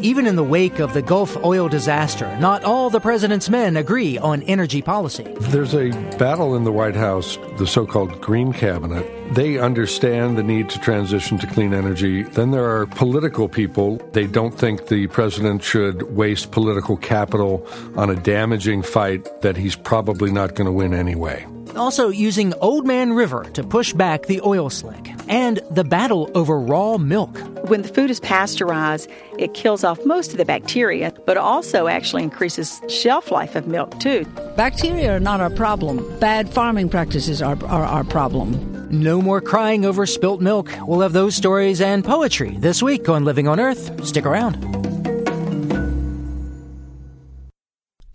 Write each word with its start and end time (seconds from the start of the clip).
Even 0.00 0.26
in 0.26 0.36
the 0.36 0.44
wake 0.44 0.78
of 0.78 0.92
the 0.92 1.00
Gulf 1.00 1.36
oil 1.42 1.68
disaster, 1.68 2.36
not 2.38 2.64
all 2.64 2.90
the 2.90 3.00
president's 3.00 3.48
men 3.48 3.76
agree 3.76 4.18
on 4.18 4.42
energy 4.42 4.82
policy. 4.82 5.24
There's 5.40 5.74
a 5.74 5.90
battle 6.18 6.54
in 6.54 6.64
the 6.64 6.72
White 6.72 6.96
House, 6.96 7.38
the 7.56 7.66
so 7.66 7.86
called 7.86 8.20
Green 8.20 8.52
Cabinet. 8.52 9.06
They 9.34 9.58
understand 9.58 10.36
the 10.36 10.42
need 10.42 10.68
to 10.70 10.78
transition 10.80 11.38
to 11.38 11.46
clean 11.46 11.72
energy. 11.72 12.22
Then 12.22 12.50
there 12.50 12.70
are 12.70 12.86
political 12.86 13.48
people. 13.48 13.96
They 14.12 14.26
don't 14.26 14.56
think 14.56 14.88
the 14.88 15.06
president 15.06 15.62
should 15.62 16.14
waste 16.14 16.50
political 16.50 16.96
capital 16.98 17.66
on 17.96 18.10
a 18.10 18.16
damaging 18.16 18.82
fight 18.82 19.40
that 19.40 19.56
he's 19.56 19.76
probably 19.76 20.30
not 20.30 20.54
going 20.54 20.66
to 20.66 20.72
win 20.72 20.92
anyway 20.92 21.46
also 21.76 22.08
using 22.08 22.54
Old 22.54 22.86
Man 22.86 23.12
River 23.12 23.44
to 23.54 23.62
push 23.62 23.92
back 23.92 24.26
the 24.26 24.40
oil 24.42 24.70
slick, 24.70 25.12
and 25.28 25.60
the 25.70 25.84
battle 25.84 26.30
over 26.34 26.58
raw 26.58 26.98
milk. 26.98 27.36
When 27.68 27.82
the 27.82 27.88
food 27.88 28.10
is 28.10 28.20
pasteurized, 28.20 29.10
it 29.38 29.54
kills 29.54 29.84
off 29.84 30.04
most 30.04 30.32
of 30.32 30.38
the 30.38 30.44
bacteria, 30.44 31.12
but 31.26 31.36
also 31.36 31.88
actually 31.88 32.22
increases 32.22 32.80
shelf 32.88 33.30
life 33.30 33.54
of 33.54 33.66
milk 33.66 33.98
too. 34.00 34.24
Bacteria 34.56 35.16
are 35.16 35.20
not 35.20 35.40
our 35.40 35.50
problem. 35.50 36.18
Bad 36.18 36.48
farming 36.48 36.88
practices 36.88 37.42
are, 37.42 37.62
are 37.66 37.84
our 37.84 38.04
problem. 38.04 38.72
No 38.90 39.20
more 39.20 39.40
crying 39.40 39.84
over 39.84 40.06
spilt 40.06 40.40
milk. 40.40 40.70
We'll 40.86 41.00
have 41.00 41.12
those 41.12 41.34
stories 41.34 41.80
and 41.80 42.04
poetry 42.04 42.56
this 42.58 42.82
week 42.82 43.08
on 43.08 43.24
Living 43.24 43.48
on 43.48 43.58
Earth. 43.58 44.06
Stick 44.06 44.24
around. 44.26 44.85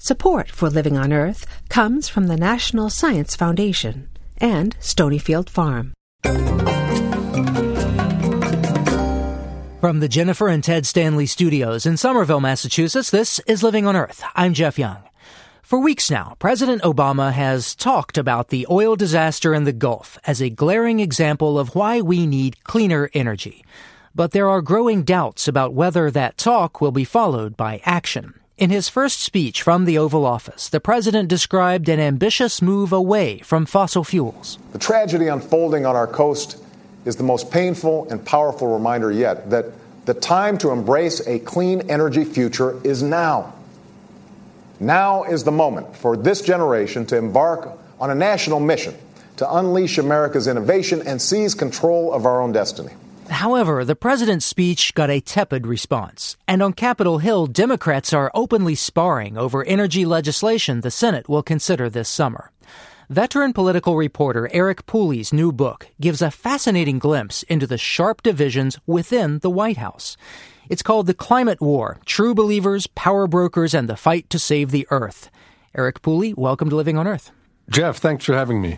Support 0.04 0.50
for 0.50 0.68
Living 0.68 0.98
on 0.98 1.14
Earth 1.14 1.46
comes 1.70 2.10
from 2.10 2.26
the 2.26 2.36
National 2.36 2.90
Science 2.90 3.36
Foundation 3.36 4.10
and 4.40 4.76
Stonyfield 4.80 5.48
Farm. 5.48 5.94
From 9.80 10.00
the 10.00 10.08
Jennifer 10.10 10.48
and 10.48 10.64
Ted 10.64 10.88
Stanley 10.88 11.28
studios 11.28 11.86
in 11.86 11.98
Somerville, 11.98 12.40
Massachusetts, 12.40 13.12
this 13.12 13.38
is 13.46 13.62
Living 13.62 13.86
on 13.86 13.96
Earth. 13.96 14.24
I'm 14.34 14.56
Jeff 14.56 14.80
Young. 14.80 15.04
For 15.62 15.78
weeks 15.78 16.10
now, 16.10 16.36
President 16.40 16.82
Obama 16.82 17.32
has 17.32 17.76
talked 17.76 18.18
about 18.18 18.48
the 18.48 18.66
oil 18.72 18.96
disaster 18.96 19.54
in 19.54 19.66
the 19.66 19.72
Gulf 19.72 20.18
as 20.26 20.42
a 20.42 20.50
glaring 20.50 21.00
example 21.00 21.60
of 21.60 21.76
why 21.76 22.02
we 22.02 22.26
need 22.26 22.64
cleaner 22.64 23.12
energy. 23.14 23.64
But 24.16 24.32
there 24.32 24.50
are 24.50 24.64
growing 24.64 25.04
doubts 25.04 25.48
about 25.48 25.76
whether 25.76 26.10
that 26.10 26.40
talk 26.40 26.82
will 26.82 26.92
be 26.92 27.06
followed 27.06 27.56
by 27.56 27.82
action. 27.86 28.41
In 28.58 28.70
his 28.70 28.90
first 28.90 29.22
speech 29.22 29.62
from 29.64 29.86
the 29.86 29.98
Oval 29.98 30.26
Office, 30.26 30.70
the 30.70 30.80
president 30.80 31.30
described 31.30 31.90
an 31.90 32.00
ambitious 32.00 32.62
move 32.62 32.92
away 32.92 33.40
from 33.40 33.66
fossil 33.66 34.04
fuels. 34.04 34.60
The 34.74 34.80
tragedy 34.80 35.28
unfolding 35.28 35.86
on 35.86 35.96
our 35.96 36.06
coast 36.06 36.62
is 37.06 37.16
the 37.16 37.24
most 37.24 37.50
painful 37.50 38.08
and 38.10 38.24
powerful 38.24 38.68
reminder 38.68 39.12
yet 39.12 39.50
that 39.50 39.66
the 40.06 40.14
time 40.14 40.58
to 40.60 40.70
embrace 40.70 41.26
a 41.28 41.40
clean 41.40 41.90
energy 41.90 42.24
future 42.24 42.80
is 42.86 43.02
now. 43.02 43.54
Now 44.80 45.24
is 45.24 45.44
the 45.44 45.52
moment 45.52 45.96
for 45.96 46.18
this 46.18 46.42
generation 46.42 47.06
to 47.08 47.18
embark 47.18 47.78
on 48.00 48.10
a 48.10 48.16
national 48.16 48.60
mission 48.60 48.96
to 49.38 49.56
unleash 49.58 49.98
America's 49.98 50.48
innovation 50.48 51.02
and 51.08 51.22
seize 51.22 51.56
control 51.56 52.14
of 52.14 52.26
our 52.26 52.42
own 52.42 52.52
destiny. 52.52 52.94
However, 53.32 53.86
the 53.86 53.96
president's 53.96 54.46
speech 54.46 54.94
got 54.94 55.10
a 55.10 55.22
tepid 55.22 55.66
response. 55.66 56.36
And 56.50 56.62
on 56.62 56.74
Capitol 56.74 57.20
Hill, 57.20 57.48
Democrats 57.48 58.12
are 58.12 58.30
openly 58.34 58.76
sparring 58.76 59.38
over 59.38 59.64
energy 59.64 60.06
legislation 60.06 60.82
the 60.82 60.92
Senate 60.92 61.30
will 61.30 61.42
consider 61.42 61.90
this 61.90 62.10
summer. 62.10 62.52
Veteran 63.10 63.54
political 63.54 63.96
reporter 63.96 64.50
Eric 64.52 64.86
Pooley's 64.86 65.32
new 65.32 65.54
book 65.54 65.88
gives 66.00 66.22
a 66.22 66.30
fascinating 66.30 67.00
glimpse 67.00 67.44
into 67.44 67.66
the 67.66 67.78
sharp 67.78 68.22
divisions 68.22 68.78
within 68.86 69.40
the 69.40 69.50
White 69.50 69.78
House. 69.78 70.18
It's 70.70 70.84
called 70.84 71.08
The 71.08 71.14
Climate 71.14 71.62
War 71.62 72.00
True 72.06 72.36
Believers, 72.36 72.86
Power 72.88 73.28
Brokers, 73.28 73.74
and 73.74 73.88
the 73.88 73.98
Fight 73.98 74.30
to 74.30 74.40
Save 74.40 74.72
the 74.72 74.88
Earth. 74.92 75.32
Eric 75.74 76.02
Pooley, 76.02 76.34
welcome 76.38 76.70
to 76.70 76.76
Living 76.76 76.98
on 76.98 77.08
Earth. 77.08 77.32
Jeff, 77.70 77.98
thanks 77.98 78.26
for 78.26 78.34
having 78.34 78.62
me. 78.62 78.78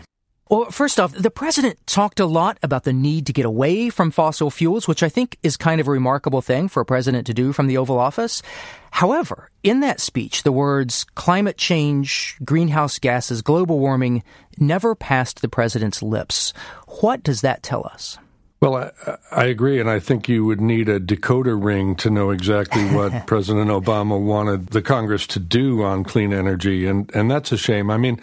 Well, 0.50 0.70
first 0.70 1.00
off, 1.00 1.12
the 1.12 1.30
president 1.30 1.78
talked 1.86 2.20
a 2.20 2.26
lot 2.26 2.58
about 2.62 2.84
the 2.84 2.92
need 2.92 3.26
to 3.26 3.32
get 3.32 3.46
away 3.46 3.88
from 3.88 4.10
fossil 4.10 4.50
fuels, 4.50 4.86
which 4.86 5.02
I 5.02 5.08
think 5.08 5.38
is 5.42 5.56
kind 5.56 5.80
of 5.80 5.88
a 5.88 5.90
remarkable 5.90 6.42
thing 6.42 6.68
for 6.68 6.80
a 6.80 6.84
president 6.84 7.26
to 7.28 7.34
do 7.34 7.54
from 7.54 7.66
the 7.66 7.78
Oval 7.78 7.98
Office. 7.98 8.42
However, 8.90 9.48
in 9.62 9.80
that 9.80 10.00
speech, 10.00 10.42
the 10.42 10.52
words 10.52 11.04
climate 11.14 11.56
change, 11.56 12.36
greenhouse 12.44 12.98
gases, 12.98 13.40
global 13.40 13.78
warming 13.78 14.22
never 14.58 14.94
passed 14.94 15.40
the 15.40 15.48
president's 15.48 16.02
lips. 16.02 16.52
What 17.00 17.22
does 17.22 17.40
that 17.40 17.62
tell 17.62 17.86
us? 17.86 18.18
Well, 18.60 18.76
I, 18.76 19.16
I, 19.30 19.44
agree, 19.44 19.80
and 19.80 19.90
I 19.90 19.98
think 19.98 20.28
you 20.28 20.44
would 20.44 20.60
need 20.60 20.88
a 20.88 21.00
decoder 21.00 21.62
ring 21.62 21.96
to 21.96 22.10
know 22.10 22.30
exactly 22.30 22.84
what 22.94 23.26
President 23.26 23.68
Obama 23.70 24.18
wanted 24.18 24.68
the 24.68 24.80
Congress 24.80 25.26
to 25.28 25.38
do 25.38 25.82
on 25.82 26.04
clean 26.04 26.32
energy, 26.32 26.86
and, 26.86 27.10
and 27.14 27.30
that's 27.30 27.52
a 27.52 27.58
shame. 27.58 27.90
I 27.90 27.98
mean, 27.98 28.20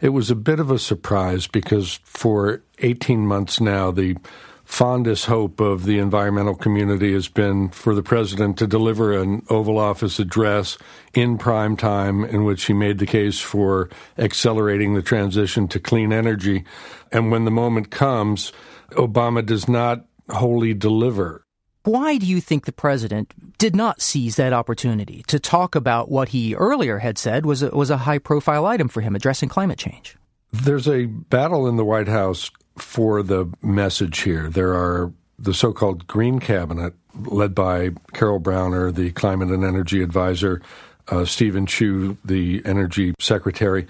it 0.00 0.10
was 0.10 0.30
a 0.30 0.36
bit 0.36 0.60
of 0.60 0.70
a 0.70 0.78
surprise 0.78 1.46
because 1.46 2.00
for 2.04 2.62
18 2.78 3.26
months 3.26 3.60
now, 3.60 3.90
the 3.90 4.16
fondest 4.64 5.24
hope 5.24 5.60
of 5.60 5.86
the 5.86 5.98
environmental 5.98 6.54
community 6.54 7.14
has 7.14 7.26
been 7.26 7.70
for 7.70 7.94
the 7.94 8.02
president 8.02 8.58
to 8.58 8.66
deliver 8.66 9.18
an 9.18 9.42
Oval 9.48 9.78
Office 9.78 10.18
address 10.18 10.76
in 11.14 11.38
prime 11.38 11.74
time 11.74 12.22
in 12.24 12.44
which 12.44 12.66
he 12.66 12.74
made 12.74 12.98
the 12.98 13.06
case 13.06 13.40
for 13.40 13.88
accelerating 14.18 14.92
the 14.92 15.02
transition 15.02 15.68
to 15.68 15.80
clean 15.80 16.12
energy. 16.12 16.64
And 17.10 17.30
when 17.30 17.46
the 17.46 17.50
moment 17.50 17.90
comes, 17.90 18.52
Obama 18.92 19.44
does 19.44 19.68
not 19.68 20.04
wholly 20.28 20.74
deliver. 20.74 21.42
Why 21.84 22.18
do 22.18 22.26
you 22.26 22.40
think 22.40 22.64
the 22.64 22.72
president 22.72 23.58
did 23.58 23.74
not 23.74 24.00
seize 24.00 24.36
that 24.36 24.52
opportunity 24.52 25.22
to 25.28 25.38
talk 25.38 25.74
about 25.74 26.10
what 26.10 26.30
he 26.30 26.54
earlier 26.54 26.98
had 26.98 27.18
said 27.18 27.46
was 27.46 27.62
a, 27.62 27.70
was 27.70 27.90
a 27.90 27.98
high 27.98 28.18
profile 28.18 28.66
item 28.66 28.88
for 28.88 29.00
him 29.00 29.14
addressing 29.14 29.48
climate 29.48 29.78
change? 29.78 30.16
There's 30.52 30.88
a 30.88 31.06
battle 31.06 31.66
in 31.66 31.76
the 31.76 31.84
White 31.84 32.08
House 32.08 32.50
for 32.76 33.22
the 33.22 33.46
message 33.62 34.20
here. 34.20 34.48
There 34.48 34.74
are 34.74 35.12
the 35.38 35.54
so 35.54 35.72
called 35.72 36.06
Green 36.06 36.40
Cabinet, 36.40 36.94
led 37.14 37.54
by 37.54 37.90
Carol 38.12 38.38
Browner, 38.38 38.90
the 38.90 39.12
climate 39.12 39.48
and 39.48 39.64
energy 39.64 40.02
advisor, 40.02 40.60
uh, 41.08 41.24
Steven 41.24 41.66
Chu, 41.66 42.16
the 42.24 42.62
energy 42.64 43.14
secretary. 43.18 43.86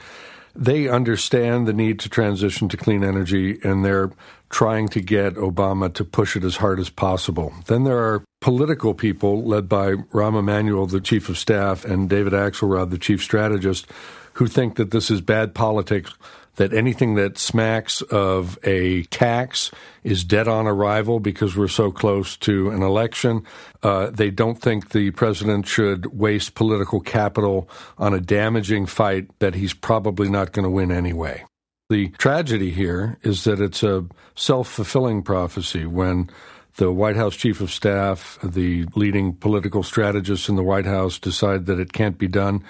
They 0.61 0.89
understand 0.89 1.69
the 1.69 1.73
need 1.73 2.01
to 2.01 2.09
transition 2.09 2.69
to 2.71 2.77
clean 2.77 3.05
energy, 3.05 3.61
and 3.63 3.85
they're 3.85 4.11
trying 4.51 4.89
to 4.89 5.01
get 5.01 5.35
Obama 5.35 5.95
to 5.95 6.05
push 6.05 6.35
it 6.35 6.43
as 6.43 6.57
hard 6.57 6.81
as 6.81 6.91
possible. 6.91 7.55
Then 7.67 7.85
there 7.85 7.99
are 7.99 8.25
political 8.41 8.93
people 8.93 9.45
led 9.45 9.69
by 9.69 9.93
Rahm 9.93 10.37
Emanuel, 10.37 10.89
the 10.89 11.01
chief 11.01 11.29
of 11.29 11.39
staff, 11.39 11.85
and 11.85 12.11
David 12.11 12.33
Axelrod, 12.33 12.91
the 12.91 12.99
chief 12.99 13.23
strategist, 13.23 13.87
who 14.33 14.49
think 14.49 14.75
that 14.77 14.91
this 14.91 15.13
is 15.13 15.21
bad 15.21 15.55
politics, 15.55 16.13
that 16.59 16.75
anything 16.75 17.15
that 17.15 17.39
smacks 17.39 18.03
of 18.03 18.59
a 18.65 19.05
tax 19.05 19.71
is 20.03 20.25
dead 20.25 20.49
on 20.49 20.67
arrival 20.67 21.21
because 21.21 21.57
we're 21.57 21.69
so 21.69 21.91
close 21.91 22.37
to 22.37 22.71
an 22.71 22.83
election. 22.83 23.45
Uh, 23.83 24.11
they 24.11 24.31
don't 24.31 24.61
think 24.61 24.91
the 24.91 25.13
president 25.13 25.67
should 25.67 26.07
waste 26.07 26.55
political 26.55 27.01
capital 27.01 27.71
on 27.97 28.13
a 28.13 28.21
damaging 28.21 28.87
fight 28.87 29.31
that 29.39 29.55
he's 29.55 29.73
probably 29.73 30.29
not 30.29 30.53
going 30.53 30.65
to 30.65 30.71
win 30.71 30.91
anyway. 30.91 31.45
The 31.91 32.09
tragedy 32.19 32.71
here 32.71 33.19
is 33.23 33.45
that 33.45 33.61
it's 33.61 33.85
a 33.85 34.05
self 34.35 34.69
fulfilling 34.69 35.23
prophecy 35.23 35.87
when 35.87 36.29
the 36.77 36.91
White 36.91 37.17
House 37.17 37.37
chief 37.37 37.61
of 37.61 37.71
staff, 37.71 38.37
the 38.43 38.85
leading 38.97 39.33
political 39.33 39.83
strategists 39.85 40.49
in 40.49 40.57
the 40.57 40.63
White 40.63 40.87
House 40.87 41.19
decide 41.19 41.67
that 41.67 41.79
it 41.79 41.93
can't 41.93 42.19
be 42.19 42.29
done, 42.29 42.65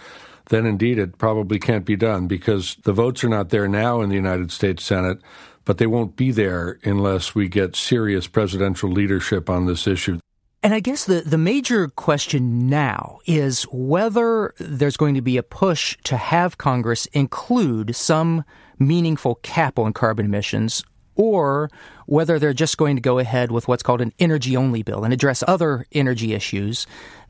then 0.48 0.66
indeed 0.66 0.98
it 0.98 1.18
probably 1.18 1.58
can't 1.58 1.84
be 1.84 1.96
done 1.96 2.26
because 2.26 2.76
the 2.84 2.92
votes 2.92 3.22
are 3.24 3.28
not 3.28 3.50
there 3.50 3.68
now 3.68 4.00
in 4.00 4.08
the 4.08 4.14
United 4.14 4.50
States 4.50 4.84
Senate, 4.84 5.20
but 5.64 5.78
they 5.78 5.86
won't 5.86 6.16
be 6.16 6.30
there 6.30 6.78
unless 6.84 7.34
we 7.34 7.48
get 7.48 7.76
serious 7.76 8.26
presidential 8.26 8.90
leadership 8.90 9.50
on 9.50 9.66
this 9.66 9.86
issue. 9.86 10.18
And 10.62 10.74
I 10.74 10.80
guess 10.80 11.04
the, 11.04 11.20
the 11.20 11.38
major 11.38 11.88
question 11.88 12.68
now 12.68 13.20
is 13.26 13.62
whether 13.70 14.54
there's 14.58 14.96
going 14.96 15.14
to 15.14 15.22
be 15.22 15.36
a 15.36 15.42
push 15.42 15.96
to 16.04 16.16
have 16.16 16.58
Congress 16.58 17.06
include 17.06 17.94
some 17.94 18.44
meaningful 18.78 19.36
cap 19.36 19.78
on 19.78 19.92
carbon 19.92 20.26
emissions 20.26 20.82
or 21.14 21.70
whether 22.08 22.38
they're 22.38 22.54
just 22.54 22.78
going 22.78 22.96
to 22.96 23.02
go 23.02 23.18
ahead 23.18 23.52
with 23.52 23.68
what's 23.68 23.82
called 23.82 24.00
an 24.00 24.14
energy 24.18 24.56
only 24.56 24.82
bill 24.82 25.04
and 25.04 25.12
address 25.12 25.44
other 25.46 25.86
energy 25.92 26.32
issues, 26.32 26.86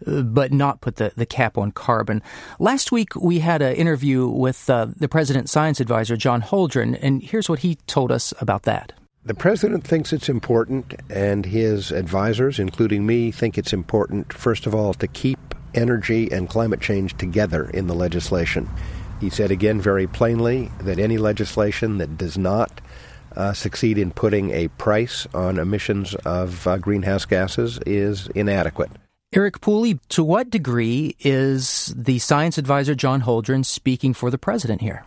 uh, 0.06 0.22
but 0.22 0.52
not 0.52 0.80
put 0.80 0.96
the, 0.96 1.12
the 1.16 1.26
cap 1.26 1.58
on 1.58 1.72
carbon. 1.72 2.22
Last 2.60 2.92
week, 2.92 3.16
we 3.16 3.40
had 3.40 3.60
an 3.60 3.74
interview 3.74 4.28
with 4.28 4.70
uh, 4.70 4.86
the 4.96 5.08
president's 5.08 5.50
science 5.50 5.80
advisor, 5.80 6.16
John 6.16 6.42
Holdren, 6.42 6.96
and 7.02 7.20
here's 7.20 7.48
what 7.48 7.58
he 7.58 7.74
told 7.88 8.12
us 8.12 8.32
about 8.40 8.62
that. 8.62 8.92
The 9.24 9.34
president 9.34 9.84
thinks 9.84 10.12
it's 10.12 10.28
important, 10.28 10.94
and 11.10 11.44
his 11.44 11.90
advisors, 11.90 12.60
including 12.60 13.04
me, 13.04 13.32
think 13.32 13.58
it's 13.58 13.72
important, 13.72 14.32
first 14.32 14.64
of 14.64 14.76
all, 14.76 14.94
to 14.94 15.08
keep 15.08 15.56
energy 15.74 16.30
and 16.30 16.48
climate 16.48 16.80
change 16.80 17.16
together 17.16 17.68
in 17.70 17.88
the 17.88 17.94
legislation. 17.94 18.70
He 19.20 19.28
said 19.28 19.50
again 19.50 19.80
very 19.80 20.06
plainly 20.06 20.70
that 20.82 21.00
any 21.00 21.18
legislation 21.18 21.98
that 21.98 22.16
does 22.16 22.38
not 22.38 22.80
uh, 23.38 23.54
succeed 23.54 23.96
in 23.96 24.10
putting 24.10 24.50
a 24.50 24.68
price 24.68 25.26
on 25.32 25.58
emissions 25.58 26.14
of 26.26 26.66
uh, 26.66 26.76
greenhouse 26.76 27.24
gases 27.24 27.78
is 27.86 28.28
inadequate. 28.34 28.90
Eric 29.32 29.60
Pooley, 29.60 30.00
to 30.08 30.24
what 30.24 30.50
degree 30.50 31.14
is 31.20 31.94
the 31.96 32.18
science 32.18 32.58
advisor 32.58 32.94
John 32.94 33.22
Holdren 33.22 33.64
speaking 33.64 34.14
for 34.14 34.30
the 34.30 34.38
president 34.38 34.80
here? 34.80 35.04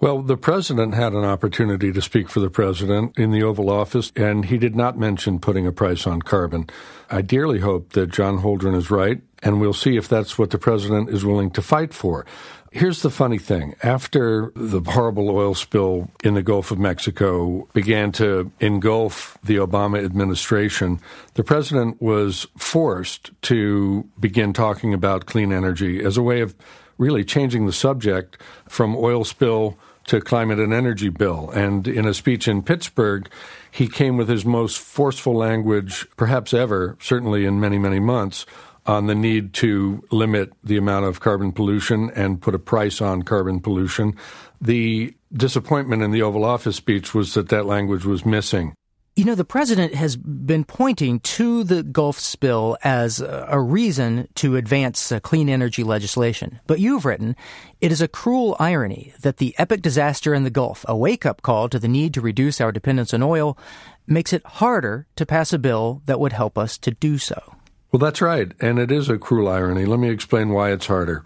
Well, 0.00 0.22
the 0.22 0.36
president 0.36 0.94
had 0.94 1.12
an 1.12 1.24
opportunity 1.24 1.92
to 1.92 2.02
speak 2.02 2.28
for 2.28 2.40
the 2.40 2.50
president 2.50 3.18
in 3.18 3.30
the 3.30 3.42
Oval 3.42 3.70
Office, 3.70 4.12
and 4.16 4.44
he 4.44 4.58
did 4.58 4.74
not 4.76 4.98
mention 4.98 5.38
putting 5.38 5.66
a 5.66 5.72
price 5.72 6.06
on 6.06 6.22
carbon. 6.22 6.68
I 7.10 7.22
dearly 7.22 7.60
hope 7.60 7.92
that 7.92 8.10
John 8.10 8.38
Holdren 8.38 8.76
is 8.76 8.90
right, 8.90 9.22
and 9.42 9.60
we'll 9.60 9.72
see 9.72 9.96
if 9.96 10.08
that's 10.08 10.38
what 10.38 10.50
the 10.50 10.58
president 10.58 11.10
is 11.10 11.24
willing 11.24 11.50
to 11.52 11.62
fight 11.62 11.94
for. 11.94 12.26
Here's 12.74 13.02
the 13.02 13.10
funny 13.10 13.38
thing. 13.38 13.76
After 13.84 14.50
the 14.56 14.80
horrible 14.80 15.30
oil 15.30 15.54
spill 15.54 16.10
in 16.24 16.34
the 16.34 16.42
Gulf 16.42 16.72
of 16.72 16.78
Mexico 16.80 17.68
began 17.72 18.10
to 18.12 18.50
engulf 18.58 19.38
the 19.44 19.58
Obama 19.58 20.04
administration, 20.04 20.98
the 21.34 21.44
president 21.44 22.02
was 22.02 22.48
forced 22.58 23.30
to 23.42 24.08
begin 24.18 24.52
talking 24.52 24.92
about 24.92 25.26
clean 25.26 25.52
energy 25.52 26.04
as 26.04 26.16
a 26.16 26.22
way 26.22 26.40
of 26.40 26.56
really 26.98 27.24
changing 27.24 27.66
the 27.66 27.72
subject 27.72 28.42
from 28.68 28.96
oil 28.96 29.22
spill 29.22 29.78
to 30.06 30.20
climate 30.20 30.58
and 30.58 30.72
energy 30.72 31.10
bill. 31.10 31.50
And 31.50 31.86
in 31.86 32.08
a 32.08 32.12
speech 32.12 32.48
in 32.48 32.60
Pittsburgh, 32.60 33.30
he 33.70 33.86
came 33.86 34.16
with 34.16 34.28
his 34.28 34.44
most 34.44 34.80
forceful 34.80 35.36
language, 35.36 36.08
perhaps 36.16 36.52
ever, 36.52 36.96
certainly 37.00 37.44
in 37.44 37.60
many, 37.60 37.78
many 37.78 38.00
months, 38.00 38.46
on 38.86 39.06
the 39.06 39.14
need 39.14 39.54
to 39.54 40.04
limit 40.10 40.52
the 40.62 40.76
amount 40.76 41.06
of 41.06 41.20
carbon 41.20 41.52
pollution 41.52 42.10
and 42.14 42.40
put 42.40 42.54
a 42.54 42.58
price 42.58 43.00
on 43.00 43.22
carbon 43.22 43.60
pollution. 43.60 44.14
The 44.60 45.14
disappointment 45.32 46.02
in 46.02 46.10
the 46.10 46.22
Oval 46.22 46.44
Office 46.44 46.76
speech 46.76 47.14
was 47.14 47.34
that 47.34 47.48
that 47.48 47.66
language 47.66 48.04
was 48.04 48.24
missing. 48.26 48.74
You 49.16 49.24
know, 49.24 49.36
the 49.36 49.44
president 49.44 49.94
has 49.94 50.16
been 50.16 50.64
pointing 50.64 51.20
to 51.20 51.62
the 51.62 51.84
Gulf 51.84 52.18
spill 52.18 52.76
as 52.82 53.20
a 53.20 53.60
reason 53.60 54.26
to 54.34 54.56
advance 54.56 55.12
uh, 55.12 55.20
clean 55.20 55.48
energy 55.48 55.84
legislation. 55.84 56.58
But 56.66 56.80
you've 56.80 57.04
written, 57.04 57.36
it 57.80 57.92
is 57.92 58.02
a 58.02 58.08
cruel 58.08 58.56
irony 58.58 59.12
that 59.20 59.36
the 59.36 59.54
epic 59.56 59.82
disaster 59.82 60.34
in 60.34 60.42
the 60.42 60.50
Gulf, 60.50 60.84
a 60.88 60.96
wake 60.96 61.24
up 61.24 61.42
call 61.42 61.68
to 61.68 61.78
the 61.78 61.86
need 61.86 62.12
to 62.14 62.20
reduce 62.20 62.60
our 62.60 62.72
dependence 62.72 63.14
on 63.14 63.22
oil, 63.22 63.56
makes 64.04 64.32
it 64.32 64.44
harder 64.44 65.06
to 65.14 65.24
pass 65.24 65.52
a 65.52 65.60
bill 65.60 66.02
that 66.06 66.18
would 66.18 66.32
help 66.32 66.58
us 66.58 66.76
to 66.78 66.90
do 66.90 67.16
so. 67.16 67.54
Well, 67.94 68.00
that's 68.00 68.20
right. 68.20 68.50
And 68.58 68.80
it 68.80 68.90
is 68.90 69.08
a 69.08 69.18
cruel 69.18 69.46
irony. 69.46 69.86
Let 69.86 70.00
me 70.00 70.08
explain 70.10 70.48
why 70.48 70.72
it's 70.72 70.88
harder. 70.88 71.24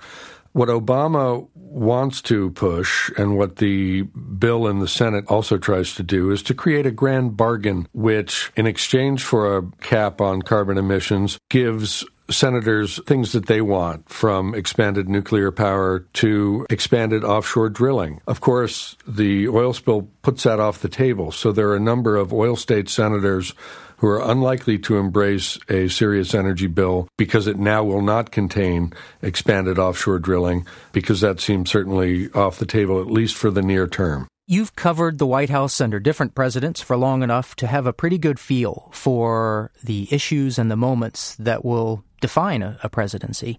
What 0.52 0.68
Obama 0.68 1.48
wants 1.54 2.20
to 2.22 2.50
push, 2.50 3.10
and 3.16 3.38
what 3.38 3.56
the 3.56 4.02
bill 4.02 4.66
in 4.66 4.78
the 4.78 4.86
Senate 4.86 5.24
also 5.28 5.56
tries 5.56 5.94
to 5.94 6.02
do, 6.02 6.30
is 6.30 6.42
to 6.42 6.52
create 6.52 6.84
a 6.84 6.90
grand 6.90 7.38
bargain 7.38 7.88
which, 7.94 8.52
in 8.54 8.66
exchange 8.66 9.22
for 9.22 9.56
a 9.56 9.62
cap 9.80 10.20
on 10.20 10.42
carbon 10.42 10.76
emissions, 10.76 11.38
gives 11.48 12.04
senators 12.30 13.00
things 13.06 13.32
that 13.32 13.46
they 13.46 13.62
want, 13.62 14.06
from 14.10 14.54
expanded 14.54 15.08
nuclear 15.08 15.50
power 15.50 16.00
to 16.12 16.66
expanded 16.68 17.24
offshore 17.24 17.70
drilling. 17.70 18.20
Of 18.26 18.42
course, 18.42 18.94
the 19.06 19.48
oil 19.48 19.72
spill 19.72 20.10
puts 20.20 20.42
that 20.42 20.60
off 20.60 20.80
the 20.80 20.90
table. 20.90 21.32
So 21.32 21.50
there 21.50 21.70
are 21.70 21.76
a 21.76 21.80
number 21.80 22.16
of 22.16 22.30
oil 22.30 22.56
state 22.56 22.90
senators 22.90 23.54
who 23.98 24.06
are 24.06 24.30
unlikely 24.30 24.78
to 24.78 24.96
embrace 24.96 25.58
a 25.68 25.88
serious 25.88 26.34
energy 26.34 26.66
bill 26.66 27.08
because 27.16 27.46
it 27.46 27.58
now 27.58 27.84
will 27.84 28.02
not 28.02 28.30
contain 28.30 28.92
expanded 29.22 29.78
offshore 29.78 30.18
drilling, 30.18 30.66
because 30.92 31.20
that 31.20 31.40
seems 31.40 31.70
certainly 31.70 32.30
off 32.32 32.58
the 32.58 32.66
table, 32.66 33.00
at 33.00 33.08
least 33.08 33.36
for 33.36 33.50
the 33.50 33.62
near 33.62 33.86
term. 33.86 34.26
You've 34.46 34.74
covered 34.74 35.18
the 35.18 35.26
White 35.26 35.50
House 35.50 35.78
under 35.78 36.00
different 36.00 36.34
presidents 36.34 36.80
for 36.80 36.96
long 36.96 37.22
enough 37.22 37.54
to 37.56 37.66
have 37.66 37.86
a 37.86 37.92
pretty 37.92 38.16
good 38.16 38.40
feel 38.40 38.88
for 38.92 39.70
the 39.84 40.08
issues 40.10 40.58
and 40.58 40.70
the 40.70 40.76
moments 40.76 41.34
that 41.36 41.64
will 41.64 42.02
define 42.22 42.62
a, 42.62 42.78
a 42.82 42.88
presidency. 42.88 43.58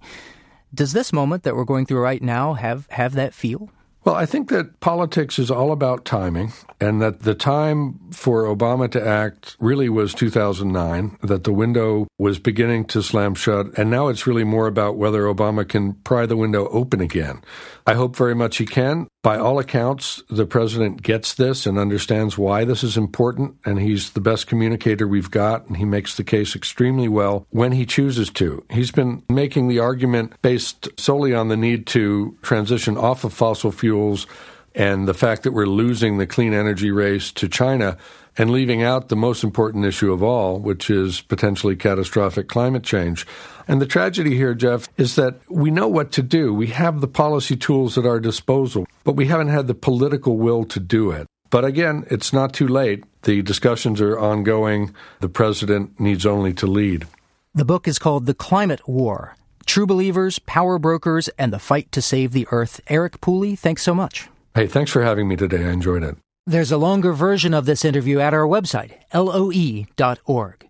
Does 0.74 0.94
this 0.94 1.14
moment 1.14 1.44
that 1.44 1.56
we're 1.56 1.64
going 1.64 1.86
through 1.86 2.00
right 2.00 2.22
now 2.22 2.54
have, 2.54 2.88
have 2.90 3.14
that 3.14 3.36
feel? 3.36 3.70
Well, 4.06 4.16
I 4.16 4.26
think 4.26 4.48
that 4.50 4.80
politics 4.80 5.38
is 5.38 5.52
all 5.52 5.74
about 5.74 6.06
timing, 6.06 6.54
and 6.80 7.02
that 7.02 7.24
the 7.24 7.36
time 7.36 8.00
for 8.12 8.44
Obama 8.44 8.90
to 8.92 9.06
act 9.06 9.58
really 9.60 9.90
was 9.90 10.14
2009, 10.14 11.18
that 11.22 11.44
the 11.44 11.52
window 11.52 12.08
was 12.18 12.40
beginning 12.40 12.86
to 12.86 13.04
slam 13.04 13.36
shut, 13.36 13.78
and 13.78 13.90
now 13.90 14.08
it's 14.08 14.26
really 14.26 14.46
more 14.46 14.68
about 14.68 14.96
whether 14.96 15.24
Obama 15.24 15.68
can 15.68 15.94
pry 15.94 16.26
the 16.26 16.38
window 16.38 16.70
open 16.70 17.02
again. 17.02 17.42
I 17.90 17.96
hope 17.96 18.16
very 18.16 18.36
much 18.36 18.58
he 18.58 18.68
can. 18.68 19.08
By 19.24 19.40
all 19.40 19.58
accounts, 19.58 20.22
the 20.30 20.46
president 20.46 21.02
gets 21.02 21.34
this 21.34 21.66
and 21.66 21.80
understands 21.80 22.38
why 22.38 22.64
this 22.64 22.84
is 22.84 22.98
important, 22.98 23.56
and 23.66 23.80
he's 23.80 24.12
the 24.12 24.22
best 24.22 24.46
communicator 24.46 25.08
we've 25.08 25.32
got, 25.32 25.66
and 25.66 25.76
he 25.76 25.86
makes 25.86 26.16
the 26.16 26.24
case 26.24 26.56
extremely 26.56 27.08
well 27.08 27.48
when 27.50 27.72
he 27.72 27.88
chooses 27.88 28.30
to. 28.34 28.64
He's 28.70 28.92
been 28.92 29.24
making 29.28 29.70
the 29.70 29.80
argument 29.80 30.40
based 30.44 30.88
solely 31.00 31.34
on 31.34 31.48
the 31.48 31.58
need 31.58 31.88
to 31.88 32.38
transition 32.44 32.96
off 32.96 33.24
of 33.24 33.34
fossil 33.34 33.72
fuels 33.72 34.28
and 34.76 35.08
the 35.08 35.16
fact 35.16 35.42
that 35.42 35.54
we're 35.54 35.66
losing 35.66 36.20
the 36.20 36.28
clean 36.28 36.54
energy 36.54 36.92
race 36.92 37.32
to 37.32 37.50
China 37.50 37.98
and 38.38 38.50
leaving 38.50 38.84
out 38.84 39.10
the 39.10 39.16
most 39.16 39.44
important 39.44 39.86
issue 39.86 40.14
of 40.14 40.24
all, 40.24 40.60
which 40.60 40.90
is 40.90 41.22
potentially 41.22 41.76
catastrophic 41.76 42.48
climate 42.48 42.84
change. 42.84 43.26
And 43.68 43.82
the 43.82 43.86
tragedy 43.86 44.36
here, 44.36 44.54
Jeff, 44.54 44.88
is 44.98 45.16
that 45.16 45.40
we 45.50 45.72
know 45.72 45.88
what 45.88 46.12
to 46.14 46.24
do. 46.24 46.54
We 46.54 46.68
have 46.68 47.02
the 47.02 47.08
policy 47.08 47.56
tools 47.56 47.98
at 47.98 48.06
our 48.06 48.20
disposal, 48.20 48.88
but 49.04 49.16
we 49.16 49.28
haven't 49.28 49.50
had 49.50 49.68
the 49.68 49.76
political 49.76 50.38
will 50.38 50.64
to 50.66 50.80
do 50.80 51.12
it. 51.12 51.28
But 51.50 51.66
again, 51.66 52.06
it's 52.10 52.32
not 52.32 52.54
too 52.54 52.68
late. 52.68 53.04
The 53.24 53.42
discussions 53.42 54.02
are 54.02 54.18
ongoing. 54.18 54.94
The 55.20 55.30
president 55.30 56.00
needs 56.00 56.26
only 56.26 56.54
to 56.54 56.68
lead. 56.68 57.08
The 57.56 57.66
book 57.66 57.88
is 57.88 58.00
called 58.00 58.26
The 58.26 58.36
Climate 58.36 58.88
War 58.88 59.36
True 59.66 59.86
Believers, 59.86 60.40
Power 60.40 60.80
Brokers, 60.80 61.28
and 61.38 61.54
the 61.54 61.60
Fight 61.60 61.92
to 61.92 62.02
Save 62.02 62.32
the 62.32 62.48
Earth. 62.50 62.82
Eric 62.88 63.22
Pooley, 63.22 63.56
thanks 63.56 63.84
so 63.84 63.94
much. 63.94 64.28
Hey, 64.56 64.66
thanks 64.66 64.90
for 64.90 65.04
having 65.04 65.28
me 65.28 65.36
today. 65.36 65.64
I 65.64 65.70
enjoyed 65.70 66.04
it. 66.04 66.18
There's 66.50 66.72
a 66.72 66.80
longer 66.80 67.14
version 67.14 67.54
of 67.54 67.68
this 67.68 67.86
interview 67.86 68.20
at 68.20 68.34
our 68.34 68.48
website, 68.48 68.94
loe.org. 69.14 70.70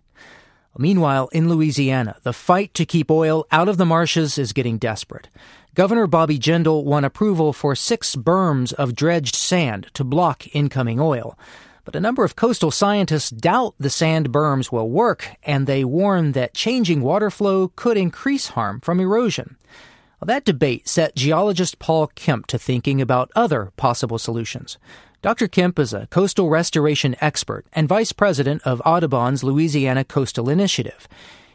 Meanwhile, 0.76 1.28
in 1.32 1.48
Louisiana, 1.48 2.16
the 2.22 2.34
fight 2.34 2.74
to 2.74 2.84
keep 2.84 3.10
oil 3.10 3.46
out 3.50 3.66
of 3.66 3.78
the 3.78 3.86
marshes 3.86 4.36
is 4.36 4.52
getting 4.52 4.76
desperate. 4.76 5.30
Governor 5.74 6.06
Bobby 6.06 6.38
Jindal 6.38 6.84
won 6.84 7.02
approval 7.02 7.54
for 7.54 7.74
six 7.74 8.14
berms 8.14 8.74
of 8.74 8.94
dredged 8.94 9.34
sand 9.34 9.86
to 9.94 10.04
block 10.04 10.54
incoming 10.54 11.00
oil. 11.00 11.38
But 11.86 11.96
a 11.96 12.00
number 12.00 12.24
of 12.24 12.36
coastal 12.36 12.70
scientists 12.70 13.30
doubt 13.30 13.74
the 13.80 13.88
sand 13.88 14.30
berms 14.30 14.70
will 14.70 14.90
work, 14.90 15.30
and 15.44 15.66
they 15.66 15.82
warn 15.82 16.32
that 16.32 16.52
changing 16.52 17.00
water 17.00 17.30
flow 17.30 17.68
could 17.68 17.96
increase 17.96 18.48
harm 18.48 18.82
from 18.82 19.00
erosion. 19.00 19.56
Well, 20.20 20.26
that 20.26 20.44
debate 20.44 20.86
set 20.86 21.16
geologist 21.16 21.78
Paul 21.78 22.08
Kemp 22.08 22.46
to 22.48 22.58
thinking 22.58 23.00
about 23.00 23.30
other 23.34 23.72
possible 23.78 24.18
solutions. 24.18 24.76
Dr. 25.22 25.48
Kemp 25.48 25.78
is 25.78 25.92
a 25.92 26.06
coastal 26.06 26.48
restoration 26.48 27.14
expert 27.20 27.66
and 27.74 27.86
vice 27.86 28.10
president 28.10 28.62
of 28.62 28.80
Audubon's 28.86 29.44
Louisiana 29.44 30.02
Coastal 30.02 30.48
Initiative. 30.48 31.06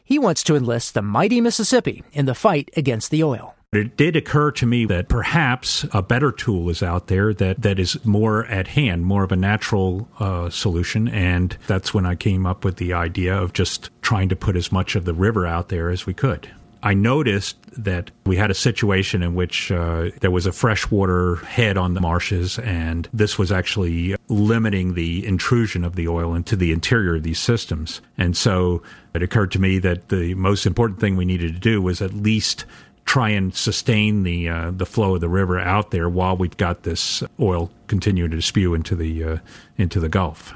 He 0.03 0.19
wants 0.19 0.43
to 0.43 0.55
enlist 0.55 0.93
the 0.93 1.01
mighty 1.01 1.41
Mississippi 1.41 2.03
in 2.13 2.27
the 2.27 2.35
fight 2.35 2.69
against 2.77 3.09
the 3.09 3.23
oil. 3.23 3.55
It 3.73 3.97
did 3.97 4.15
occur 4.15 4.51
to 4.51 4.67
me 4.67 4.85
that 4.85 5.09
perhaps 5.09 5.83
a 5.91 6.03
better 6.03 6.31
tool 6.31 6.69
is 6.69 6.83
out 6.83 7.07
there 7.07 7.33
that, 7.33 7.63
that 7.63 7.79
is 7.79 8.05
more 8.05 8.45
at 8.45 8.67
hand, 8.67 9.03
more 9.03 9.23
of 9.23 9.31
a 9.31 9.35
natural 9.35 10.07
uh, 10.19 10.51
solution. 10.51 11.07
And 11.07 11.57
that's 11.65 11.91
when 11.91 12.05
I 12.05 12.13
came 12.13 12.45
up 12.45 12.63
with 12.63 12.77
the 12.77 12.93
idea 12.93 13.35
of 13.35 13.53
just 13.53 13.89
trying 14.03 14.29
to 14.29 14.35
put 14.35 14.55
as 14.55 14.71
much 14.71 14.95
of 14.95 15.05
the 15.05 15.13
river 15.15 15.47
out 15.47 15.69
there 15.69 15.89
as 15.89 16.05
we 16.05 16.13
could. 16.13 16.51
I 16.85 16.93
noticed 16.93 17.57
that 17.83 18.11
we 18.27 18.37
had 18.37 18.51
a 18.51 18.53
situation 18.53 19.23
in 19.23 19.33
which 19.33 19.71
uh, 19.71 20.11
there 20.21 20.29
was 20.29 20.45
a 20.45 20.51
freshwater 20.51 21.37
head 21.37 21.77
on 21.77 21.95
the 21.95 21.99
marshes, 21.99 22.59
and 22.59 23.09
this 23.11 23.39
was 23.39 23.51
actually 23.51 24.15
limiting 24.27 24.93
the 24.93 25.25
intrusion 25.25 25.83
of 25.83 25.95
the 25.95 26.07
oil 26.07 26.35
into 26.35 26.55
the 26.55 26.71
interior 26.71 27.15
of 27.15 27.23
these 27.23 27.39
systems. 27.39 28.01
And 28.19 28.37
so 28.37 28.83
it 29.15 29.23
occurred 29.23 29.51
to 29.53 29.59
me 29.59 29.79
that 29.79 30.09
the 30.09 30.35
most 30.35 30.67
important 30.67 30.99
thing 30.99 31.17
we 31.17 31.25
needed 31.25 31.55
to 31.55 31.59
do 31.59 31.81
was 31.81 32.03
at 32.03 32.13
least 32.13 32.65
try 33.05 33.29
and 33.29 33.55
sustain 33.55 34.21
the 34.21 34.47
uh, 34.47 34.71
the 34.71 34.85
flow 34.85 35.15
of 35.15 35.21
the 35.21 35.29
river 35.29 35.59
out 35.59 35.89
there 35.89 36.07
while 36.07 36.37
we've 36.37 36.57
got 36.57 36.83
this 36.83 37.23
oil 37.39 37.71
continuing 37.87 38.29
to 38.29 38.41
spew 38.41 38.75
into 38.75 38.95
the 38.95 39.23
uh, 39.23 39.37
into 39.75 39.99
the 39.99 40.09
Gulf. 40.09 40.53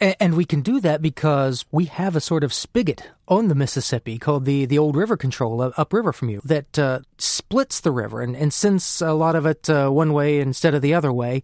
And 0.00 0.36
we 0.36 0.44
can 0.44 0.60
do 0.60 0.80
that 0.80 1.02
because 1.02 1.64
we 1.72 1.86
have 1.86 2.14
a 2.14 2.20
sort 2.20 2.44
of 2.44 2.54
spigot 2.54 3.10
on 3.26 3.48
the 3.48 3.54
Mississippi 3.56 4.16
called 4.18 4.44
the, 4.44 4.64
the 4.64 4.78
Old 4.78 4.96
River 4.96 5.16
Control 5.16 5.72
upriver 5.76 6.12
from 6.12 6.28
you 6.28 6.40
that 6.44 6.78
uh, 6.78 7.00
splits 7.18 7.80
the 7.80 7.90
river 7.90 8.20
and, 8.20 8.36
and 8.36 8.52
sends 8.52 9.02
a 9.02 9.12
lot 9.12 9.34
of 9.34 9.44
it 9.44 9.68
uh, 9.68 9.88
one 9.88 10.12
way 10.12 10.38
instead 10.38 10.74
of 10.74 10.82
the 10.82 10.94
other 10.94 11.12
way. 11.12 11.42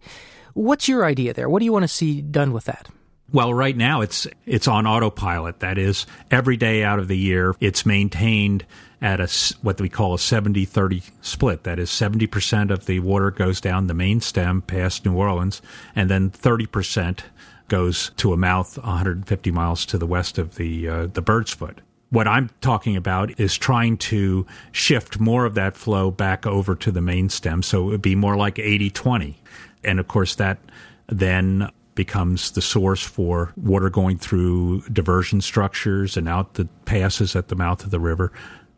What's 0.53 0.87
your 0.87 1.03
idea 1.03 1.33
there? 1.33 1.49
What 1.49 1.59
do 1.59 1.65
you 1.65 1.73
want 1.73 1.83
to 1.83 1.89
see 1.89 2.21
done 2.21 2.53
with 2.53 2.63
that? 2.65 2.87
Well, 3.31 3.53
right 3.53 3.75
now 3.75 4.01
it's 4.01 4.27
it's 4.45 4.67
on 4.67 4.85
autopilot. 4.85 5.59
That 5.59 5.77
is, 5.77 6.05
every 6.29 6.57
day 6.57 6.83
out 6.83 6.99
of 6.99 7.07
the 7.07 7.17
year, 7.17 7.55
it's 7.59 7.85
maintained 7.85 8.65
at 9.01 9.19
a 9.19 9.27
what 9.61 9.81
we 9.81 9.89
call 9.89 10.13
a 10.13 10.17
70-30 10.17 11.11
split. 11.21 11.63
That 11.63 11.79
is, 11.79 11.89
70% 11.89 12.71
of 12.71 12.85
the 12.85 12.99
water 12.99 13.31
goes 13.31 13.59
down 13.59 13.87
the 13.87 13.93
main 13.93 14.21
stem 14.21 14.61
past 14.61 15.05
New 15.05 15.15
Orleans, 15.15 15.61
and 15.95 16.09
then 16.09 16.29
30% 16.29 17.19
goes 17.67 18.11
to 18.17 18.33
a 18.33 18.37
mouth 18.37 18.77
150 18.77 19.51
miles 19.51 19.85
to 19.87 19.97
the 19.97 20.05
west 20.05 20.37
of 20.37 20.55
the 20.55 20.87
uh, 20.87 21.07
the 21.07 21.21
Bird's 21.21 21.53
Foot. 21.53 21.81
What 22.09 22.27
I'm 22.27 22.49
talking 22.61 22.95
about 22.95 23.39
is 23.39 23.57
trying 23.57 23.97
to 23.97 24.45
shift 24.71 25.19
more 25.19 25.45
of 25.45 25.55
that 25.55 25.75
flow 25.75 26.11
back 26.11 26.45
over 26.45 26.75
to 26.75 26.91
the 26.91 27.01
main 27.01 27.29
stem, 27.29 27.63
so 27.63 27.87
it 27.87 27.91
would 27.91 28.01
be 28.01 28.15
more 28.15 28.37
like 28.37 28.55
80-20. 28.55 29.35
And 29.83 29.99
of 29.99 30.07
course, 30.07 30.35
that 30.35 30.59
then 31.07 31.69
becomes 31.95 32.51
the 32.51 32.61
source 32.61 33.01
for 33.01 33.53
water 33.55 33.89
going 33.89 34.17
through 34.17 34.81
diversion 34.91 35.41
structures 35.41 36.15
and 36.15 36.29
out 36.29 36.53
the 36.53 36.65
passes 36.85 37.35
at 37.35 37.47
the 37.47 37.55
mouth 37.55 37.83
of 37.83 37.91
the 37.91 37.99
river. 37.99 38.31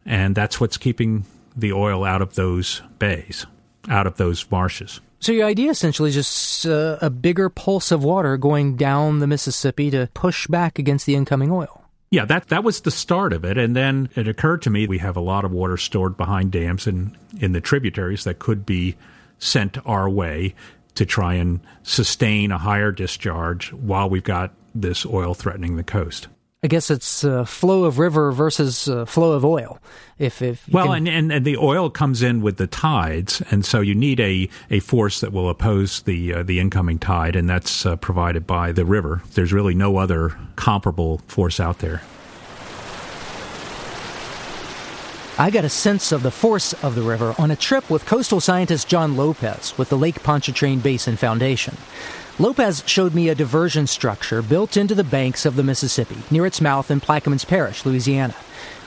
And 0.06 0.36
that's 0.36 0.62
what's 0.62 0.78
keeping 0.78 1.26
the 1.56 1.74
oil 1.74 2.06
out 2.06 2.22
of 2.22 2.36
those 2.36 2.82
bays, 3.00 3.46
out 3.90 4.08
of 4.08 4.18
those 4.18 4.50
marshes. 4.50 5.02
So 5.28 5.34
your 5.34 5.46
idea 5.46 5.72
essentially 5.72 6.08
is 6.08 6.16
just 6.16 6.66
uh, 6.66 7.00
a 7.02 7.10
bigger 7.10 7.50
pulse 7.50 7.92
of 7.92 8.02
water 8.02 8.38
going 8.38 8.78
down 8.78 9.20
the 9.20 9.28
Mississippi 9.28 9.92
to 9.92 10.08
push 10.14 10.48
back 10.48 10.80
against 10.80 11.06
the 11.06 11.16
incoming 11.16 11.52
oil. 11.52 11.84
Yeah, 12.12 12.24
that 12.24 12.48
that 12.48 12.64
was 12.64 12.80
the 12.80 12.92
start 12.92 13.34
of 13.34 13.44
it, 13.44 13.58
and 13.58 13.76
then 13.76 14.08
it 14.16 14.30
occurred 14.30 14.62
to 14.62 14.70
me 14.70 14.88
we 14.88 15.00
have 15.00 15.18
a 15.18 15.20
lot 15.20 15.44
of 15.44 15.52
water 15.52 15.76
stored 15.76 16.16
behind 16.16 16.54
dams 16.54 16.88
and 16.88 17.14
in 17.42 17.52
the 17.52 17.60
tributaries 17.60 18.24
that 18.24 18.40
could 18.40 18.66
be 18.66 18.96
sent 19.38 19.86
our 19.86 20.10
way 20.10 20.56
to 20.96 21.06
try 21.06 21.34
and 21.34 21.60
sustain 21.84 22.54
a 22.54 22.58
higher 22.58 22.94
discharge 22.94 23.74
while 23.74 24.10
we've 24.10 24.24
got 24.24 24.54
this 24.74 25.06
oil 25.06 25.34
threatening 25.34 25.76
the 25.76 25.84
coast. 25.84 26.30
I 26.68 26.70
guess 26.70 26.92
it's 26.92 27.24
uh, 27.24 27.46
flow 27.46 27.86
of 27.86 27.98
river 27.98 28.30
versus 28.34 28.90
uh, 28.90 29.06
flow 29.06 29.32
of 29.32 29.46
oil. 29.46 29.80
If, 30.20 30.42
if 30.42 30.68
well, 30.68 30.88
can... 30.88 31.08
and, 31.08 31.08
and, 31.08 31.32
and 31.32 31.46
the 31.46 31.56
oil 31.56 31.90
comes 31.90 32.22
in 32.22 32.42
with 32.42 32.58
the 32.58 32.68
tides, 32.68 33.42
and 33.52 33.64
so 33.64 33.80
you 33.80 33.96
need 33.96 34.20
a, 34.20 34.50
a 34.70 34.82
force 34.82 35.22
that 35.22 35.32
will 35.32 35.50
oppose 35.50 36.02
the 36.02 36.34
uh, 36.34 36.44
the 36.44 36.60
incoming 36.60 37.00
tide, 37.00 37.38
and 37.38 37.50
that's 37.50 37.86
uh, 37.86 37.96
provided 37.96 38.46
by 38.46 38.74
the 38.74 38.84
river. 38.84 39.22
There's 39.34 39.54
really 39.54 39.76
no 39.76 39.96
other 39.96 40.38
comparable 40.58 41.20
force 41.28 41.62
out 41.62 41.80
there. 41.80 42.02
I 45.40 45.50
got 45.50 45.64
a 45.64 45.70
sense 45.70 46.12
of 46.12 46.22
the 46.22 46.32
force 46.32 46.74
of 46.84 46.96
the 46.96 47.02
river 47.02 47.34
on 47.40 47.50
a 47.50 47.56
trip 47.56 47.90
with 47.90 48.06
coastal 48.06 48.42
scientist 48.42 48.90
John 48.90 49.16
Lopez 49.16 49.78
with 49.78 49.88
the 49.88 49.98
Lake 49.98 50.22
Pontchartrain 50.22 50.82
Basin 50.82 51.16
Foundation. 51.16 51.78
Lopez 52.40 52.84
showed 52.86 53.16
me 53.16 53.30
a 53.30 53.36
diversion 53.36 53.88
structure 53.88 54.44
built 54.44 54.78
into 54.78 54.94
the 54.94 55.04
banks 55.04 55.44
of 55.44 55.56
the 55.56 55.64
Mississippi 55.64 56.18
near 56.30 56.46
its 56.46 56.62
mouth 56.62 56.92
in 56.92 57.02
Plaquemines 57.02 57.48
Parish, 57.48 57.84
Louisiana. 57.84 58.36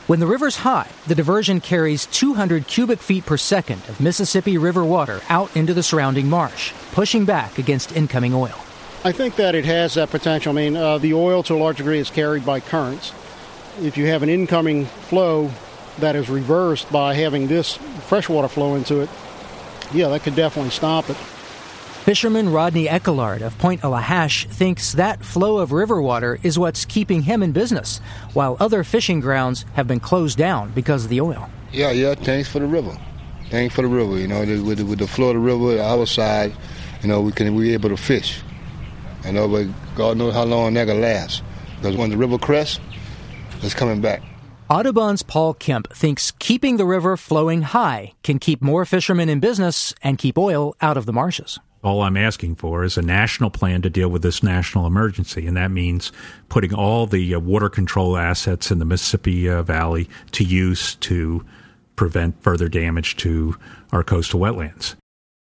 When 0.07 0.21
the 0.21 0.26
river's 0.28 0.59
high, 0.59 0.88
the 1.09 1.16
diversion 1.16 1.61
carries 1.61 2.07
200 2.07 2.69
cubic 2.69 3.00
feet 3.00 3.26
per 3.26 3.37
second 3.37 3.83
of 3.88 4.00
Mississippi 4.00 4.57
River 4.57 4.85
water 4.85 5.21
out 5.28 5.57
into 5.57 5.75
the 5.75 5.83
surrounding 5.83 6.28
marsh, 6.28 6.73
pushing 6.92 7.25
back 7.25 7.59
against 7.59 7.97
incoming 7.97 8.35
oil. 8.35 8.54
I 9.02 9.11
think 9.11 9.35
that 9.35 9.57
it 9.57 9.64
has 9.64 9.95
that 9.95 10.11
potential. 10.11 10.52
I 10.52 10.54
mean, 10.54 10.76
uh, 10.76 10.99
the 10.99 11.14
oil 11.14 11.42
to 11.42 11.54
a 11.54 11.59
large 11.59 11.78
degree 11.78 11.99
is 11.99 12.09
carried 12.09 12.47
by 12.47 12.61
currents. 12.61 13.12
If 13.80 13.99
you 13.99 14.07
have 14.07 14.23
an 14.23 14.28
incoming 14.28 14.85
flow 14.85 15.50
that 15.99 16.14
is 16.14 16.30
reversed 16.30 16.92
by 16.92 17.14
having 17.14 17.49
this 17.49 17.75
freshwater 18.07 18.47
flow 18.47 18.76
into 18.76 19.00
it, 19.00 19.09
yeah, 19.92 20.07
that 20.11 20.23
could 20.23 20.37
definitely 20.37 20.71
stop 20.71 21.11
it. 21.11 21.16
Fisherman 22.00 22.49
Rodney 22.49 22.87
Eckelard 22.87 23.42
of 23.42 23.57
Pointe 23.59 23.85
a 23.85 23.88
la 23.90 24.00
Hache 24.00 24.47
thinks 24.49 24.95
that 24.95 25.23
flow 25.23 25.59
of 25.59 25.71
river 25.71 26.00
water 26.00 26.38
is 26.42 26.59
what's 26.59 26.87
keeping 26.87 27.21
him 27.21 27.42
in 27.42 27.52
business, 27.52 28.00
while 28.33 28.57
other 28.59 28.83
fishing 28.85 29.21
grounds 29.21 29.66
have 29.75 29.87
been 29.87 30.00
closed 30.00 30.38
down 30.38 30.71
because 30.71 31.04
of 31.04 31.11
the 31.11 31.21
oil. 31.21 31.50
Yeah, 31.73 31.90
yeah, 31.90 32.14
thanks 32.14 32.49
for 32.49 32.59
the 32.59 32.66
river. 32.66 32.97
Thanks 33.50 33.75
for 33.75 33.83
the 33.83 33.88
river. 33.88 34.19
You 34.19 34.28
know, 34.28 34.40
with 34.40 34.78
the, 34.78 34.85
with 34.85 34.99
the 34.99 35.07
flow 35.07 35.28
of 35.28 35.35
the 35.35 35.40
river, 35.40 35.80
our 35.80 36.07
side, 36.07 36.54
you 37.02 37.09
know, 37.09 37.21
we 37.21 37.33
can 37.33 37.54
we 37.54 37.75
able 37.75 37.90
to 37.90 37.99
fish. 37.99 38.40
You 39.26 39.33
know, 39.33 39.47
but 39.47 39.66
God 39.95 40.16
knows 40.16 40.33
how 40.33 40.45
long 40.45 40.73
that 40.75 40.87
can 40.87 41.02
last. 41.02 41.42
Because 41.76 41.97
when 41.97 42.09
the 42.09 42.16
river 42.16 42.38
crests, 42.38 42.80
it's 43.61 43.75
coming 43.75 44.00
back. 44.00 44.23
Audubon's 44.71 45.23
Paul 45.23 45.52
Kemp 45.52 45.92
thinks 45.92 46.33
keeping 46.38 46.78
the 46.78 46.87
river 46.87 47.19
flowing 47.19 47.61
high 47.61 48.14
can 48.23 48.38
keep 48.38 48.62
more 48.62 48.87
fishermen 48.87 49.28
in 49.28 49.38
business 49.38 49.95
and 50.02 50.16
keep 50.16 50.38
oil 50.38 50.75
out 50.80 50.97
of 50.97 51.04
the 51.04 51.12
marshes. 51.12 51.61
All 51.82 52.02
I'm 52.02 52.16
asking 52.16 52.56
for 52.56 52.84
is 52.84 52.99
a 52.99 53.02
national 53.02 53.50
plan 53.50 53.80
to 53.82 53.90
deal 53.90 54.08
with 54.08 54.22
this 54.22 54.42
national 54.42 54.87
emergency, 54.87 55.46
and 55.46 55.56
that 55.56 55.70
means 55.70 56.12
putting 56.50 56.75
all 56.75 57.06
the 57.06 57.34
uh, 57.34 57.40
water 57.40 57.70
control 57.70 58.18
assets 58.18 58.70
in 58.70 58.78
the 58.78 58.84
Mississippi 58.84 59.49
uh, 59.49 59.62
Valley 59.62 60.08
to 60.32 60.44
use 60.44 60.96
to 60.96 61.44
prevent 61.96 62.42
further 62.42 62.68
damage 62.68 63.16
to 63.16 63.56
our 63.92 64.02
coastal 64.02 64.40
wetlands. 64.40 64.94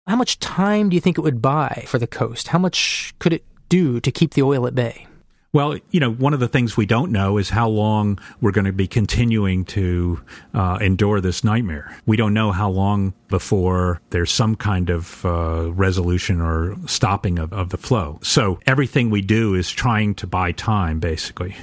How 0.06 0.16
much 0.16 0.38
time 0.38 0.88
do 0.90 0.94
you 0.94 1.00
think 1.00 1.18
it 1.18 1.22
would 1.22 1.42
buy 1.42 1.84
for 1.86 1.98
the 1.98 2.06
coast? 2.06 2.48
How 2.48 2.58
much 2.58 3.14
could 3.18 3.32
it 3.32 3.44
do 3.68 4.00
to 4.00 4.10
keep 4.10 4.34
the 4.34 4.42
oil 4.42 4.66
at 4.66 4.74
bay? 4.74 5.06
Well, 5.54 5.76
you 5.90 6.00
know, 6.00 6.10
one 6.10 6.32
of 6.32 6.40
the 6.40 6.48
things 6.48 6.78
we 6.78 6.86
don't 6.86 7.12
know 7.12 7.36
is 7.36 7.50
how 7.50 7.68
long 7.68 8.18
we're 8.40 8.52
going 8.52 8.64
to 8.64 8.72
be 8.72 8.86
continuing 8.86 9.66
to 9.66 10.18
uh, 10.54 10.78
endure 10.80 11.20
this 11.20 11.44
nightmare. 11.44 11.94
We 12.06 12.16
don't 12.16 12.32
know 12.32 12.52
how 12.52 12.70
long 12.70 13.12
before 13.28 14.00
there's 14.08 14.30
some 14.30 14.56
kind 14.56 14.88
of 14.88 15.22
uh, 15.26 15.70
resolution 15.72 16.40
or 16.40 16.76
stopping 16.86 17.38
of, 17.38 17.52
of 17.52 17.68
the 17.68 17.76
flow. 17.76 18.18
So 18.22 18.60
everything 18.66 19.10
we 19.10 19.20
do 19.20 19.54
is 19.54 19.70
trying 19.70 20.14
to 20.16 20.26
buy 20.26 20.52
time, 20.52 21.00
basically. 21.00 21.54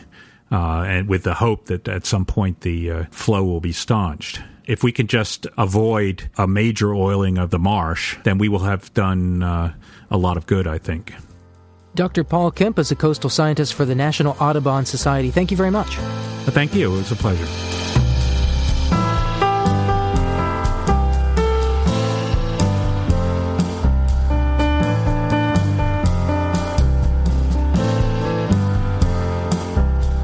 Uh, 0.52 0.82
and 0.82 1.08
with 1.08 1.24
the 1.24 1.34
hope 1.34 1.66
that 1.66 1.88
at 1.88 2.06
some 2.06 2.26
point 2.26 2.62
the 2.62 2.92
uh, 2.92 3.04
flow 3.10 3.44
will 3.44 3.62
be 3.62 3.72
staunched. 3.72 4.40
If 4.68 4.84
we 4.84 4.92
can 4.92 5.08
just 5.08 5.48
avoid 5.58 6.30
a 6.38 6.46
major 6.46 6.94
oiling 6.94 7.40
of 7.40 7.50
the 7.50 7.58
marsh, 7.58 8.18
then 8.24 8.38
we 8.38 8.50
will 8.50 8.60
have 8.60 8.94
done 8.94 9.42
uh, 9.42 9.74
a 10.12 10.18
lot 10.18 10.38
of 10.38 10.46
good, 10.46 10.68
I 10.68 10.78
think. 10.78 11.16
Dr. 11.96 12.24
Paul 12.24 12.52
Kemp 12.52 12.80
is 12.80 12.92
a 12.92 12.96
coastal 12.96 13.30
scientist 13.30 13.74
for 13.74 13.86
the 13.86 13.96
National 13.96 14.36
Audubon 14.40 14.86
Society. 14.86 15.32
Thank 15.32 15.52
you 15.52 15.58
very 15.58 15.72
much. 15.72 15.96
Thank 16.52 16.74
you. 16.74 16.94
It 16.94 16.98
was 16.98 17.12
a 17.12 17.16
pleasure. 17.16 17.46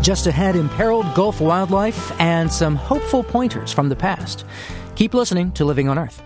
Just 0.02 0.28
ahead, 0.28 0.56
imperiled 0.56 1.16
Gulf 1.16 1.42
wildlife 1.42 2.12
and 2.22 2.54
some 2.54 2.76
hopeful 2.76 3.24
pointers 3.24 3.74
from 3.74 3.90
the 3.90 3.96
past. 3.96 4.46
Keep 4.94 5.16
listening 5.16 5.52
to 5.54 5.66
Living 5.66 5.90
on 5.90 5.98
Earth. 5.98 6.22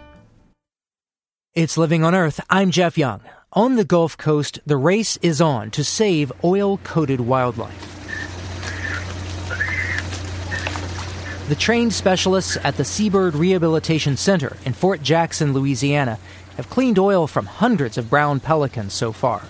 It's 1.54 1.78
Living 1.78 2.04
on 2.04 2.14
Earth. 2.14 2.42
I'm 2.50 2.72
Jeff 2.72 2.98
Young. 2.98 3.22
On 3.54 3.78
the 3.78 3.84
Gulf 3.84 4.16
Coast, 4.16 4.60
the 4.68 4.78
race 4.78 5.18
is 5.24 5.42
on 5.42 5.72
to 5.72 5.84
save 5.84 6.32
oil 6.44 6.78
coated 6.84 7.20
wildlife. 7.20 7.96
The 11.50 11.56
trained 11.56 11.94
specialists 11.94 12.60
at 12.64 12.78
the 12.78 12.86
Seabird 12.86 13.34
Rehabilitation 13.34 14.18
Center 14.18 14.56
in 14.66 14.74
Fort 14.74 15.02
Jackson, 15.02 15.52
Louisiana, 15.52 16.20
have 16.58 16.70
cleaned 16.70 17.00
oil 17.00 17.26
from 17.26 17.48
hundreds 17.48 17.98
of 17.98 18.08
brown 18.08 18.40
pelicans 18.40 18.94
so 18.94 19.12
far. 19.12 19.42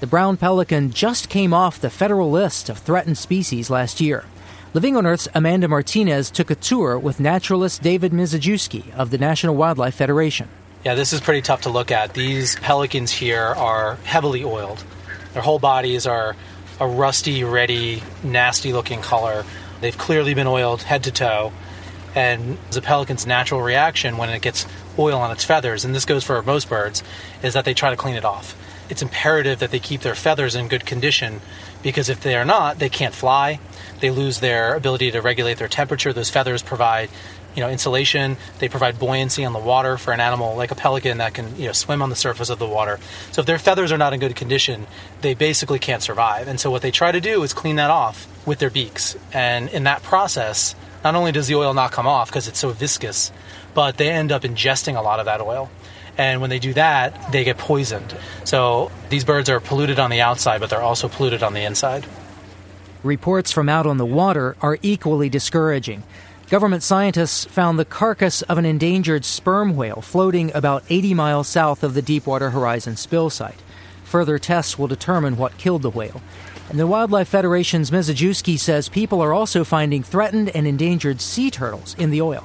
The 0.00 0.06
brown 0.06 0.36
pelican 0.36 0.90
just 0.90 1.30
came 1.30 1.54
off 1.54 1.80
the 1.80 1.88
federal 1.88 2.30
list 2.30 2.68
of 2.68 2.76
threatened 2.76 3.16
species 3.16 3.70
last 3.70 4.02
year. 4.02 4.26
Living 4.74 4.98
on 4.98 5.06
Earth's 5.06 5.28
Amanda 5.34 5.66
Martinez 5.66 6.30
took 6.30 6.50
a 6.50 6.54
tour 6.54 6.98
with 6.98 7.18
naturalist 7.18 7.80
David 7.80 8.12
Mizejewski 8.12 8.92
of 8.92 9.10
the 9.10 9.18
National 9.18 9.56
Wildlife 9.56 9.94
Federation. 9.94 10.50
Yeah, 10.82 10.94
this 10.94 11.12
is 11.12 11.20
pretty 11.20 11.42
tough 11.42 11.62
to 11.62 11.68
look 11.68 11.90
at. 11.90 12.14
These 12.14 12.56
pelicans 12.56 13.12
here 13.12 13.42
are 13.42 13.96
heavily 13.96 14.44
oiled. 14.44 14.82
Their 15.34 15.42
whole 15.42 15.58
bodies 15.58 16.06
are 16.06 16.34
a 16.80 16.86
rusty, 16.86 17.44
ready, 17.44 18.02
nasty 18.24 18.72
looking 18.72 19.02
color. 19.02 19.44
They've 19.82 19.96
clearly 19.96 20.32
been 20.32 20.46
oiled 20.46 20.80
head 20.80 21.04
to 21.04 21.10
toe. 21.10 21.52
And 22.14 22.56
the 22.70 22.80
pelican's 22.80 23.26
natural 23.26 23.60
reaction 23.60 24.16
when 24.16 24.30
it 24.30 24.40
gets 24.40 24.64
oil 24.98 25.18
on 25.18 25.30
its 25.30 25.44
feathers, 25.44 25.84
and 25.84 25.94
this 25.94 26.06
goes 26.06 26.24
for 26.24 26.42
most 26.42 26.70
birds, 26.70 27.02
is 27.42 27.52
that 27.52 27.66
they 27.66 27.74
try 27.74 27.90
to 27.90 27.96
clean 27.96 28.16
it 28.16 28.24
off. 28.24 28.56
It's 28.88 29.02
imperative 29.02 29.58
that 29.58 29.70
they 29.70 29.78
keep 29.78 30.00
their 30.00 30.14
feathers 30.14 30.56
in 30.56 30.66
good 30.66 30.86
condition 30.86 31.42
because 31.82 32.08
if 32.08 32.22
they 32.22 32.34
are 32.36 32.44
not, 32.44 32.78
they 32.78 32.88
can't 32.88 33.14
fly. 33.14 33.60
They 34.00 34.10
lose 34.10 34.40
their 34.40 34.74
ability 34.74 35.10
to 35.12 35.20
regulate 35.20 35.58
their 35.58 35.68
temperature. 35.68 36.12
Those 36.12 36.30
feathers 36.30 36.62
provide 36.62 37.10
you 37.54 37.62
know 37.62 37.68
insulation. 37.68 38.36
They 38.58 38.68
provide 38.68 38.98
buoyancy 38.98 39.44
on 39.44 39.52
the 39.52 39.58
water 39.58 39.98
for 39.98 40.12
an 40.12 40.20
animal 40.20 40.56
like 40.56 40.70
a 40.70 40.74
pelican 40.74 41.18
that 41.18 41.34
can 41.34 41.56
you 41.56 41.66
know 41.66 41.72
swim 41.72 42.02
on 42.02 42.10
the 42.10 42.16
surface 42.16 42.50
of 42.50 42.58
the 42.58 42.66
water. 42.66 42.98
So 43.32 43.40
if 43.40 43.46
their 43.46 43.58
feathers 43.58 43.92
are 43.92 43.98
not 43.98 44.12
in 44.12 44.20
good 44.20 44.36
condition, 44.36 44.86
they 45.20 45.34
basically 45.34 45.78
can't 45.78 46.02
survive. 46.02 46.48
And 46.48 46.60
so 46.60 46.70
what 46.70 46.82
they 46.82 46.90
try 46.90 47.12
to 47.12 47.20
do 47.20 47.42
is 47.42 47.52
clean 47.52 47.76
that 47.76 47.90
off 47.90 48.26
with 48.46 48.58
their 48.58 48.70
beaks. 48.70 49.16
And 49.32 49.68
in 49.68 49.84
that 49.84 50.02
process, 50.02 50.74
not 51.04 51.14
only 51.14 51.32
does 51.32 51.46
the 51.46 51.54
oil 51.54 51.74
not 51.74 51.92
come 51.92 52.06
off 52.06 52.28
because 52.28 52.48
it's 52.48 52.58
so 52.58 52.70
viscous, 52.70 53.32
but 53.74 53.96
they 53.96 54.10
end 54.10 54.32
up 54.32 54.42
ingesting 54.42 54.96
a 54.96 55.02
lot 55.02 55.20
of 55.20 55.26
that 55.26 55.40
oil. 55.40 55.70
And 56.18 56.40
when 56.40 56.50
they 56.50 56.58
do 56.58 56.74
that, 56.74 57.32
they 57.32 57.44
get 57.44 57.56
poisoned. 57.56 58.14
So 58.44 58.90
these 59.08 59.24
birds 59.24 59.48
are 59.48 59.60
polluted 59.60 59.98
on 59.98 60.10
the 60.10 60.20
outside, 60.20 60.60
but 60.60 60.68
they're 60.68 60.82
also 60.82 61.08
polluted 61.08 61.42
on 61.42 61.54
the 61.54 61.62
inside. 61.62 62.04
Reports 63.02 63.50
from 63.50 63.70
out 63.70 63.86
on 63.86 63.96
the 63.96 64.04
water 64.04 64.56
are 64.60 64.76
equally 64.82 65.30
discouraging. 65.30 66.02
Government 66.50 66.82
scientists 66.82 67.44
found 67.44 67.78
the 67.78 67.84
carcass 67.84 68.42
of 68.42 68.58
an 68.58 68.66
endangered 68.66 69.24
sperm 69.24 69.76
whale 69.76 70.00
floating 70.00 70.50
about 70.52 70.82
80 70.88 71.14
miles 71.14 71.46
south 71.46 71.84
of 71.84 71.94
the 71.94 72.02
Deepwater 72.02 72.50
Horizon 72.50 72.96
spill 72.96 73.30
site. 73.30 73.62
Further 74.02 74.36
tests 74.36 74.76
will 74.76 74.88
determine 74.88 75.36
what 75.36 75.56
killed 75.58 75.82
the 75.82 75.90
whale. 75.90 76.20
And 76.68 76.76
the 76.76 76.88
Wildlife 76.88 77.28
Federation's 77.28 77.92
Mizejewski 77.92 78.58
says 78.58 78.88
people 78.88 79.20
are 79.20 79.32
also 79.32 79.62
finding 79.62 80.02
threatened 80.02 80.48
and 80.48 80.66
endangered 80.66 81.20
sea 81.20 81.52
turtles 81.52 81.94
in 82.00 82.10
the 82.10 82.20
oil. 82.20 82.44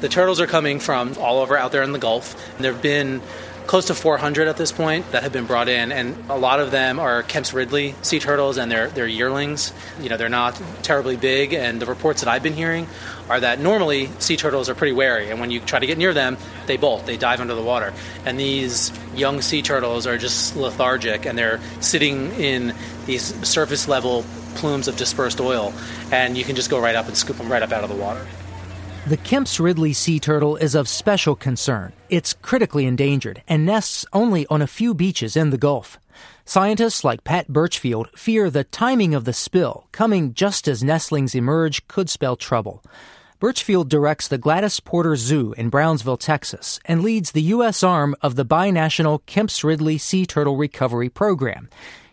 The 0.00 0.08
turtles 0.08 0.40
are 0.40 0.48
coming 0.48 0.80
from 0.80 1.16
all 1.20 1.38
over 1.38 1.56
out 1.56 1.70
there 1.70 1.84
in 1.84 1.92
the 1.92 2.00
Gulf. 2.00 2.34
There 2.58 2.72
have 2.72 2.82
been 2.82 3.22
close 3.66 3.86
to 3.86 3.94
400 3.94 4.48
at 4.48 4.56
this 4.56 4.72
point 4.72 5.10
that 5.12 5.22
have 5.22 5.32
been 5.32 5.46
brought 5.46 5.68
in, 5.68 5.92
and 5.92 6.16
a 6.30 6.36
lot 6.36 6.60
of 6.60 6.70
them 6.70 6.98
are 6.98 7.22
Kemp's 7.22 7.52
Ridley 7.52 7.94
sea 8.02 8.18
turtles, 8.18 8.58
and 8.58 8.70
they're 8.70 8.88
they're 8.88 9.06
yearlings. 9.06 9.72
You 10.00 10.08
know, 10.08 10.16
they're 10.16 10.28
not 10.28 10.60
terribly 10.82 11.16
big, 11.16 11.52
and 11.52 11.80
the 11.80 11.86
reports 11.86 12.22
that 12.22 12.28
I've 12.28 12.42
been 12.42 12.52
hearing 12.54 12.86
are 13.28 13.40
that 13.40 13.58
normally 13.58 14.10
sea 14.18 14.36
turtles 14.36 14.68
are 14.68 14.74
pretty 14.74 14.92
wary, 14.92 15.30
and 15.30 15.40
when 15.40 15.50
you 15.50 15.60
try 15.60 15.78
to 15.78 15.86
get 15.86 15.96
near 15.96 16.12
them, 16.12 16.36
they 16.66 16.76
bolt, 16.76 17.06
they 17.06 17.16
dive 17.16 17.40
under 17.40 17.54
the 17.54 17.62
water, 17.62 17.92
and 18.26 18.38
these 18.38 18.92
young 19.14 19.40
sea 19.40 19.62
turtles 19.62 20.06
are 20.06 20.18
just 20.18 20.56
lethargic, 20.56 21.24
and 21.26 21.38
they're 21.38 21.60
sitting 21.80 22.32
in 22.32 22.74
these 23.06 23.34
surface 23.46 23.88
level 23.88 24.24
plumes 24.56 24.88
of 24.88 24.96
dispersed 24.96 25.40
oil, 25.40 25.72
and 26.12 26.36
you 26.36 26.44
can 26.44 26.54
just 26.54 26.70
go 26.70 26.78
right 26.78 26.94
up 26.94 27.06
and 27.06 27.16
scoop 27.16 27.36
them 27.38 27.50
right 27.50 27.62
up 27.62 27.72
out 27.72 27.82
of 27.82 27.90
the 27.90 27.96
water. 27.96 28.24
The 29.06 29.18
Kemp's 29.18 29.60
Ridley 29.60 29.92
sea 29.92 30.18
turtle 30.18 30.56
is 30.56 30.74
of 30.74 30.88
special 30.88 31.36
concern. 31.36 31.92
It's 32.08 32.32
critically 32.32 32.86
endangered 32.86 33.42
and 33.46 33.66
nests 33.66 34.06
only 34.14 34.46
on 34.46 34.62
a 34.62 34.66
few 34.66 34.94
beaches 34.94 35.36
in 35.36 35.50
the 35.50 35.58
Gulf. 35.58 35.98
Scientists 36.46 37.04
like 37.04 37.22
Pat 37.22 37.48
Burchfield 37.48 38.06
fear 38.16 38.48
the 38.48 38.64
timing 38.64 39.14
of 39.14 39.26
the 39.26 39.34
spill, 39.34 39.88
coming 39.92 40.32
just 40.32 40.66
as 40.66 40.82
nestlings 40.82 41.34
emerge, 41.34 41.86
could 41.86 42.08
spell 42.08 42.34
trouble. 42.34 42.82
Burchfield 43.42 43.90
directs 43.90 44.26
the 44.26 44.38
Gladys 44.38 44.80
Porter 44.80 45.16
Zoo 45.16 45.52
in 45.58 45.68
Brownsville, 45.68 46.16
Texas, 46.16 46.80
and 46.86 47.02
leads 47.02 47.32
the 47.32 47.42
U.S. 47.42 47.82
arm 47.82 48.16
of 48.22 48.36
the 48.36 48.46
binational 48.46 49.20
Kemp's 49.26 49.62
Ridley 49.62 49.98
Sea 49.98 50.24
Turtle 50.24 50.56
Recovery 50.56 51.10
Program. 51.10 51.68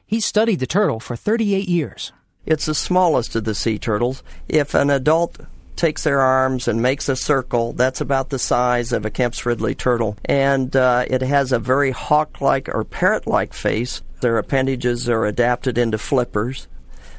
He 0.05 0.19
studied 0.19 0.60
the 0.60 0.67
turtle 0.67 1.00
for 1.00 1.15
38 1.15 1.69
years. 1.69 2.12
It's 2.45 2.65
the 2.65 2.75
smallest 2.75 3.33
of 3.38 3.45
the 3.45 3.55
sea 3.55 3.79
turtles. 3.79 4.24
If 4.50 4.74
an 4.74 4.89
adult 4.89 5.38
takes 5.81 6.03
their 6.03 6.21
arms 6.21 6.67
and 6.67 6.79
makes 6.79 7.09
a 7.09 7.15
circle. 7.15 7.73
That's 7.73 8.01
about 8.01 8.29
the 8.29 8.38
size 8.38 8.93
of 8.93 9.03
a 9.03 9.09
Kemp's 9.09 9.47
Ridley 9.47 9.73
turtle. 9.73 10.15
And 10.23 10.73
uh, 10.75 11.05
it 11.07 11.21
has 11.23 11.51
a 11.51 11.57
very 11.57 11.89
hawk 11.89 12.39
like 12.39 12.69
or 12.69 12.83
parrot 12.83 13.25
like 13.25 13.51
face. 13.51 14.03
Their 14.21 14.38
appendages 14.38 15.09
are 15.09 15.25
adapted 15.25 15.79
into 15.79 15.97
flippers. 15.97 16.67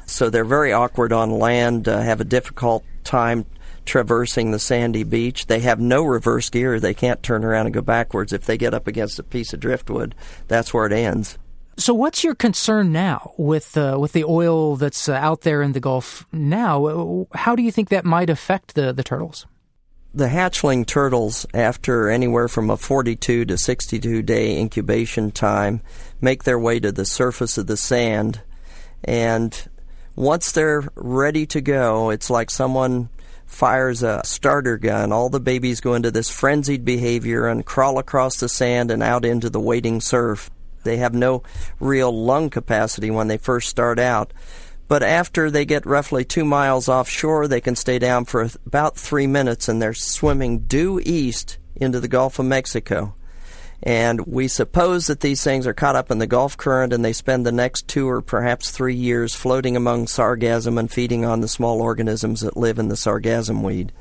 So 0.05 0.29
they're 0.29 0.45
very 0.45 0.71
awkward 0.71 1.11
on 1.11 1.29
land, 1.29 1.89
uh, 1.89 1.99
have 1.99 2.21
a 2.21 2.25
difficult 2.25 2.85
time 3.03 3.45
traversing 3.85 4.51
the 4.51 4.59
sandy 4.59 5.03
beach. 5.03 5.47
They 5.47 5.59
have 5.59 5.81
no 5.81 6.03
reverse 6.03 6.49
gear. 6.49 6.79
They 6.79 6.93
can't 6.93 7.21
turn 7.21 7.43
around 7.43 7.65
and 7.65 7.73
go 7.73 7.81
backwards. 7.81 8.31
If 8.31 8.45
they 8.45 8.57
get 8.57 8.73
up 8.73 8.87
against 8.87 9.19
a 9.19 9.23
piece 9.23 9.53
of 9.53 9.59
driftwood, 9.59 10.15
that's 10.47 10.73
where 10.73 10.85
it 10.85 10.93
ends. 10.93 11.37
So, 11.75 11.93
what's 11.93 12.23
your 12.23 12.35
concern 12.35 12.91
now 12.91 13.33
with 13.37 13.75
uh, 13.75 13.97
with 13.99 14.13
the 14.13 14.25
oil 14.25 14.75
that's 14.75 15.09
uh, 15.09 15.13
out 15.13 15.41
there 15.41 15.61
in 15.61 15.71
the 15.71 15.79
Gulf 15.79 16.25
now? 16.31 17.27
How 17.33 17.55
do 17.55 17.63
you 17.63 17.71
think 17.71 17.89
that 17.89 18.05
might 18.05 18.29
affect 18.29 18.75
the, 18.75 18.93
the 18.93 19.03
turtles? 19.03 19.47
The 20.13 20.27
hatchling 20.27 20.85
turtles, 20.85 21.47
after 21.55 22.09
anywhere 22.09 22.47
from 22.47 22.69
a 22.69 22.77
42 22.77 23.45
to 23.45 23.57
62 23.57 24.21
day 24.21 24.59
incubation 24.59 25.31
time, 25.31 25.81
make 26.21 26.43
their 26.43 26.59
way 26.59 26.79
to 26.79 26.91
the 26.91 27.05
surface 27.05 27.57
of 27.57 27.65
the 27.65 27.77
sand. 27.77 28.41
And 29.03 29.69
once 30.15 30.51
they're 30.51 30.87
ready 30.93 31.47
to 31.47 31.61
go, 31.61 32.11
it's 32.11 32.29
like 32.29 32.51
someone 32.51 33.09
fires 33.47 34.03
a 34.03 34.21
starter 34.23 34.77
gun. 34.77 35.11
All 35.11 35.29
the 35.29 35.39
babies 35.39 35.81
go 35.81 35.95
into 35.95 36.11
this 36.11 36.29
frenzied 36.29 36.85
behavior 36.85 37.47
and 37.47 37.65
crawl 37.65 37.97
across 37.97 38.37
the 38.37 38.49
sand 38.49 38.91
and 38.91 39.01
out 39.01 39.25
into 39.25 39.49
the 39.49 39.59
waiting 39.59 39.99
surf. 39.99 40.51
They 40.83 40.97
have 40.97 41.13
no 41.13 41.43
real 41.79 42.11
lung 42.11 42.49
capacity 42.49 43.09
when 43.11 43.27
they 43.27 43.37
first 43.37 43.69
start 43.69 43.99
out. 43.99 44.33
But 44.87 45.03
after 45.03 45.49
they 45.49 45.65
get 45.65 45.85
roughly 45.85 46.25
two 46.25 46.45
miles 46.45 46.89
offshore, 46.89 47.47
they 47.47 47.61
can 47.61 47.75
stay 47.75 47.99
down 47.99 48.25
for 48.25 48.47
about 48.65 48.97
three 48.97 49.27
minutes 49.27 49.67
and 49.67 49.81
they're 49.81 49.93
swimming 49.93 50.59
due 50.59 50.99
east 51.03 51.57
into 51.75 51.99
the 51.99 52.07
Gulf 52.07 52.37
of 52.37 52.45
Mexico. 52.45 53.15
And 53.81 54.25
we 54.25 54.47
suppose 54.47 55.07
that 55.07 55.19
these 55.19 55.43
things 55.43 55.67
are 55.67 55.73
caught 55.73 55.97
up 55.97 56.09
in 56.09 56.17
the 56.17 56.27
Gulf 56.27 56.55
current 56.55 56.93
and 56.93 57.03
they 57.03 57.11
spend 57.11 57.45
the 57.45 57.51
next 57.51 57.87
two 57.87 58.07
or 58.07 58.21
perhaps 58.21 58.71
three 58.71 58.95
years 58.95 59.35
floating 59.35 59.75
among 59.75 60.05
sargassum 60.05 60.79
and 60.79 60.89
feeding 60.89 61.25
on 61.25 61.41
the 61.41 61.49
small 61.49 61.81
organisms 61.81 62.41
that 62.41 62.55
live 62.55 62.79
in 62.79 62.87
the 62.87 62.95
sargassum 62.95 63.61
weed. 63.61 63.91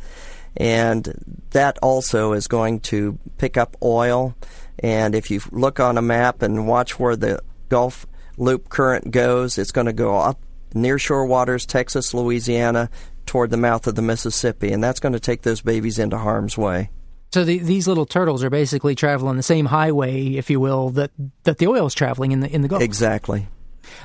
And 0.57 1.43
that 1.51 1.79
also 1.83 2.33
is 2.33 2.47
going 2.47 2.81
to 2.81 3.19
pick 3.39 3.57
up 3.57 3.77
oil 3.83 4.37
and 4.79 5.15
if 5.15 5.31
you 5.31 5.41
look 5.51 5.81
on 5.81 5.99
a 5.99 6.03
map 6.03 6.43
and 6.43 6.67
watch 6.67 6.99
where 6.99 7.17
the 7.17 7.41
Gulf 7.69 8.07
Loop 8.37 8.69
current 8.69 9.11
goes, 9.11 9.59
it's 9.59 9.73
going 9.73 9.87
to 9.87 9.93
go 9.93 10.17
up 10.17 10.41
near 10.75 10.99
shore 10.99 11.27
waters, 11.27 11.67
Texas, 11.67 12.15
Louisiana, 12.15 12.91
toward 13.27 13.51
the 13.51 13.57
mouth 13.57 13.87
of 13.87 13.95
the 13.95 14.03
Mississippi, 14.03 14.73
and 14.73 14.83
that's 14.83 15.01
going 15.01 15.13
to 15.13 15.21
take 15.21 15.43
those 15.43 15.61
babies 15.61 15.99
into 15.99 16.19
harm's 16.19 16.57
way. 16.57 16.91
So 17.33 17.45
the, 17.45 17.59
these 17.59 17.89
little 17.89 18.05
turtles 18.05 18.45
are 18.45 18.51
basically 18.51 18.95
traveling 18.95 19.37
the 19.37 19.43
same 19.43 19.67
highway, 19.67 20.35
if 20.35 20.51
you 20.51 20.61
will, 20.61 20.91
that 20.91 21.13
that 21.45 21.59
the 21.59 21.67
oil 21.67 21.87
is 21.87 21.95
traveling 21.95 22.33
in 22.33 22.41
the 22.41 22.55
in 22.55 22.61
the 22.61 22.69
Gulf. 22.69 22.83
Exactly. 22.83 23.49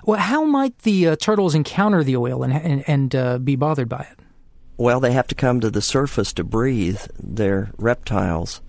Well, 0.05 0.19
how 0.19 0.45
might 0.45 0.77
the 0.79 1.09
uh, 1.09 1.15
turtles 1.17 1.53
encounter 1.53 2.03
the 2.03 2.15
oil 2.17 2.43
and 2.43 2.53
and, 2.53 2.83
and 2.87 3.15
uh, 3.15 3.37
be 3.37 3.57
bothered 3.57 3.89
by 3.89 4.07
it? 4.11 4.19
Well, 4.77 4.99
they 4.99 5.11
have 5.11 5.27
to 5.27 5.35
come 5.35 5.59
to 5.59 5.69
the 5.69 5.81
surface 5.81 6.31
to 6.33 6.43
breathe. 6.43 7.01
They're 7.19 7.71
reptiles 7.77 8.61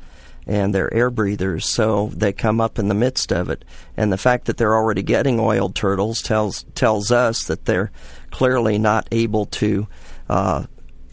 and 0.49 0.75
they're 0.75 0.93
air 0.93 1.11
breathers, 1.11 1.67
so 1.67 2.11
they 2.15 2.33
come 2.33 2.61
up 2.61 2.79
in 2.79 2.89
the 2.89 2.95
midst 2.95 3.33
of 3.33 3.51
it. 3.51 3.65
And 3.97 4.11
the 4.11 4.17
fact 4.17 4.47
that 4.47 4.57
they're 4.57 4.75
already 4.75 5.03
getting 5.03 5.39
oiled 5.39 5.75
turtles 5.75 6.23
tells 6.23 6.65
tells 6.75 7.13
us 7.13 7.45
that 7.45 7.67
they're 7.67 7.93
clearly 8.31 8.79
not 8.79 9.07
able 9.13 9.45
to 9.47 9.87
uh, 10.29 10.65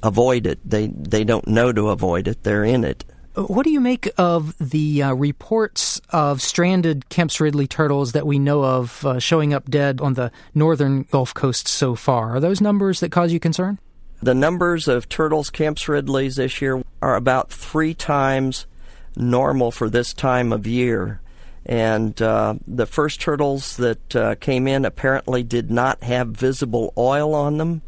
avoid 0.01 0.47
it. 0.47 0.59
They 0.63 0.87
they 0.87 1.25
don't 1.25 1.47
know 1.47 1.73
to 1.73 1.89
avoid 1.89 2.27
it. 2.29 2.43
They're 2.43 2.63
in 2.63 2.85
it. 2.85 3.03
What 3.35 3.65
do 3.65 3.69
you 3.69 3.81
make 3.81 4.09
of 4.17 4.57
the 4.59 5.03
uh, 5.03 5.13
reports 5.13 5.99
of 6.11 6.41
stranded 6.41 7.09
Kemp's 7.09 7.41
Ridley 7.41 7.67
turtles 7.67 8.13
that 8.13 8.25
we 8.25 8.39
know 8.39 8.63
of 8.63 9.05
uh, 9.05 9.19
showing 9.19 9.53
up 9.53 9.69
dead 9.69 9.99
on 9.99 10.13
the 10.13 10.31
northern 10.53 11.03
Gulf 11.11 11.33
Coast 11.33 11.67
so 11.67 11.95
far? 11.95 12.37
Are 12.37 12.39
those 12.39 12.61
numbers 12.61 13.01
that 13.01 13.11
cause 13.11 13.33
you 13.33 13.41
concern? 13.41 13.77
The 14.21 14.33
numbers 14.33 14.87
of 14.87 15.09
turtles 15.09 15.49
Kemp's 15.49 15.89
Ridleys 15.89 16.37
this 16.37 16.61
year 16.61 16.81
are 17.01 17.17
about 17.17 17.51
three 17.51 17.93
times 17.93 18.67
normal 19.17 19.71
for 19.71 19.89
this 19.89 20.13
time 20.13 20.51
of 20.53 20.67
year. 20.67 21.21
And 21.65 22.19
uh, 22.21 22.55
the 22.67 22.85
first 22.85 23.19
turtles 23.21 23.77
that 23.77 24.15
uh, 24.15 24.35
came 24.35 24.67
in 24.67 24.85
apparently 24.85 25.41
did 25.41 25.71
not 25.71 26.03
have 26.03 26.27
visible 26.29 26.93
oil 26.95 27.33
on 27.33 27.57
them, 27.57 27.81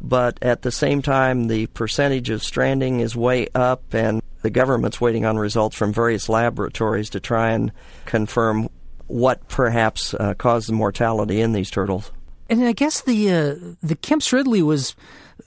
but 0.00 0.38
at 0.42 0.62
the 0.62 0.72
same 0.72 1.00
time, 1.00 1.46
the 1.46 1.66
percentage 1.66 2.28
of 2.30 2.42
stranding 2.42 3.00
is 3.00 3.14
way 3.14 3.46
up, 3.54 3.94
and 3.94 4.20
the 4.42 4.50
government's 4.50 5.00
waiting 5.00 5.24
on 5.24 5.38
results 5.38 5.76
from 5.76 5.92
various 5.92 6.28
laboratories 6.28 7.08
to 7.10 7.20
try 7.20 7.50
and 7.50 7.72
confirm 8.04 8.68
what 9.06 9.48
perhaps 9.48 10.14
uh, 10.14 10.34
caused 10.34 10.68
the 10.68 10.72
mortality 10.72 11.40
in 11.40 11.52
these 11.52 11.70
turtles. 11.70 12.10
And 12.50 12.64
I 12.64 12.72
guess 12.72 13.00
the 13.00 13.32
uh, 13.32 13.54
the 13.82 13.96
Kemp's 13.96 14.32
Ridley 14.32 14.62
was 14.62 14.94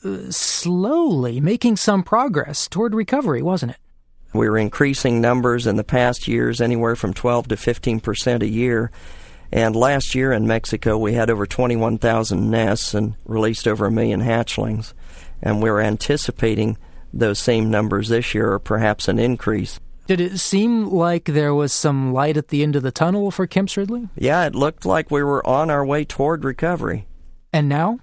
uh, 0.03 0.31
slowly 0.31 1.39
making 1.39 1.75
some 1.75 2.01
progress 2.01 2.67
toward 2.67 2.95
recovery, 2.95 3.41
wasn't 3.41 3.73
it? 3.73 3.77
We 4.33 4.49
were 4.49 4.57
increasing 4.57 5.21
numbers 5.21 5.67
in 5.67 5.77
the 5.77 5.83
past 5.83 6.27
years, 6.27 6.61
anywhere 6.61 6.95
from 6.95 7.13
12 7.13 7.49
to 7.49 7.57
15 7.57 7.99
percent 7.99 8.43
a 8.43 8.47
year. 8.47 8.91
And 9.51 9.75
last 9.75 10.13
year 10.13 10.33
in 10.33 10.45
Mexico, 10.45 10.97
we 10.97 11.13
had 11.13 11.29
over 11.29 11.45
21,000 11.45 12.49
nests 12.49 12.93
and 12.93 13.15
released 13.25 13.67
over 13.67 13.85
a 13.85 13.91
million 13.91 14.21
hatchlings. 14.21 14.93
And 15.41 15.61
we're 15.61 15.79
anticipating 15.79 16.77
those 17.13 17.39
same 17.39 17.71
numbers 17.71 18.09
this 18.09 18.33
year, 18.33 18.51
or 18.51 18.59
perhaps 18.59 19.07
an 19.07 19.19
increase. 19.19 19.79
Did 20.07 20.21
it 20.21 20.37
seem 20.39 20.87
like 20.89 21.25
there 21.25 21.53
was 21.53 21.73
some 21.73 22.13
light 22.13 22.37
at 22.37 22.47
the 22.47 22.63
end 22.63 22.75
of 22.75 22.83
the 22.83 22.91
tunnel 22.91 23.29
for 23.29 23.45
Kemp's 23.45 23.75
Ridley? 23.75 24.07
Yeah, 24.15 24.45
it 24.45 24.55
looked 24.55 24.85
like 24.85 25.11
we 25.11 25.23
were 25.23 25.45
on 25.45 25.69
our 25.69 25.85
way 25.85 26.05
toward 26.05 26.45
recovery. 26.45 27.07
And 27.51 27.67
now? 27.67 27.99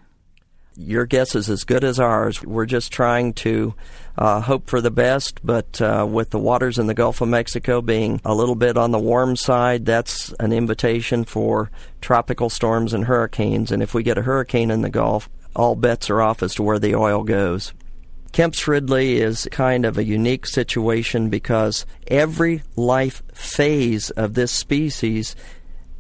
Your 0.76 1.06
guess 1.06 1.34
is 1.34 1.48
as 1.48 1.64
good 1.64 1.84
as 1.84 2.00
ours. 2.00 2.42
We're 2.42 2.66
just 2.66 2.92
trying 2.92 3.34
to 3.34 3.74
uh, 4.16 4.40
hope 4.40 4.68
for 4.68 4.80
the 4.80 4.90
best, 4.90 5.40
but 5.44 5.80
uh, 5.80 6.06
with 6.08 6.30
the 6.30 6.38
waters 6.38 6.78
in 6.78 6.86
the 6.86 6.94
Gulf 6.94 7.20
of 7.20 7.28
Mexico 7.28 7.80
being 7.80 8.20
a 8.24 8.34
little 8.34 8.54
bit 8.54 8.76
on 8.76 8.90
the 8.90 8.98
warm 8.98 9.36
side, 9.36 9.84
that's 9.84 10.32
an 10.40 10.52
invitation 10.52 11.24
for 11.24 11.70
tropical 12.00 12.50
storms 12.50 12.92
and 12.92 13.04
hurricanes. 13.04 13.72
And 13.72 13.82
if 13.82 13.94
we 13.94 14.02
get 14.02 14.18
a 14.18 14.22
hurricane 14.22 14.70
in 14.70 14.82
the 14.82 14.90
Gulf, 14.90 15.28
all 15.54 15.76
bets 15.76 16.10
are 16.10 16.20
off 16.20 16.42
as 16.42 16.54
to 16.56 16.62
where 16.62 16.78
the 16.78 16.94
oil 16.94 17.22
goes. 17.22 17.72
Kemp's 18.34 18.66
Ridley 18.66 19.20
is 19.20 19.48
kind 19.52 19.84
of 19.84 19.96
a 19.96 20.02
unique 20.02 20.44
situation 20.44 21.30
because 21.30 21.86
every 22.08 22.64
life 22.74 23.22
phase 23.32 24.10
of 24.10 24.34
this 24.34 24.50
species 24.50 25.36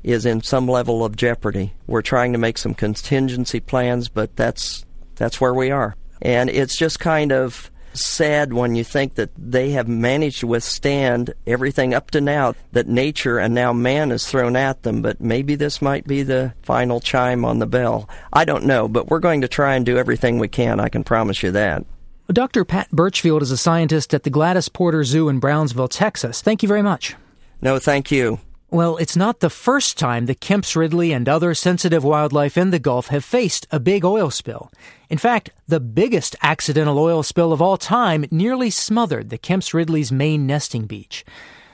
is 0.04 0.26
in 0.26 0.42
some 0.42 0.68
level 0.68 1.04
of 1.04 1.16
jeopardy. 1.16 1.72
We're 1.86 2.02
trying 2.02 2.32
to 2.32 2.38
make 2.38 2.58
some 2.58 2.74
contingency 2.74 3.58
plans, 3.58 4.08
but 4.08 4.36
that's 4.36 4.84
that's 5.16 5.40
where 5.40 5.54
we 5.54 5.70
are. 5.70 5.96
And 6.22 6.50
it's 6.50 6.76
just 6.76 7.00
kind 7.00 7.32
of 7.32 7.70
sad 7.94 8.52
when 8.52 8.74
you 8.74 8.84
think 8.84 9.14
that 9.14 9.30
they 9.38 9.70
have 9.70 9.88
managed 9.88 10.40
to 10.40 10.46
withstand 10.46 11.32
everything 11.46 11.94
up 11.94 12.10
to 12.10 12.20
now 12.20 12.54
that 12.72 12.88
nature 12.88 13.38
and 13.38 13.54
now 13.54 13.72
man 13.72 14.10
has 14.10 14.26
thrown 14.26 14.56
at 14.56 14.82
them, 14.82 15.00
but 15.00 15.20
maybe 15.20 15.54
this 15.54 15.80
might 15.80 16.06
be 16.06 16.22
the 16.22 16.52
final 16.62 17.00
chime 17.00 17.44
on 17.44 17.60
the 17.60 17.66
bell. 17.66 18.08
I 18.32 18.44
don't 18.44 18.64
know, 18.64 18.88
but 18.88 19.08
we're 19.08 19.20
going 19.20 19.42
to 19.42 19.48
try 19.48 19.76
and 19.76 19.86
do 19.86 19.96
everything 19.96 20.38
we 20.38 20.48
can, 20.48 20.80
I 20.80 20.88
can 20.88 21.04
promise 21.04 21.42
you 21.42 21.52
that. 21.52 21.84
Dr. 22.28 22.64
Pat 22.64 22.90
Burchfield 22.90 23.42
is 23.42 23.50
a 23.50 23.56
scientist 23.56 24.14
at 24.14 24.22
the 24.22 24.30
Gladys 24.30 24.68
Porter 24.68 25.04
Zoo 25.04 25.28
in 25.28 25.38
Brownsville, 25.38 25.88
Texas. 25.88 26.40
Thank 26.40 26.62
you 26.62 26.68
very 26.68 26.82
much. 26.82 27.14
No, 27.60 27.78
thank 27.78 28.10
you. 28.10 28.40
Well, 28.74 28.96
it's 28.96 29.14
not 29.14 29.38
the 29.38 29.50
first 29.50 29.96
time 29.96 30.26
the 30.26 30.34
Kemp's 30.34 30.74
Ridley 30.74 31.12
and 31.12 31.28
other 31.28 31.54
sensitive 31.54 32.02
wildlife 32.02 32.58
in 32.58 32.70
the 32.70 32.80
Gulf 32.80 33.06
have 33.06 33.24
faced 33.24 33.68
a 33.70 33.78
big 33.78 34.04
oil 34.04 34.30
spill. 34.30 34.68
In 35.08 35.16
fact, 35.16 35.50
the 35.68 35.78
biggest 35.78 36.34
accidental 36.42 36.98
oil 36.98 37.22
spill 37.22 37.52
of 37.52 37.62
all 37.62 37.76
time 37.76 38.24
nearly 38.32 38.70
smothered 38.70 39.30
the 39.30 39.38
Kemp's 39.38 39.74
Ridley's 39.74 40.10
main 40.10 40.44
nesting 40.44 40.86
beach. 40.86 41.24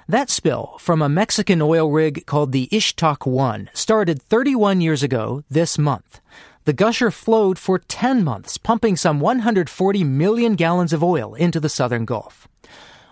That 0.08 0.28
spill 0.28 0.76
from 0.78 1.00
a 1.00 1.08
Mexican 1.08 1.62
oil 1.62 1.90
rig 1.90 2.26
called 2.26 2.52
the 2.52 2.68
Ixtoc 2.70 3.26
1 3.26 3.70
started 3.72 4.20
31 4.20 4.82
years 4.82 5.02
ago 5.02 5.42
this 5.48 5.78
month. 5.78 6.20
The 6.66 6.74
gusher 6.74 7.10
flowed 7.10 7.58
for 7.58 7.78
10 7.78 8.22
months, 8.22 8.58
pumping 8.58 8.96
some 8.96 9.20
140 9.20 10.04
million 10.04 10.54
gallons 10.54 10.92
of 10.92 11.02
oil 11.02 11.32
into 11.32 11.60
the 11.60 11.70
southern 11.70 12.04
Gulf. 12.04 12.46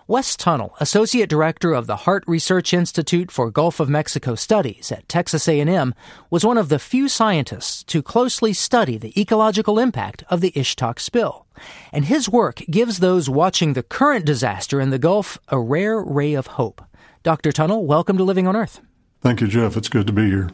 Wes 0.09 0.35
Tunnell, 0.35 0.71
Associate 0.79 1.29
Director 1.29 1.71
of 1.71 1.85
the 1.85 1.97
Harte 1.97 2.23
Research 2.25 2.73
Institute 2.73 3.29
for 3.29 3.51
Gulf 3.51 3.79
of 3.79 3.89
Mexico 3.89 4.33
Studies 4.33 4.91
at 4.91 5.07
Texas 5.07 5.47
A&M, 5.47 5.93
was 6.31 6.43
one 6.43 6.57
of 6.57 6.69
the 6.69 6.79
few 6.79 7.07
scientists 7.07 7.83
to 7.83 8.01
closely 8.01 8.51
study 8.51 8.97
the 8.97 9.13
ecological 9.21 9.77
impact 9.77 10.23
of 10.27 10.41
the 10.41 10.51
Ixtoc 10.53 10.97
spill. 10.97 11.45
And 11.93 12.05
his 12.05 12.27
work 12.27 12.63
gives 12.71 12.97
those 12.97 13.29
watching 13.29 13.73
the 13.73 13.83
current 13.83 14.25
disaster 14.25 14.81
in 14.81 14.89
the 14.89 14.97
Gulf 14.97 15.37
a 15.49 15.59
rare 15.59 16.01
ray 16.01 16.33
of 16.33 16.47
hope. 16.47 16.81
Dr. 17.21 17.51
Tunnell, 17.51 17.83
welcome 17.83 18.17
to 18.17 18.23
Living 18.23 18.47
on 18.47 18.55
Earth. 18.55 18.81
Thank 19.21 19.41
you, 19.41 19.47
Jeff. 19.47 19.77
It's 19.77 19.89
good 19.89 20.07
to 20.07 20.13
be 20.13 20.25
here. 20.25 20.49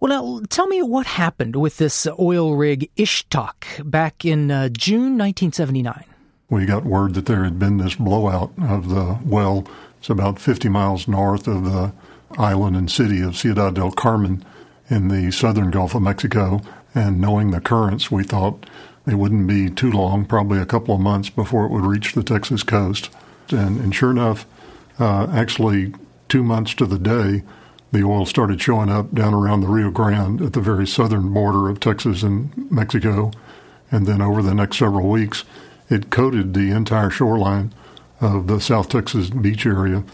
Well, 0.00 0.08
now, 0.08 0.44
tell 0.48 0.66
me 0.66 0.82
what 0.82 1.06
happened 1.06 1.54
with 1.54 1.76
this 1.76 2.08
oil 2.18 2.56
rig 2.56 2.90
Ixtoc 2.96 3.88
back 3.88 4.24
in 4.24 4.50
uh, 4.50 4.68
June 4.70 5.16
1979 5.16 6.06
we 6.48 6.66
got 6.66 6.84
word 6.84 7.14
that 7.14 7.26
there 7.26 7.44
had 7.44 7.58
been 7.58 7.78
this 7.78 7.96
blowout 7.96 8.52
of 8.60 8.88
the 8.88 9.18
well. 9.24 9.66
It's 9.98 10.10
about 10.10 10.38
50 10.38 10.68
miles 10.68 11.08
north 11.08 11.48
of 11.48 11.64
the 11.64 11.92
island 12.38 12.76
and 12.76 12.90
city 12.90 13.20
of 13.20 13.36
Ciudad 13.36 13.74
del 13.74 13.90
Carmen 13.90 14.44
in 14.88 15.08
the 15.08 15.32
southern 15.32 15.70
Gulf 15.70 15.94
of 15.94 16.02
Mexico. 16.02 16.60
And 16.94 17.20
knowing 17.20 17.50
the 17.50 17.60
currents, 17.60 18.10
we 18.10 18.22
thought 18.22 18.68
it 19.06 19.16
wouldn't 19.16 19.46
be 19.46 19.70
too 19.70 19.90
long, 19.90 20.24
probably 20.24 20.58
a 20.58 20.66
couple 20.66 20.94
of 20.94 21.00
months 21.00 21.30
before 21.30 21.66
it 21.66 21.72
would 21.72 21.84
reach 21.84 22.12
the 22.12 22.22
Texas 22.22 22.62
coast. 22.62 23.10
And, 23.50 23.80
and 23.80 23.94
sure 23.94 24.10
enough, 24.10 24.46
uh, 24.98 25.26
actually, 25.32 25.94
two 26.28 26.42
months 26.42 26.74
to 26.74 26.86
the 26.86 26.98
day, 26.98 27.42
the 27.92 28.02
oil 28.02 28.26
started 28.26 28.60
showing 28.60 28.90
up 28.90 29.12
down 29.12 29.34
around 29.34 29.60
the 29.60 29.68
Rio 29.68 29.90
Grande 29.90 30.42
at 30.42 30.52
the 30.52 30.60
very 30.60 30.86
southern 30.86 31.32
border 31.32 31.68
of 31.68 31.80
Texas 31.80 32.22
and 32.22 32.70
Mexico. 32.70 33.30
And 33.90 34.06
then 34.06 34.20
over 34.20 34.42
the 34.42 34.54
next 34.54 34.78
several 34.78 35.08
weeks, 35.08 35.44
it 35.88 36.10
coated 36.10 36.54
the 36.54 36.70
entire 36.70 37.10
shoreline 37.10 37.72
of 38.20 38.46
the 38.46 38.60
South 38.60 38.88
Texas 38.88 39.30
beach 39.30 39.66
area 39.66 40.04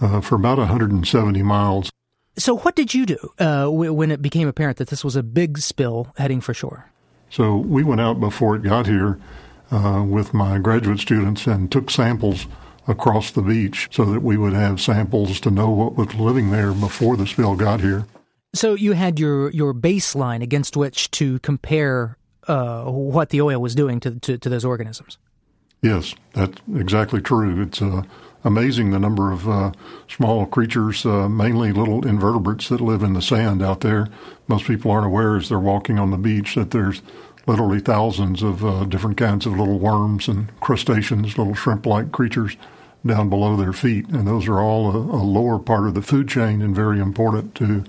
uh, 0.00 0.20
for 0.20 0.36
about 0.36 0.58
170 0.58 1.42
miles. 1.42 1.90
So, 2.36 2.56
what 2.58 2.76
did 2.76 2.94
you 2.94 3.04
do 3.04 3.18
uh, 3.38 3.66
when 3.66 4.12
it 4.12 4.22
became 4.22 4.46
apparent 4.46 4.78
that 4.78 4.88
this 4.88 5.02
was 5.02 5.16
a 5.16 5.24
big 5.24 5.58
spill 5.58 6.12
heading 6.16 6.40
for 6.40 6.54
shore? 6.54 6.90
So, 7.30 7.56
we 7.56 7.82
went 7.82 8.00
out 8.00 8.20
before 8.20 8.54
it 8.54 8.62
got 8.62 8.86
here 8.86 9.18
uh, 9.72 10.04
with 10.06 10.32
my 10.32 10.58
graduate 10.58 11.00
students 11.00 11.46
and 11.46 11.70
took 11.70 11.90
samples 11.90 12.46
across 12.86 13.32
the 13.32 13.42
beach 13.42 13.88
so 13.90 14.04
that 14.04 14.22
we 14.22 14.36
would 14.36 14.52
have 14.52 14.80
samples 14.80 15.40
to 15.40 15.50
know 15.50 15.68
what 15.68 15.96
was 15.96 16.14
living 16.14 16.50
there 16.50 16.72
before 16.72 17.16
the 17.16 17.26
spill 17.26 17.56
got 17.56 17.80
here. 17.80 18.06
So, 18.54 18.74
you 18.74 18.92
had 18.92 19.18
your, 19.18 19.50
your 19.50 19.74
baseline 19.74 20.40
against 20.40 20.76
which 20.76 21.10
to 21.12 21.40
compare 21.40 22.18
uh, 22.48 22.84
what 22.84 23.30
the 23.30 23.40
oil 23.40 23.60
was 23.60 23.74
doing 23.74 24.00
to, 24.00 24.18
to, 24.20 24.38
to, 24.38 24.48
those 24.48 24.64
organisms. 24.64 25.18
Yes, 25.82 26.14
that's 26.32 26.60
exactly 26.74 27.20
true. 27.20 27.62
It's 27.62 27.80
uh, 27.80 28.02
amazing 28.44 28.90
the 28.90 28.98
number 28.98 29.30
of 29.30 29.48
uh, 29.48 29.72
small 30.08 30.46
creatures, 30.46 31.06
uh, 31.06 31.28
mainly 31.28 31.72
little 31.72 32.06
invertebrates 32.06 32.68
that 32.68 32.80
live 32.80 33.02
in 33.02 33.12
the 33.12 33.22
sand 33.22 33.62
out 33.62 33.80
there. 33.80 34.08
Most 34.48 34.66
people 34.66 34.90
aren't 34.90 35.06
aware 35.06 35.36
as 35.36 35.48
they're 35.48 35.58
walking 35.58 35.98
on 35.98 36.10
the 36.10 36.16
beach 36.16 36.54
that 36.54 36.70
there's 36.70 37.02
literally 37.46 37.80
thousands 37.80 38.42
of 38.42 38.64
uh, 38.64 38.84
different 38.84 39.16
kinds 39.16 39.46
of 39.46 39.58
little 39.58 39.78
worms 39.78 40.28
and 40.28 40.48
crustaceans, 40.60 41.38
little 41.38 41.54
shrimp-like 41.54 42.12
creatures 42.12 42.56
down 43.06 43.28
below 43.28 43.56
their 43.56 43.72
feet, 43.72 44.08
and 44.08 44.26
those 44.26 44.48
are 44.48 44.60
all 44.60 44.90
a, 44.90 44.98
a 44.98 45.22
lower 45.22 45.58
part 45.58 45.86
of 45.86 45.94
the 45.94 46.02
food 46.02 46.28
chain 46.28 46.60
and 46.60 46.74
very 46.74 47.00
important 47.00 47.54
to 47.54 47.84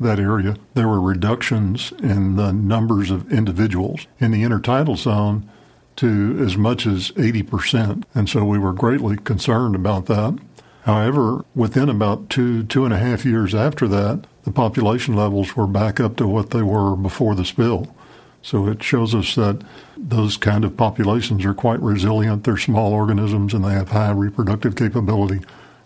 that 0.00 0.18
area, 0.18 0.56
there 0.74 0.88
were 0.88 1.00
reductions 1.00 1.92
in 2.02 2.36
the 2.36 2.52
numbers 2.52 3.10
of 3.10 3.32
individuals 3.32 4.06
in 4.18 4.30
the 4.30 4.42
intertidal 4.42 4.96
zone 4.96 5.48
to 5.96 6.36
as 6.40 6.56
much 6.56 6.86
as 6.86 7.12
80%. 7.12 8.04
And 8.14 8.28
so 8.28 8.44
we 8.44 8.58
were 8.58 8.72
greatly 8.72 9.16
concerned 9.16 9.74
about 9.74 10.06
that. 10.06 10.38
However, 10.82 11.44
within 11.54 11.88
about 11.88 12.28
two, 12.28 12.64
two 12.64 12.84
and 12.84 12.92
a 12.92 12.98
half 12.98 13.24
years 13.24 13.54
after 13.54 13.88
that, 13.88 14.26
the 14.42 14.50
population 14.50 15.14
levels 15.14 15.56
were 15.56 15.66
back 15.66 15.98
up 15.98 16.16
to 16.16 16.28
what 16.28 16.50
they 16.50 16.62
were 16.62 16.94
before 16.96 17.34
the 17.34 17.44
spill. 17.44 17.94
So 18.42 18.68
it 18.68 18.82
shows 18.82 19.14
us 19.14 19.34
that 19.36 19.62
those 19.96 20.36
kind 20.36 20.64
of 20.64 20.76
populations 20.76 21.46
are 21.46 21.54
quite 21.54 21.80
resilient. 21.80 22.44
They're 22.44 22.58
small 22.58 22.92
organisms 22.92 23.54
and 23.54 23.64
they 23.64 23.72
have 23.72 23.88
high 23.88 24.10
reproductive 24.10 24.76
capability, 24.76 25.40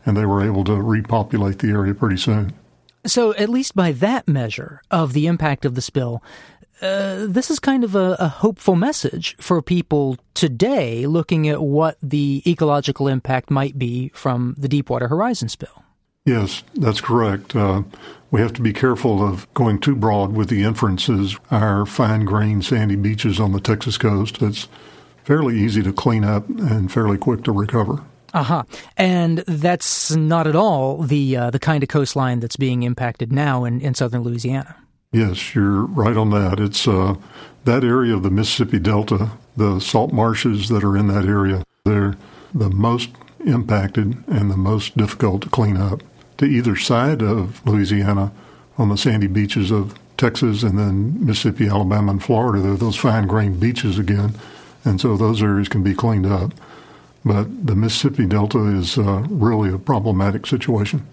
and 0.05 0.17
they 0.17 0.27
were 0.27 0.45
able 0.45 0.65
to 0.65 0.75
repopulate 0.75 1.61
the 1.61 1.69
area 1.69 1.95
pretty 1.95 2.17
soon. 2.17 2.53
So, 3.09 3.35
at 3.35 3.49
least 3.49 3.75
by 3.75 3.93
that 3.93 4.29
measure 4.29 4.83
of 4.91 5.15
the 5.15 5.27
impact 5.27 5.65
of 5.65 5.75
the 5.75 5.81
spill, 5.81 6.23
uh, 6.83 7.27
this 7.27 7.51
is 7.51 7.59
kind 7.59 7.83
of 7.83 7.97
a, 7.97 8.17
a, 8.21 8.29
hopeful 8.29 8.77
message 8.77 9.35
for 9.41 9.61
people 9.61 10.17
today 10.35 11.07
looking 11.07 11.49
at 11.49 11.61
what 11.61 11.97
the 12.01 12.43
ecological 12.47 13.09
impact 13.09 13.51
might 13.51 13.79
be 13.79 14.11
from 14.15 14.55
the 14.57 14.69
Deepwater 14.69 15.09
Horizon 15.09 15.49
spill. 15.49 15.83
Yes, 16.25 16.63
that's 16.75 17.01
correct. 17.01 17.57
Uh, 17.57 17.83
we 18.31 18.41
have 18.41 18.53
to 18.53 18.63
be 18.63 18.73
careful 18.73 19.27
of 19.27 19.53
going 19.55 19.81
too 19.81 19.97
broad 19.97 20.35
with 20.35 20.51
the 20.51 20.63
inferences. 20.63 21.37
Our 21.51 21.87
fine 21.87 22.25
grained 22.25 22.65
sandy 22.65 22.97
beaches 22.97 23.41
on 23.41 23.53
the 23.53 23.61
Texas 23.61 23.99
coast, 23.99 24.43
it's 24.43 24.69
fairly 25.25 25.59
easy 25.59 25.83
to 25.83 25.93
clean 25.93 26.25
up 26.25 26.49
and 26.49 26.93
fairly 26.93 27.19
quick 27.19 27.43
to 27.45 27.53
recover. 27.53 28.05
Uh 28.35 28.43
huh. 28.43 28.63
And 28.97 29.39
that's 29.47 30.15
not 30.15 30.47
at 30.47 30.55
all 30.55 30.99
the 30.99 31.37
uh, 31.37 31.51
the 31.51 31.59
kind 31.59 31.83
of 31.83 31.89
coastline 31.89 32.41
that's 32.41 32.57
being 32.57 32.83
impacted 32.83 33.33
now 33.33 33.65
in, 33.65 33.81
in 33.81 33.95
southern 33.95 34.23
Louisiana. 34.23 34.77
Yes, 35.13 35.55
you're 35.55 35.87
right 35.87 36.17
on 36.17 36.31
that. 36.31 36.61
It's 36.61 36.87
uh, 36.87 37.15
that 37.65 37.85
area 37.85 38.15
of 38.15 38.23
the 38.23 38.31
Mississippi 38.31 38.79
Delta, 38.79 39.31
the 39.57 39.81
salt 39.81 40.13
marshes 40.13 40.69
that 40.69 40.85
are 40.85 40.97
in 40.97 41.09
that 41.09 41.25
area, 41.25 41.65
they're 41.85 42.17
the 42.55 42.69
most 42.69 43.11
impacted 43.45 44.23
and 44.27 44.51
the 44.51 44.57
most 44.57 44.97
difficult 44.97 45.43
to 45.43 45.49
clean 45.49 45.77
up. 45.77 46.03
To 46.39 46.45
either 46.45 46.77
side 46.77 47.23
of 47.23 47.67
Louisiana, 47.67 48.33
on 48.79 48.89
the 48.89 48.97
sandy 48.97 49.27
beaches 49.27 49.71
of 49.71 49.99
Texas 50.17 50.63
and 50.63 50.79
then 50.79 51.25
Mississippi, 51.25 51.69
Alabama, 51.69 52.13
and 52.13 52.23
Florida, 52.23 52.61
there 52.61 52.73
are 52.73 52.77
those 52.77 52.97
fine 52.97 53.27
grained 53.27 53.61
beaches 53.61 53.99
again. 53.99 54.35
And 54.85 55.01
so 55.01 55.17
those 55.17 55.43
areas 55.43 55.69
can 55.69 55.83
be 55.83 55.95
cleaned 55.95 56.27
up. 56.27 56.53
But 57.25 57.67
the 57.67 57.75
Mississippi 57.75 58.27
Delta 58.27 58.65
is 58.67 58.97
uh, 58.97 59.25
really 59.29 59.73
a 59.73 59.79
problematic 59.79 60.47
situation. 60.47 61.07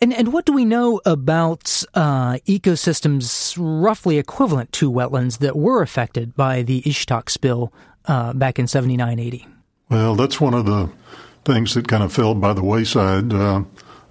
And, 0.00 0.12
and 0.12 0.32
what 0.32 0.46
do 0.46 0.52
we 0.52 0.64
know 0.64 1.00
about 1.04 1.82
uh, 1.94 2.34
ecosystems 2.46 3.56
roughly 3.58 4.18
equivalent 4.18 4.72
to 4.74 4.90
wetlands 4.90 5.38
that 5.38 5.56
were 5.56 5.82
affected 5.82 6.36
by 6.36 6.62
the 6.62 6.82
Ixtoc 6.82 7.28
spill 7.28 7.72
uh, 8.06 8.32
back 8.32 8.58
in 8.58 8.68
7980? 8.68 9.46
Well, 9.90 10.14
that's 10.14 10.40
one 10.40 10.54
of 10.54 10.66
the 10.66 10.90
things 11.44 11.74
that 11.74 11.88
kind 11.88 12.02
of 12.02 12.12
fell 12.12 12.34
by 12.34 12.52
the 12.52 12.62
wayside. 12.62 13.32
Uh, 13.32 13.64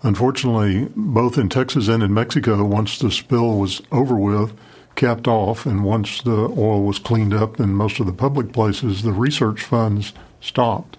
unfortunately, 0.04 0.90
both 0.96 1.38
in 1.38 1.48
Texas 1.48 1.88
and 1.88 2.04
in 2.04 2.14
Mexico, 2.14 2.66
once 2.66 3.00
the 3.00 3.12
spill 3.12 3.58
was 3.58 3.82
over 3.92 4.16
with, 4.16 4.54
capped 4.96 5.28
off, 5.28 5.66
and 5.66 5.86
once 5.86 6.22
the 6.22 6.54
oil 6.58 6.84
was 6.84 7.00
cleaned 7.00 7.34
up 7.34 7.60
in 7.60 7.70
most 7.70 8.00
of 8.00 8.08
the 8.08 8.14
public 8.14 8.52
places, 8.52 9.04
the 9.04 9.14
research 9.14 9.62
funds 9.62 10.12
stopped. 10.42 10.98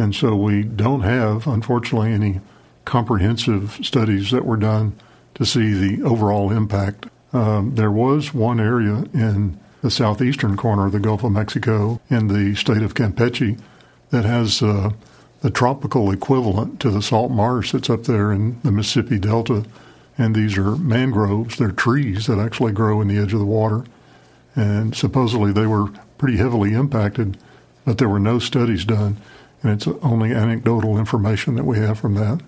And 0.00 0.14
so 0.14 0.34
we 0.34 0.62
don't 0.62 1.02
have, 1.02 1.46
unfortunately, 1.46 2.14
any 2.14 2.40
comprehensive 2.86 3.78
studies 3.82 4.30
that 4.30 4.46
were 4.46 4.56
done 4.56 4.94
to 5.34 5.44
see 5.44 5.74
the 5.74 6.02
overall 6.02 6.50
impact. 6.50 7.04
Um, 7.34 7.74
there 7.74 7.90
was 7.90 8.32
one 8.32 8.60
area 8.60 9.04
in 9.12 9.60
the 9.82 9.90
southeastern 9.90 10.56
corner 10.56 10.86
of 10.86 10.92
the 10.92 11.00
Gulf 11.00 11.22
of 11.22 11.32
Mexico 11.32 12.00
in 12.08 12.28
the 12.28 12.54
state 12.54 12.82
of 12.82 12.94
Campeche 12.94 13.60
that 14.08 14.24
has 14.24 14.62
uh, 14.62 14.92
the 15.42 15.50
tropical 15.50 16.10
equivalent 16.10 16.80
to 16.80 16.90
the 16.90 17.02
salt 17.02 17.30
marsh 17.30 17.72
that's 17.72 17.90
up 17.90 18.04
there 18.04 18.32
in 18.32 18.58
the 18.62 18.72
Mississippi 18.72 19.18
Delta. 19.18 19.66
And 20.16 20.34
these 20.34 20.56
are 20.56 20.76
mangroves, 20.76 21.58
they're 21.58 21.72
trees 21.72 22.26
that 22.26 22.38
actually 22.38 22.72
grow 22.72 23.02
in 23.02 23.08
the 23.08 23.18
edge 23.18 23.34
of 23.34 23.38
the 23.38 23.44
water. 23.44 23.84
And 24.56 24.96
supposedly 24.96 25.52
they 25.52 25.66
were 25.66 25.88
pretty 26.16 26.38
heavily 26.38 26.72
impacted, 26.72 27.36
but 27.84 27.98
there 27.98 28.08
were 28.08 28.18
no 28.18 28.38
studies 28.38 28.86
done. 28.86 29.18
And 29.62 29.72
it's 29.72 29.86
only 30.02 30.32
anecdotal 30.32 30.98
information 30.98 31.54
that 31.56 31.64
we 31.64 31.78
have 31.78 31.98
from 31.98 32.14
that. 32.14 32.40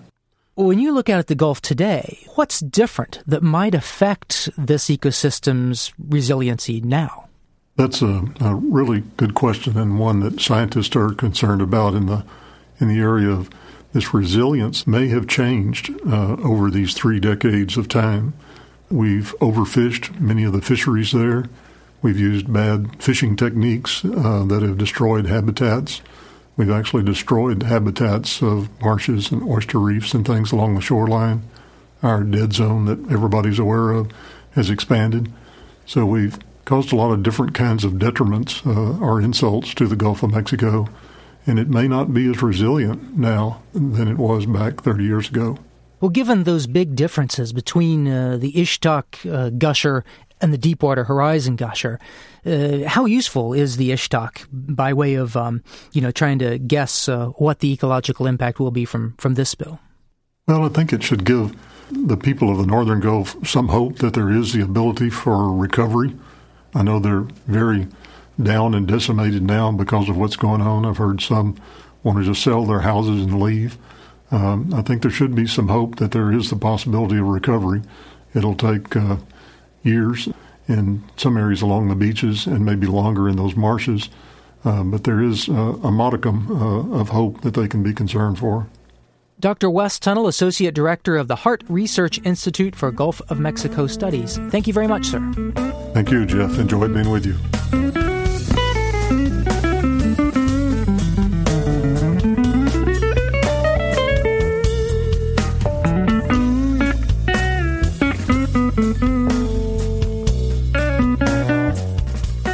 When 0.55 0.79
you 0.79 0.93
look 0.93 1.09
out 1.09 1.19
at 1.19 1.27
the 1.27 1.35
Gulf 1.35 1.61
today, 1.61 2.25
what's 2.35 2.59
different 2.59 3.21
that 3.25 3.41
might 3.41 3.73
affect 3.73 4.49
this 4.57 4.85
ecosystem's 4.85 5.91
resiliency 5.97 6.79
now? 6.79 7.27
That's 7.75 8.03
a, 8.03 8.25
a, 8.39 8.53
really 8.53 9.01
good 9.17 9.33
question 9.33 9.79
and 9.79 9.97
one 9.97 10.19
that 10.19 10.39
scientists 10.39 10.95
are 10.95 11.11
concerned 11.13 11.61
about 11.61 11.95
in 11.95 12.05
the 12.05 12.23
in 12.79 12.87
the 12.87 12.99
area 12.99 13.29
of 13.29 13.49
this 13.93 14.13
resilience 14.13 14.85
may 14.85 15.07
have 15.07 15.27
changed 15.27 15.89
uh, 16.05 16.35
over 16.43 16.69
these 16.69 16.93
three 16.93 17.19
decades 17.19 17.77
of 17.77 17.87
time. 17.87 18.33
We've 18.89 19.33
overfished 19.39 20.19
many 20.19 20.43
of 20.43 20.53
the 20.53 20.61
fisheries 20.61 21.11
there. 21.11 21.45
We've 22.03 22.19
used 22.19 22.51
bad 22.51 23.01
fishing 23.01 23.35
techniques 23.35 24.03
uh, 24.05 24.43
that 24.49 24.61
have 24.61 24.77
destroyed 24.77 25.25
habitats. 25.25 26.01
We've 26.55 26.71
actually 26.71 27.03
destroyed 27.03 27.63
habitats 27.63 28.41
of 28.41 28.69
marshes 28.81 29.31
and 29.31 29.43
oyster 29.43 29.79
reefs 29.79 30.13
and 30.13 30.25
things 30.25 30.51
along 30.51 30.75
the 30.75 30.81
shoreline. 30.81 31.43
Our 32.01 32.23
dead 32.23 32.53
zone 32.53 32.85
that 32.85 33.11
everybody's 33.11 33.59
aware 33.59 33.91
of 33.91 34.11
has 34.51 34.69
expanded. 34.69 35.31
So 35.85 36.05
we've 36.05 36.37
caused 36.65 36.93
a 36.93 36.95
lot 36.95 37.11
of 37.11 37.23
different 37.23 37.53
kinds 37.53 37.83
of 37.83 37.93
detriments 37.93 38.65
uh, 38.65 39.03
or 39.03 39.21
insults 39.21 39.73
to 39.75 39.87
the 39.87 39.95
Gulf 39.95 40.23
of 40.23 40.31
Mexico 40.31 40.87
and 41.45 41.59
it 41.59 41.69
may 41.69 41.87
not 41.87 42.13
be 42.13 42.29
as 42.29 42.41
resilient 42.41 43.17
now 43.17 43.61
than 43.73 44.07
it 44.07 44.17
was 44.17 44.45
back 44.45 44.81
30 44.81 45.03
years 45.03 45.29
ago. 45.29 45.57
Well, 45.99 46.09
given 46.09 46.43
those 46.43 46.67
big 46.67 46.95
differences 46.95 47.53
between 47.53 48.07
uh, 48.07 48.37
the 48.37 48.51
Ixtoc 48.51 49.31
uh, 49.31 49.49
gusher 49.51 50.03
and 50.43 50.53
the 50.53 50.57
Deepwater 50.57 51.05
Horizon 51.05 51.55
gusher, 51.55 51.99
uh, 52.45 52.79
how 52.85 53.05
useful 53.05 53.53
is 53.53 53.77
the 53.77 53.91
Ixtoc 53.91 54.45
by 54.51 54.91
way 54.91 55.15
of, 55.15 55.37
um, 55.37 55.63
you 55.93 56.01
know, 56.01 56.11
trying 56.11 56.37
to 56.39 56.59
guess 56.59 57.07
uh, 57.07 57.27
what 57.37 57.59
the 57.59 57.71
ecological 57.71 58.27
impact 58.27 58.59
will 58.59 58.69
be 58.69 58.83
from, 58.83 59.15
from 59.17 59.35
this 59.35 59.49
spill? 59.49 59.79
Well, 60.45 60.65
I 60.65 60.69
think 60.69 60.91
it 60.91 61.01
should 61.01 61.23
give 61.23 61.55
the 61.89 62.17
people 62.17 62.51
of 62.51 62.57
the 62.57 62.65
Northern 62.65 62.99
Gulf 62.99 63.35
some 63.47 63.69
hope 63.69 63.99
that 63.99 64.13
there 64.13 64.29
is 64.29 64.51
the 64.51 64.61
ability 64.61 65.09
for 65.09 65.49
recovery. 65.53 66.13
I 66.75 66.83
know 66.83 66.99
they're 66.99 67.27
very 67.47 67.87
down 68.41 68.73
and 68.73 68.85
decimated 68.85 69.43
now 69.43 69.71
because 69.71 70.09
of 70.09 70.17
what's 70.17 70.35
going 70.35 70.61
on. 70.61 70.85
I've 70.85 70.97
heard 70.97 71.21
some 71.21 71.55
want 72.03 72.17
to 72.17 72.25
just 72.25 72.43
sell 72.43 72.65
their 72.65 72.81
houses 72.81 73.21
and 73.21 73.39
leave. 73.41 73.77
Um, 74.31 74.73
I 74.73 74.81
think 74.81 75.03
there 75.03 75.11
should 75.11 75.35
be 75.35 75.47
some 75.47 75.69
hope 75.69 75.97
that 75.97 76.11
there 76.11 76.33
is 76.33 76.49
the 76.49 76.57
possibility 76.57 77.17
of 77.17 77.27
recovery. 77.27 77.81
It'll 78.33 78.55
take 78.55 78.93
uh, 78.95 79.17
years 79.83 80.29
in 80.67 81.03
some 81.17 81.37
areas 81.37 81.61
along 81.61 81.89
the 81.89 81.95
beaches 81.95 82.47
and 82.47 82.65
maybe 82.65 82.87
longer 82.87 83.27
in 83.27 83.35
those 83.35 83.55
marshes, 83.55 84.09
uh, 84.65 84.83
but 84.83 85.03
there 85.03 85.21
is 85.21 85.49
uh, 85.49 85.77
a 85.83 85.91
modicum 85.91 86.49
uh, 86.51 86.99
of 86.99 87.09
hope 87.09 87.41
that 87.41 87.53
they 87.53 87.67
can 87.67 87.83
be 87.83 87.93
concerned 87.93 88.39
for. 88.39 88.67
Dr. 89.39 89.69
Wes 89.69 89.99
Tunnell, 89.99 90.27
Associate 90.27 90.73
Director 90.73 91.17
of 91.17 91.27
the 91.27 91.35
Harte 91.35 91.63
Research 91.67 92.19
Institute 92.23 92.75
for 92.75 92.91
Gulf 92.91 93.21
of 93.29 93.39
Mexico 93.39 93.87
Studies. 93.87 94.37
Thank 94.49 94.67
you 94.67 94.73
very 94.73 94.87
much, 94.87 95.07
sir. 95.07 95.19
Thank 95.93 96.11
you, 96.11 96.25
Jeff. 96.25 96.57
Enjoyed 96.59 96.93
being 96.93 97.09
with 97.09 97.25
you. 97.25 97.82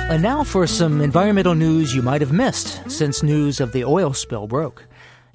And 0.10 0.24
now 0.24 0.44
for 0.44 0.66
some 0.66 1.02
environmental 1.02 1.54
news 1.54 1.94
you 1.94 2.02
might 2.02 2.22
have 2.22 2.32
missed 2.32 2.82
since 2.90 3.22
news 3.22 3.60
of 3.60 3.74
the 3.74 3.86
oil 3.86 4.12
spill 4.12 4.48
broke. 4.48 4.88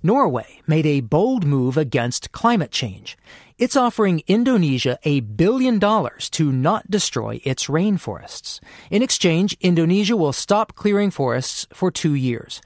Norway 0.03 0.63
made 0.67 0.85
a 0.85 1.01
bold 1.01 1.47
move 1.47 1.77
against 1.77 2.33
climate 2.33 2.73
change. 2.73 3.17
It's 3.57 3.77
offering 3.77 4.25
Indonesia 4.27 4.99
a 5.05 5.21
billion 5.21 5.79
dollars 5.79 6.29
to 6.31 6.51
not 6.51 6.91
destroy 6.91 7.41
its 7.45 7.69
rainforests. 7.69 8.59
In 8.91 9.01
exchange, 9.01 9.57
Indonesia 9.61 10.17
will 10.17 10.33
stop 10.33 10.75
clearing 10.75 11.13
forests 11.13 11.69
for 11.73 11.93
two 11.93 12.15
years. 12.15 12.61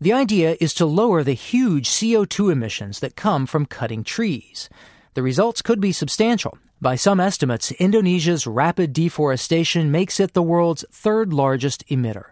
The 0.00 0.14
idea 0.14 0.56
is 0.62 0.72
to 0.74 0.86
lower 0.86 1.22
the 1.22 1.34
huge 1.34 1.90
CO2 1.90 2.50
emissions 2.50 3.00
that 3.00 3.16
come 3.16 3.44
from 3.44 3.66
cutting 3.66 4.02
trees. 4.02 4.70
The 5.12 5.22
results 5.22 5.60
could 5.60 5.78
be 5.78 5.92
substantial, 5.92 6.56
by 6.82 6.96
some 6.96 7.20
estimates, 7.20 7.72
Indonesia's 7.72 8.46
rapid 8.46 8.94
deforestation 8.94 9.90
makes 9.90 10.18
it 10.18 10.32
the 10.32 10.42
world's 10.42 10.82
third 10.90 11.30
largest 11.30 11.86
emitter. 11.88 12.30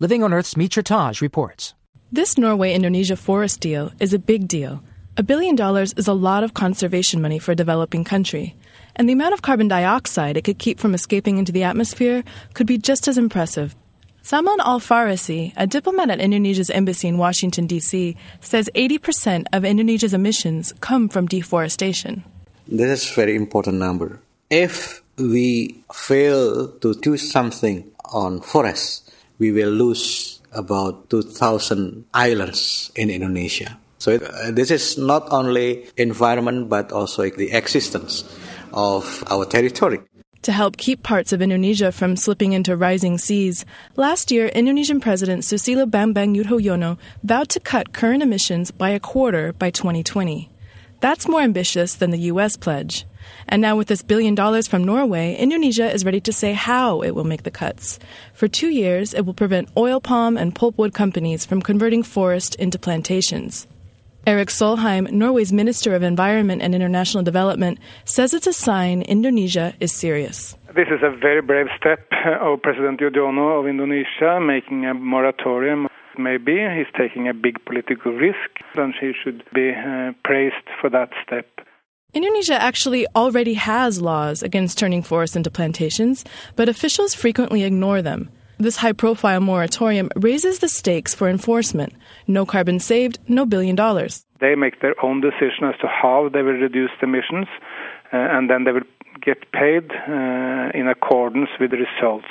Living 0.00 0.22
on 0.22 0.34
Earth's 0.34 0.54
Mitra 0.54 0.82
Taj 0.82 1.22
reports. 1.22 1.72
This 2.12 2.36
Norway 2.36 2.74
Indonesia 2.74 3.16
forest 3.16 3.60
deal 3.60 3.92
is 3.98 4.12
a 4.12 4.18
big 4.18 4.48
deal. 4.48 4.82
A 5.16 5.22
billion 5.22 5.56
dollars 5.56 5.94
is 5.94 6.06
a 6.06 6.12
lot 6.12 6.44
of 6.44 6.52
conservation 6.52 7.22
money 7.22 7.38
for 7.38 7.52
a 7.52 7.56
developing 7.56 8.04
country. 8.04 8.54
And 8.96 9.08
the 9.08 9.14
amount 9.14 9.32
of 9.32 9.40
carbon 9.40 9.66
dioxide 9.66 10.36
it 10.36 10.44
could 10.44 10.58
keep 10.58 10.78
from 10.78 10.92
escaping 10.92 11.38
into 11.38 11.52
the 11.52 11.62
atmosphere 11.62 12.22
could 12.52 12.66
be 12.66 12.76
just 12.76 13.08
as 13.08 13.16
impressive. 13.16 13.74
Salman 14.20 14.60
Al 14.60 14.78
Farisi, 14.78 15.54
a 15.56 15.66
diplomat 15.66 16.10
at 16.10 16.20
Indonesia's 16.20 16.68
embassy 16.68 17.08
in 17.08 17.16
Washington, 17.16 17.66
D.C., 17.66 18.14
says 18.40 18.68
80% 18.74 19.46
of 19.54 19.64
Indonesia's 19.64 20.12
emissions 20.12 20.74
come 20.80 21.08
from 21.08 21.26
deforestation. 21.26 22.24
This 22.68 23.02
is 23.02 23.14
very 23.14 23.36
important 23.36 23.78
number. 23.78 24.20
If 24.50 25.02
we 25.18 25.84
fail 25.92 26.68
to 26.68 26.94
do 26.94 27.16
something 27.16 27.84
on 28.12 28.40
forests, 28.40 29.08
we 29.38 29.52
will 29.52 29.70
lose 29.70 30.40
about 30.52 31.08
2,000 31.10 32.04
islands 32.12 32.90
in 32.96 33.10
Indonesia. 33.10 33.78
So 33.98 34.16
uh, 34.16 34.50
this 34.50 34.70
is 34.70 34.98
not 34.98 35.30
only 35.30 35.86
environment 35.96 36.68
but 36.68 36.92
also 36.92 37.30
the 37.30 37.52
existence 37.52 38.24
of 38.72 39.24
our 39.30 39.44
territory. 39.44 40.00
To 40.42 40.52
help 40.52 40.76
keep 40.76 41.02
parts 41.02 41.32
of 41.32 41.42
Indonesia 41.42 41.90
from 41.90 42.14
slipping 42.14 42.52
into 42.52 42.76
rising 42.76 43.18
seas, 43.18 43.64
last 43.96 44.30
year 44.30 44.46
Indonesian 44.48 45.00
President 45.00 45.42
Susilo 45.42 45.86
Bambang 45.86 46.36
Yudhoyono 46.36 46.98
vowed 47.22 47.48
to 47.50 47.60
cut 47.60 47.92
current 47.92 48.22
emissions 48.22 48.70
by 48.70 48.90
a 48.90 49.00
quarter 49.00 49.52
by 49.52 49.70
2020. 49.70 50.50
That's 51.00 51.28
more 51.28 51.40
ambitious 51.40 51.94
than 51.94 52.10
the 52.10 52.26
U.S. 52.32 52.56
pledge. 52.56 53.04
And 53.48 53.60
now, 53.60 53.76
with 53.76 53.88
this 53.88 54.02
billion 54.02 54.34
dollars 54.34 54.66
from 54.66 54.84
Norway, 54.84 55.36
Indonesia 55.36 55.92
is 55.92 56.04
ready 56.04 56.20
to 56.20 56.32
say 56.32 56.52
how 56.52 57.02
it 57.02 57.10
will 57.12 57.24
make 57.24 57.42
the 57.42 57.50
cuts. 57.50 57.98
For 58.32 58.48
two 58.48 58.68
years, 58.68 59.14
it 59.14 59.26
will 59.26 59.34
prevent 59.34 59.68
oil 59.76 60.00
palm 60.00 60.36
and 60.36 60.54
pulpwood 60.54 60.94
companies 60.94 61.44
from 61.44 61.62
converting 61.62 62.02
forest 62.02 62.54
into 62.56 62.78
plantations. 62.78 63.66
Erik 64.26 64.48
Solheim, 64.48 65.10
Norway's 65.12 65.52
Minister 65.52 65.94
of 65.94 66.02
Environment 66.02 66.60
and 66.60 66.74
International 66.74 67.22
Development, 67.22 67.78
says 68.04 68.34
it's 68.34 68.48
a 68.48 68.52
sign 68.52 69.02
Indonesia 69.02 69.74
is 69.78 69.92
serious. 69.92 70.56
This 70.74 70.88
is 70.88 71.00
a 71.02 71.16
very 71.16 71.40
brave 71.40 71.66
step 71.78 72.00
of 72.40 72.60
President 72.62 73.00
Yudhoyono 73.00 73.60
of 73.60 73.68
Indonesia 73.68 74.40
making 74.40 74.84
a 74.84 74.94
moratorium 74.94 75.86
maybe. 76.18 76.56
He's 76.76 76.92
taking 76.96 77.28
a 77.28 77.34
big 77.34 77.64
political 77.64 78.12
risk, 78.12 78.50
and 78.76 78.94
he 79.00 79.12
should 79.12 79.44
be 79.54 79.70
uh, 79.70 80.12
praised 80.24 80.66
for 80.80 80.90
that 80.90 81.10
step. 81.24 81.46
Indonesia 82.14 82.54
actually 82.54 83.06
already 83.14 83.54
has 83.54 84.00
laws 84.00 84.42
against 84.42 84.78
turning 84.78 85.02
forests 85.02 85.36
into 85.36 85.50
plantations, 85.50 86.24
but 86.54 86.68
officials 86.68 87.14
frequently 87.14 87.64
ignore 87.64 88.00
them. 88.00 88.30
This 88.58 88.78
high 88.78 88.94
profile 88.94 89.40
moratorium 89.40 90.08
raises 90.16 90.60
the 90.60 90.68
stakes 90.68 91.14
for 91.14 91.28
enforcement. 91.28 91.92
No 92.26 92.46
carbon 92.46 92.80
saved, 92.80 93.18
no 93.28 93.44
billion 93.44 93.76
dollars. 93.76 94.24
They 94.40 94.54
make 94.54 94.80
their 94.80 94.94
own 95.04 95.20
decision 95.20 95.64
as 95.64 95.78
to 95.80 95.88
how 95.88 96.30
they 96.32 96.40
will 96.40 96.54
reduce 96.54 96.90
the 97.00 97.06
emissions, 97.06 97.48
uh, 98.12 98.16
and 98.16 98.48
then 98.48 98.64
they 98.64 98.72
will 98.72 98.88
get 99.20 99.52
paid 99.52 99.90
uh, 99.92 100.70
in 100.72 100.88
accordance 100.88 101.50
with 101.60 101.70
the 101.70 101.78
results. 101.78 102.28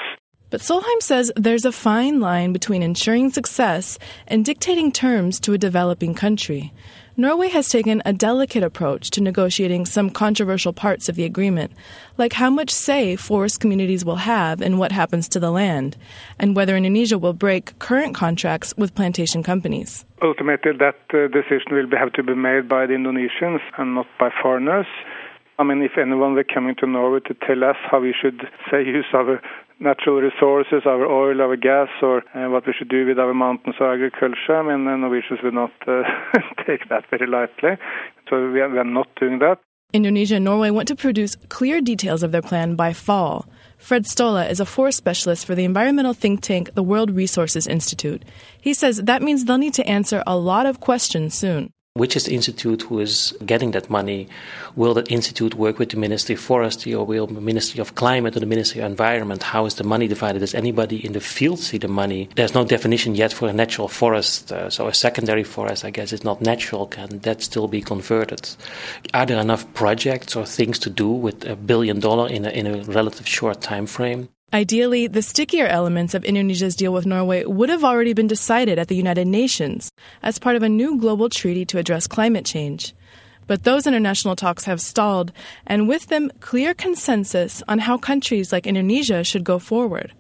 But 0.56 0.62
Solheim 0.62 1.02
says 1.02 1.34
there's 1.36 1.66
a 1.66 1.72
fine 1.74 2.22
line 2.22 2.54
between 2.54 2.82
ensuring 2.82 3.30
success 3.30 4.00
and 4.26 4.46
dictating 4.46 4.90
terms 4.90 5.38
to 5.42 5.52
a 5.52 5.58
developing 5.58 6.14
country. 6.14 6.72
Norway 7.18 7.50
has 7.50 7.68
taken 7.68 8.02
a 8.06 8.14
delicate 8.14 8.64
approach 8.64 9.10
to 9.10 9.22
negotiating 9.22 9.86
some 9.86 10.10
controversial 10.10 10.72
parts 10.72 11.10
of 11.10 11.18
the 11.18 11.26
agreement, 11.26 11.74
like 12.18 12.32
how 12.32 12.50
much 12.50 12.70
say 12.70 13.18
forest 13.18 13.60
communities 13.60 14.06
will 14.06 14.16
have 14.16 14.62
in 14.62 14.78
what 14.78 14.94
happens 14.94 15.28
to 15.28 15.42
the 15.42 15.52
land, 15.52 15.98
and 16.40 16.56
whether 16.56 16.78
Indonesia 16.78 17.18
will 17.18 17.34
break 17.34 17.78
current 17.80 18.16
contracts 18.16 18.74
with 18.78 18.96
plantation 18.96 19.44
companies. 19.44 20.06
Ultimately, 20.22 20.72
that 20.80 20.96
uh, 21.14 21.28
decision 21.28 21.76
will 21.76 22.00
have 22.00 22.14
to 22.14 22.24
be 22.24 22.34
made 22.34 22.70
by 22.70 22.86
the 22.86 22.94
Indonesians 22.94 23.60
and 23.78 23.94
not 23.94 24.08
by 24.18 24.30
foreigners. 24.42 24.88
I 25.60 25.64
mean, 25.64 25.82
if 25.82 25.98
anyone 25.98 26.34
were 26.34 26.46
coming 26.46 26.76
to 26.76 26.88
Norway 26.88 27.20
to 27.28 27.34
tell 27.46 27.64
us 27.64 27.78
how 27.92 28.00
we 28.00 28.14
should, 28.14 28.42
say, 28.72 28.84
use 28.86 29.06
our 29.14 29.42
natural 29.80 30.22
resources, 30.22 30.84
our 30.86 31.06
oil, 31.06 31.42
our 31.42 31.56
gas, 31.56 31.90
or 32.02 32.24
uh, 32.34 32.50
what 32.50 32.66
we 32.66 32.74
should 32.78 32.90
do 32.90 33.06
with 33.06 33.20
our 33.20 33.34
mountains 33.34 33.76
or 33.80 33.94
agriculture, 33.94 34.56
I 34.56 34.64
mean, 34.64 34.86
the 34.86 34.96
Norwegians 34.98 35.40
will 35.44 35.52
not 35.52 35.72
uh, 35.88 36.04
take 36.68 36.88
that 36.90 37.04
very 37.10 37.28
lightly. 37.28 37.78
So 38.30 38.52
we 38.52 38.62
are, 38.62 38.70
we 38.70 38.78
are 38.78 38.84
not 38.84 39.08
doing 39.20 39.40
that. 39.40 39.60
Indonesia 39.94 40.36
and 40.36 40.46
Norway 40.46 40.72
want 40.72 40.88
to 40.88 40.96
produce 40.96 41.36
clear 41.48 41.80
details 41.80 42.24
of 42.24 42.32
their 42.32 42.42
plan 42.42 42.76
by 42.76 42.92
fall. 42.92 43.48
Fred 43.78 44.06
Stolla 44.06 44.50
is 44.50 44.60
a 44.60 44.66
forest 44.66 44.98
specialist 44.98 45.46
for 45.46 45.56
the 45.56 45.64
environmental 45.64 46.14
think 46.14 46.42
tank, 46.42 46.74
the 46.74 46.84
World 46.84 47.12
Resources 47.12 47.68
Institute. 47.68 48.24
He 48.60 48.74
says 48.74 49.04
that 49.04 49.22
means 49.22 49.46
they'll 49.46 49.58
need 49.58 49.76
to 49.76 49.88
answer 49.88 50.24
a 50.26 50.38
lot 50.38 50.66
of 50.66 50.80
questions 50.80 51.34
soon 51.34 51.72
which 51.96 52.18
is 52.18 52.26
the 52.26 52.34
institute 52.34 52.82
who 52.82 53.00
is 53.00 53.34
getting 53.46 53.72
that 53.72 53.90
money? 53.90 54.28
Will 54.76 54.94
that 54.96 55.10
institute 55.10 55.56
work 55.56 55.80
with 55.80 55.92
the 55.92 55.98
Ministry 55.98 56.36
of 56.36 56.42
Forestry 56.42 56.94
or 56.94 57.06
will 57.06 57.26
the 57.26 57.40
Ministry 57.40 57.80
of 57.80 57.96
Climate 57.96 58.36
or 58.36 58.42
the 58.42 58.46
Ministry 58.46 58.82
of 58.82 58.92
Environment? 58.92 59.42
How 59.42 59.66
is 59.66 59.76
the 59.76 59.86
money 59.86 60.10
divided? 60.10 60.40
Does 60.40 60.54
anybody 60.54 61.06
in 61.06 61.14
the 61.14 61.22
field 61.22 61.60
see 61.60 61.78
the 61.78 61.88
money? 61.88 62.28
There's 62.36 62.54
no 62.54 62.66
definition 62.66 63.16
yet 63.16 63.32
for 63.32 63.48
a 63.48 63.54
natural 63.54 63.88
forest, 63.88 64.52
uh, 64.52 64.70
so 64.70 64.88
a 64.88 64.94
secondary 64.94 65.46
forest, 65.46 65.86
I 65.86 65.90
guess, 65.90 66.12
is 66.12 66.26
not 66.26 66.42
natural. 66.42 66.86
Can 66.88 67.20
that 67.20 67.42
still 67.42 67.70
be 67.70 67.82
converted? 67.82 68.50
Are 69.14 69.26
there 69.26 69.40
enough 69.40 69.74
projects 69.74 70.36
or 70.36 70.46
things 70.46 70.78
to 70.80 70.90
do 70.90 71.10
with 71.10 71.48
a 71.48 71.56
billion 71.56 72.02
dollar 72.02 72.28
in 72.28 72.44
a, 72.44 72.50
in 72.50 72.68
a 72.68 72.84
relative 72.84 73.26
short 73.26 73.62
time 73.62 73.86
frame? 73.86 74.28
Ideally, 74.54 75.08
the 75.08 75.22
stickier 75.22 75.66
elements 75.66 76.14
of 76.14 76.24
Indonesia's 76.24 76.76
deal 76.76 76.94
with 76.94 77.06
Norway 77.06 77.44
would 77.46 77.70
have 77.70 77.84
already 77.84 78.14
been 78.14 78.28
decided 78.28 78.80
at 78.80 78.88
the 78.88 78.96
United 78.96 79.28
Nations 79.28 79.92
as 80.24 80.40
part 80.40 80.56
of 80.56 80.64
a 80.64 80.70
new 80.70 80.98
global 80.98 81.30
treaty 81.30 81.66
to 81.66 81.78
address 81.78 82.08
climate 82.08 82.46
change. 82.46 82.94
But 83.48 83.64
those 83.64 83.86
international 83.86 84.36
talks 84.36 84.66
have 84.66 84.82
stalled, 84.82 85.32
and 85.68 85.88
with 85.88 86.08
them, 86.08 86.32
clear 86.40 86.74
consensus 86.74 87.62
on 87.68 87.80
how 87.80 87.98
countries 87.98 88.52
like 88.52 88.66
Indonesia 88.66 89.24
should 89.24 89.44
go 89.44 89.60
forward. 89.60 90.14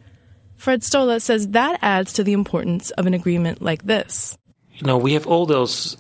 Fred 0.56 0.82
Stolle 0.82 1.22
says 1.22 1.50
that 1.50 1.80
adds 1.82 2.14
to 2.14 2.24
the 2.24 2.34
importance 2.34 2.92
of 2.92 3.08
an 3.08 3.14
agreement 3.14 3.62
like 3.62 3.84
this. 3.84 4.38
You 4.76 4.88
know, 4.88 4.98
we 4.98 5.14
have 5.14 5.28
all 5.28 5.46
those 5.46 5.98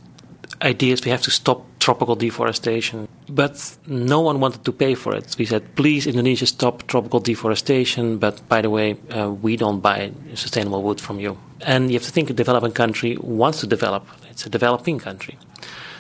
ideas 0.61 1.03
we 1.03 1.11
have 1.11 1.21
to 1.23 1.31
stop 1.31 1.65
tropical 1.86 2.15
deforestation. 2.15 3.08
But 3.30 3.56
no 3.86 4.19
one 4.30 4.39
wanted 4.39 4.62
to 4.65 4.71
pay 4.71 4.95
for 4.95 5.12
it. 5.19 5.36
We 5.38 5.45
said, 5.45 5.63
please, 5.76 6.08
Indonesia, 6.08 6.48
stop 6.48 6.76
tropical 6.88 7.19
deforestation. 7.19 8.17
But 8.17 8.36
by 8.50 8.60
the 8.65 8.71
way, 8.78 8.98
uh, 9.12 9.30
we 9.45 9.54
don't 9.63 9.82
buy 9.82 10.12
sustainable 10.34 10.82
wood 10.82 11.00
from 11.00 11.19
you. 11.19 11.38
And 11.62 11.82
you 11.89 11.95
have 12.00 12.08
to 12.10 12.12
think 12.12 12.30
a 12.30 12.34
developing 12.34 12.74
country 12.84 13.12
wants 13.21 13.60
to 13.62 13.67
develop. 13.67 14.04
It's 14.32 14.45
a 14.45 14.50
developing 14.50 14.98
country. 14.98 15.38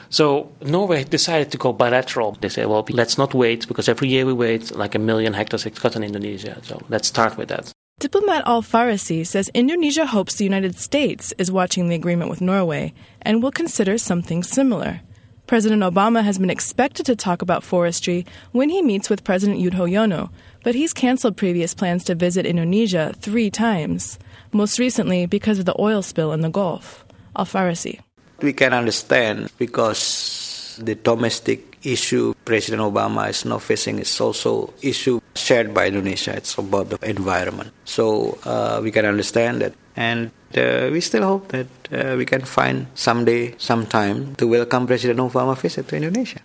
So 0.09 0.25
Norway 0.61 1.03
decided 1.03 1.51
to 1.51 1.57
go 1.57 1.69
bilateral. 1.73 2.31
They 2.41 2.49
said, 2.49 2.65
well, 2.67 2.85
let's 2.89 3.17
not 3.17 3.33
wait 3.33 3.67
because 3.67 3.87
every 3.87 4.07
year 4.07 4.25
we 4.25 4.33
wait, 4.33 4.75
like 4.75 4.95
a 4.95 4.99
million 4.99 5.33
hectares 5.33 5.65
is 5.65 5.77
cut 5.77 5.95
in 5.95 6.03
Indonesia. 6.03 6.57
So 6.63 6.81
let's 6.89 7.07
start 7.07 7.37
with 7.37 7.49
that. 7.49 7.71
Diplomat 7.99 8.43
Al 8.45 8.61
Farisi 8.61 9.25
says 9.25 9.49
Indonesia 9.53 10.05
hopes 10.05 10.35
the 10.35 10.49
United 10.51 10.75
States 10.75 11.33
is 11.37 11.51
watching 11.51 11.89
the 11.89 11.95
agreement 11.95 12.29
with 12.29 12.41
Norway 12.41 12.93
and 13.21 13.41
will 13.41 13.55
consider 13.63 13.97
something 13.97 14.43
similar. 14.43 15.01
President 15.47 15.83
Obama 15.83 16.23
has 16.23 16.39
been 16.39 16.49
expected 16.49 17.05
to 17.05 17.15
talk 17.15 17.43
about 17.43 17.63
forestry 17.63 18.25
when 18.51 18.69
he 18.69 18.81
meets 18.81 19.11
with 19.11 19.23
President 19.23 19.61
Yudhoyono, 19.61 20.31
but 20.63 20.73
he's 20.73 20.91
canceled 20.91 21.37
previous 21.37 21.75
plans 21.75 22.03
to 22.05 22.15
visit 22.15 22.47
Indonesia 22.47 23.13
three 23.19 23.51
times, 23.51 24.17
most 24.51 24.79
recently 24.79 25.27
because 25.27 25.59
of 25.59 25.65
the 25.65 25.79
oil 25.79 26.01
spill 26.01 26.33
in 26.33 26.41
the 26.41 26.49
Gulf. 26.49 27.05
Al 27.35 27.45
Farisi. 27.45 27.99
We 28.41 28.53
can 28.53 28.73
understand 28.73 29.51
because 29.57 30.79
the 30.81 30.95
domestic 30.95 31.77
issue 31.83 32.33
President 32.45 32.81
Obama 32.81 33.29
is 33.29 33.45
now 33.45 33.59
facing 33.59 33.99
is 33.99 34.19
also 34.19 34.73
issue 34.81 35.21
shared 35.35 35.73
by 35.73 35.87
Indonesia. 35.87 36.35
It's 36.35 36.57
about 36.57 36.89
the 36.89 36.97
environment. 37.07 37.71
So 37.85 38.37
uh, 38.45 38.79
we 38.81 38.91
can 38.91 39.05
understand 39.05 39.61
that, 39.61 39.73
and 39.95 40.31
uh, 40.57 40.89
we 40.91 41.01
still 41.01 41.23
hope 41.23 41.49
that 41.49 41.67
uh, 41.91 42.15
we 42.17 42.25
can 42.25 42.41
find 42.41 42.87
someday, 42.95 43.55
sometime 43.57 44.35
to 44.35 44.47
welcome 44.47 44.87
President 44.87 45.19
Obama 45.19 45.57
visit 45.57 45.87
to 45.87 45.95
Indonesia. 45.95 46.39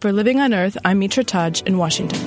For 0.00 0.12
Living 0.12 0.40
on 0.40 0.52
Earth, 0.52 0.76
I'm 0.84 0.98
Mitra 0.98 1.24
Taj 1.24 1.62
in 1.62 1.78
Washington. 1.78 2.20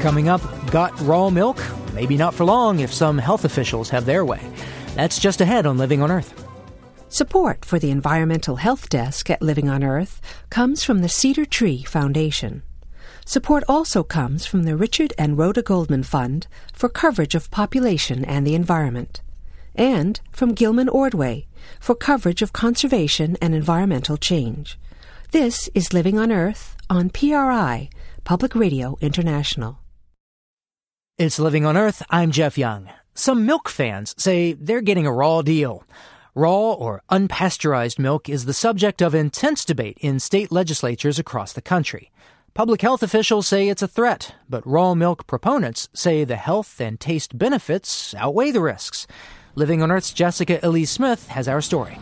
Coming 0.00 0.28
up, 0.30 0.40
got 0.70 0.98
raw 1.00 1.28
milk? 1.28 1.62
Maybe 1.92 2.16
not 2.16 2.32
for 2.32 2.44
long 2.44 2.80
if 2.80 2.92
some 2.92 3.18
health 3.18 3.44
officials 3.44 3.90
have 3.90 4.06
their 4.06 4.24
way. 4.24 4.40
That's 4.94 5.18
just 5.18 5.40
ahead 5.40 5.66
on 5.66 5.76
Living 5.76 6.00
on 6.00 6.10
Earth. 6.10 6.49
Support 7.12 7.64
for 7.64 7.80
the 7.80 7.90
Environmental 7.90 8.54
Health 8.54 8.88
Desk 8.88 9.28
at 9.30 9.42
Living 9.42 9.68
on 9.68 9.82
Earth 9.82 10.20
comes 10.48 10.84
from 10.84 11.00
the 11.00 11.08
Cedar 11.08 11.44
Tree 11.44 11.82
Foundation. 11.82 12.62
Support 13.26 13.64
also 13.68 14.04
comes 14.04 14.46
from 14.46 14.62
the 14.62 14.76
Richard 14.76 15.12
and 15.18 15.36
Rhoda 15.36 15.60
Goldman 15.60 16.04
Fund 16.04 16.46
for 16.72 16.88
coverage 16.88 17.34
of 17.34 17.50
population 17.50 18.24
and 18.24 18.46
the 18.46 18.54
environment, 18.54 19.22
and 19.74 20.20
from 20.30 20.54
Gilman 20.54 20.88
Ordway 20.88 21.48
for 21.80 21.96
coverage 21.96 22.42
of 22.42 22.52
conservation 22.52 23.36
and 23.42 23.56
environmental 23.56 24.16
change. 24.16 24.78
This 25.32 25.68
is 25.74 25.92
Living 25.92 26.16
on 26.16 26.30
Earth 26.30 26.76
on 26.88 27.10
PRI, 27.10 27.90
Public 28.22 28.54
Radio 28.54 28.96
International. 29.00 29.80
It's 31.18 31.40
Living 31.40 31.66
on 31.66 31.76
Earth. 31.76 32.04
I'm 32.08 32.30
Jeff 32.30 32.56
Young. 32.56 32.88
Some 33.14 33.46
milk 33.46 33.68
fans 33.68 34.14
say 34.16 34.52
they're 34.52 34.80
getting 34.80 35.08
a 35.08 35.12
raw 35.12 35.42
deal. 35.42 35.82
Raw 36.34 36.72
or 36.74 37.02
unpasteurized 37.10 37.98
milk 37.98 38.28
is 38.28 38.44
the 38.44 38.52
subject 38.52 39.02
of 39.02 39.16
intense 39.16 39.64
debate 39.64 39.98
in 40.00 40.20
state 40.20 40.52
legislatures 40.52 41.18
across 41.18 41.52
the 41.52 41.60
country. 41.60 42.12
Public 42.54 42.82
health 42.82 43.02
officials 43.02 43.48
say 43.48 43.68
it's 43.68 43.82
a 43.82 43.88
threat, 43.88 44.36
but 44.48 44.64
raw 44.64 44.94
milk 44.94 45.26
proponents 45.26 45.88
say 45.92 46.22
the 46.22 46.36
health 46.36 46.80
and 46.80 47.00
taste 47.00 47.36
benefits 47.36 48.14
outweigh 48.14 48.52
the 48.52 48.60
risks. 48.60 49.08
Living 49.56 49.82
on 49.82 49.90
Earth's 49.90 50.12
Jessica 50.12 50.60
Elise 50.62 50.92
Smith 50.92 51.26
has 51.28 51.48
our 51.48 51.60
story. 51.60 51.98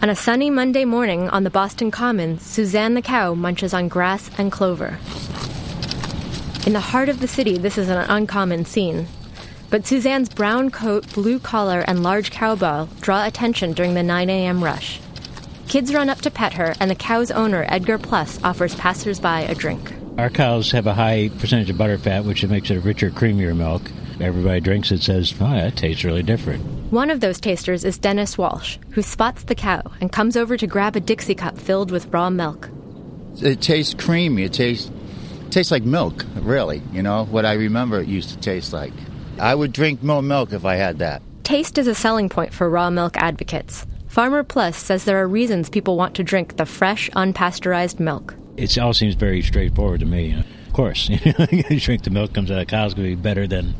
On 0.00 0.08
a 0.08 0.14
sunny 0.14 0.48
Monday 0.48 0.84
morning 0.84 1.28
on 1.30 1.42
the 1.42 1.50
Boston 1.50 1.90
Common, 1.90 2.38
Suzanne 2.38 2.94
the 2.94 3.02
cow 3.02 3.34
munches 3.34 3.74
on 3.74 3.88
grass 3.88 4.30
and 4.38 4.52
clover. 4.52 4.98
In 6.64 6.74
the 6.74 6.80
heart 6.80 7.08
of 7.08 7.18
the 7.18 7.26
city, 7.26 7.58
this 7.58 7.76
is 7.76 7.88
an 7.88 7.98
uncommon 8.08 8.64
scene. 8.64 9.08
But 9.70 9.86
Suzanne's 9.86 10.30
brown 10.30 10.70
coat, 10.70 11.12
blue 11.12 11.38
collar, 11.38 11.80
and 11.86 12.02
large 12.02 12.30
cowbell 12.30 12.88
draw 13.00 13.26
attention 13.26 13.72
during 13.72 13.94
the 13.94 14.02
9 14.02 14.30
a.m. 14.30 14.64
rush. 14.64 15.00
Kids 15.68 15.92
run 15.92 16.08
up 16.08 16.22
to 16.22 16.30
pet 16.30 16.54
her, 16.54 16.74
and 16.80 16.90
the 16.90 16.94
cow's 16.94 17.30
owner, 17.30 17.66
Edgar 17.68 17.98
Plus, 17.98 18.42
offers 18.42 18.74
passersby 18.74 19.44
a 19.44 19.54
drink. 19.54 19.92
Our 20.16 20.30
cows 20.30 20.72
have 20.72 20.86
a 20.86 20.94
high 20.94 21.30
percentage 21.38 21.68
of 21.68 21.76
butterfat, 21.76 22.24
which 22.24 22.44
makes 22.46 22.70
it 22.70 22.78
a 22.78 22.80
richer, 22.80 23.10
creamier 23.10 23.54
milk. 23.54 23.82
Everybody 24.20 24.60
drinks 24.60 24.90
it 24.90 25.02
says, 25.02 25.34
oh, 25.38 25.50
that 25.50 25.76
tastes 25.76 26.02
really 26.02 26.22
different. 26.22 26.64
One 26.90 27.10
of 27.10 27.20
those 27.20 27.38
tasters 27.38 27.84
is 27.84 27.98
Dennis 27.98 28.38
Walsh, 28.38 28.78
who 28.92 29.02
spots 29.02 29.42
the 29.44 29.54
cow 29.54 29.82
and 30.00 30.10
comes 30.10 30.36
over 30.36 30.56
to 30.56 30.66
grab 30.66 30.96
a 30.96 31.00
Dixie 31.00 31.34
cup 31.34 31.58
filled 31.58 31.90
with 31.90 32.06
raw 32.06 32.30
milk. 32.30 32.70
It 33.42 33.60
tastes 33.60 33.94
creamy. 33.94 34.44
It 34.44 34.54
tastes 34.54 34.90
tastes 35.50 35.70
like 35.70 35.84
milk, 35.84 36.24
really, 36.34 36.82
you 36.92 37.02
know, 37.02 37.24
what 37.24 37.46
I 37.46 37.52
remember 37.54 38.00
it 38.00 38.08
used 38.08 38.30
to 38.30 38.38
taste 38.38 38.72
like. 38.72 38.92
I 39.38 39.54
would 39.54 39.72
drink 39.72 40.02
more 40.02 40.22
milk 40.22 40.52
if 40.52 40.64
I 40.64 40.76
had 40.76 40.98
that. 40.98 41.22
Taste 41.44 41.78
is 41.78 41.86
a 41.86 41.94
selling 41.94 42.28
point 42.28 42.52
for 42.52 42.68
raw 42.68 42.90
milk 42.90 43.16
advocates. 43.16 43.86
Farmer 44.08 44.42
Plus 44.42 44.76
says 44.76 45.04
there 45.04 45.22
are 45.22 45.28
reasons 45.28 45.70
people 45.70 45.96
want 45.96 46.14
to 46.16 46.24
drink 46.24 46.56
the 46.56 46.66
fresh, 46.66 47.08
unpasteurized 47.10 48.00
milk. 48.00 48.34
It 48.56 48.76
all 48.78 48.92
seems 48.92 49.14
very 49.14 49.42
straightforward 49.42 50.00
to 50.00 50.06
me. 50.06 50.34
Of 50.66 50.72
course, 50.72 51.08
you 51.08 51.80
drink 51.80 52.02
the 52.02 52.10
milk 52.10 52.34
comes 52.34 52.50
out 52.50 52.58
of 52.58 52.66
the 52.66 52.70
cow 52.70 52.86
is 52.86 52.94
going 52.94 53.10
to 53.10 53.16
be 53.16 53.22
better 53.22 53.46
than 53.46 53.74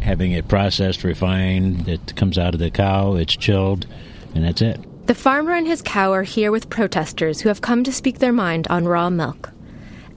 having 0.00 0.32
it 0.32 0.46
processed, 0.48 1.04
refined. 1.04 1.88
It 1.88 2.14
comes 2.14 2.38
out 2.38 2.54
of 2.54 2.60
the 2.60 2.70
cow, 2.70 3.14
it's 3.16 3.36
chilled, 3.36 3.86
and 4.34 4.44
that's 4.44 4.62
it. 4.62 4.80
The 5.06 5.14
farmer 5.14 5.52
and 5.52 5.66
his 5.66 5.82
cow 5.82 6.12
are 6.12 6.22
here 6.22 6.50
with 6.50 6.70
protesters 6.70 7.40
who 7.40 7.48
have 7.48 7.60
come 7.60 7.84
to 7.84 7.92
speak 7.92 8.18
their 8.18 8.32
mind 8.32 8.66
on 8.68 8.86
raw 8.86 9.10
milk. 9.10 9.52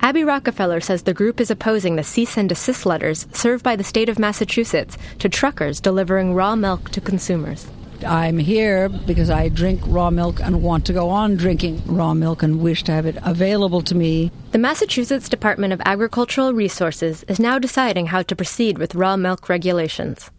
Abby 0.02 0.24
Rockefeller 0.24 0.80
says 0.80 1.04
the 1.04 1.14
group 1.14 1.41
is 1.41 1.52
opposing 1.52 1.95
the 1.95 2.04
cease 2.04 2.38
and 2.38 2.47
desist 2.47 2.86
letters 2.86 3.28
served 3.34 3.64
by 3.64 3.76
the 3.76 3.84
state 3.84 4.08
of 4.08 4.18
Massachusetts 4.18 4.97
to 5.20 5.28
truckers 5.28 5.82
delivering 5.82 6.34
raw 6.34 6.56
milk 6.56 6.89
to 6.91 7.02
consumers. 7.02 7.68
I'm 8.08 8.38
here 8.38 8.88
because 8.88 9.30
I 9.30 9.50
drink 9.50 9.82
raw 9.86 10.10
milk 10.10 10.39
and 10.39 10.64
want 10.64 10.86
to 10.86 10.93
go 10.93 11.10
on 11.10 11.36
drinking 11.36 11.84
raw 11.86 12.14
milk 12.14 12.41
and 12.41 12.62
wish 12.62 12.82
to 12.84 12.93
have 12.93 13.06
it 13.06 13.18
available 13.24 13.82
to 13.82 13.93
me. 13.93 14.32
The 14.52 14.58
Massachusetts 14.58 15.28
Department 15.28 15.74
of 15.74 15.82
Agricultural 15.84 16.54
Resources 16.54 17.24
is 17.24 17.38
now 17.38 17.60
deciding 17.60 18.08
how 18.08 18.22
to 18.22 18.36
proceed 18.38 18.78
with 18.78 18.95
raw 18.95 19.18
milk 19.18 19.50
regulations. 19.50 20.32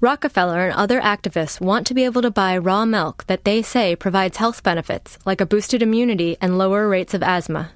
Rockefeller 0.00 0.64
and 0.64 0.74
other 0.74 1.02
activists 1.02 1.60
want 1.60 1.86
to 1.86 1.94
be 1.94 2.06
able 2.06 2.22
to 2.22 2.30
buy 2.30 2.56
raw 2.56 2.86
milk 2.86 3.24
that 3.26 3.44
they 3.44 3.60
say 3.60 3.94
provides 3.94 4.38
health 4.38 4.62
benefits, 4.62 5.18
like 5.26 5.42
a 5.42 5.46
boosted 5.46 5.82
immunity 5.82 6.38
and 6.40 6.56
lower 6.56 6.88
rates 6.88 7.12
of 7.12 7.22
asthma. 7.22 7.72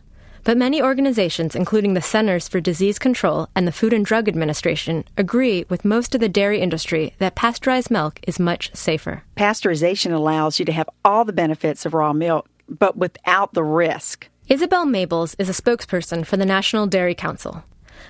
But 0.47 0.57
many 0.57 0.81
organizations, 0.81 1.57
including 1.57 1.95
the 1.95 2.01
Centers 2.01 2.47
for 2.47 2.61
Disease 2.61 3.01
Control 3.01 3.49
and 3.57 3.67
the 3.67 3.73
Food 3.73 3.93
and 3.93 4.07
Drug 4.07 4.29
Administration, 4.29 5.03
agree 5.17 5.65
with 5.69 5.85
most 5.85 6.15
of 6.15 6.21
the 6.21 6.29
dairy 6.29 6.61
industry 6.61 7.15
that 7.19 7.35
pasteurized 7.35 7.91
milk 7.91 8.21
is 8.29 8.39
much 8.39 8.71
safer. 8.73 9.25
Pasteurization 9.37 10.13
allows 10.13 10.61
you 10.61 10.65
to 10.65 10.71
have 10.71 10.89
all 11.05 11.25
the 11.25 11.33
benefits 11.33 11.85
of 11.85 11.95
raw 11.95 12.13
milk, 12.13 12.49
but 12.69 12.97
without 12.97 13.55
the 13.55 13.65
risk. 13.65 14.29
Isabel 14.47 14.87
Maples 14.87 15.35
is 15.37 15.49
a 15.49 15.63
spokesperson 15.63 16.25
for 16.25 16.37
the 16.37 16.47
National 16.47 16.87
Dairy 16.87 17.17
Council. 17.17 17.65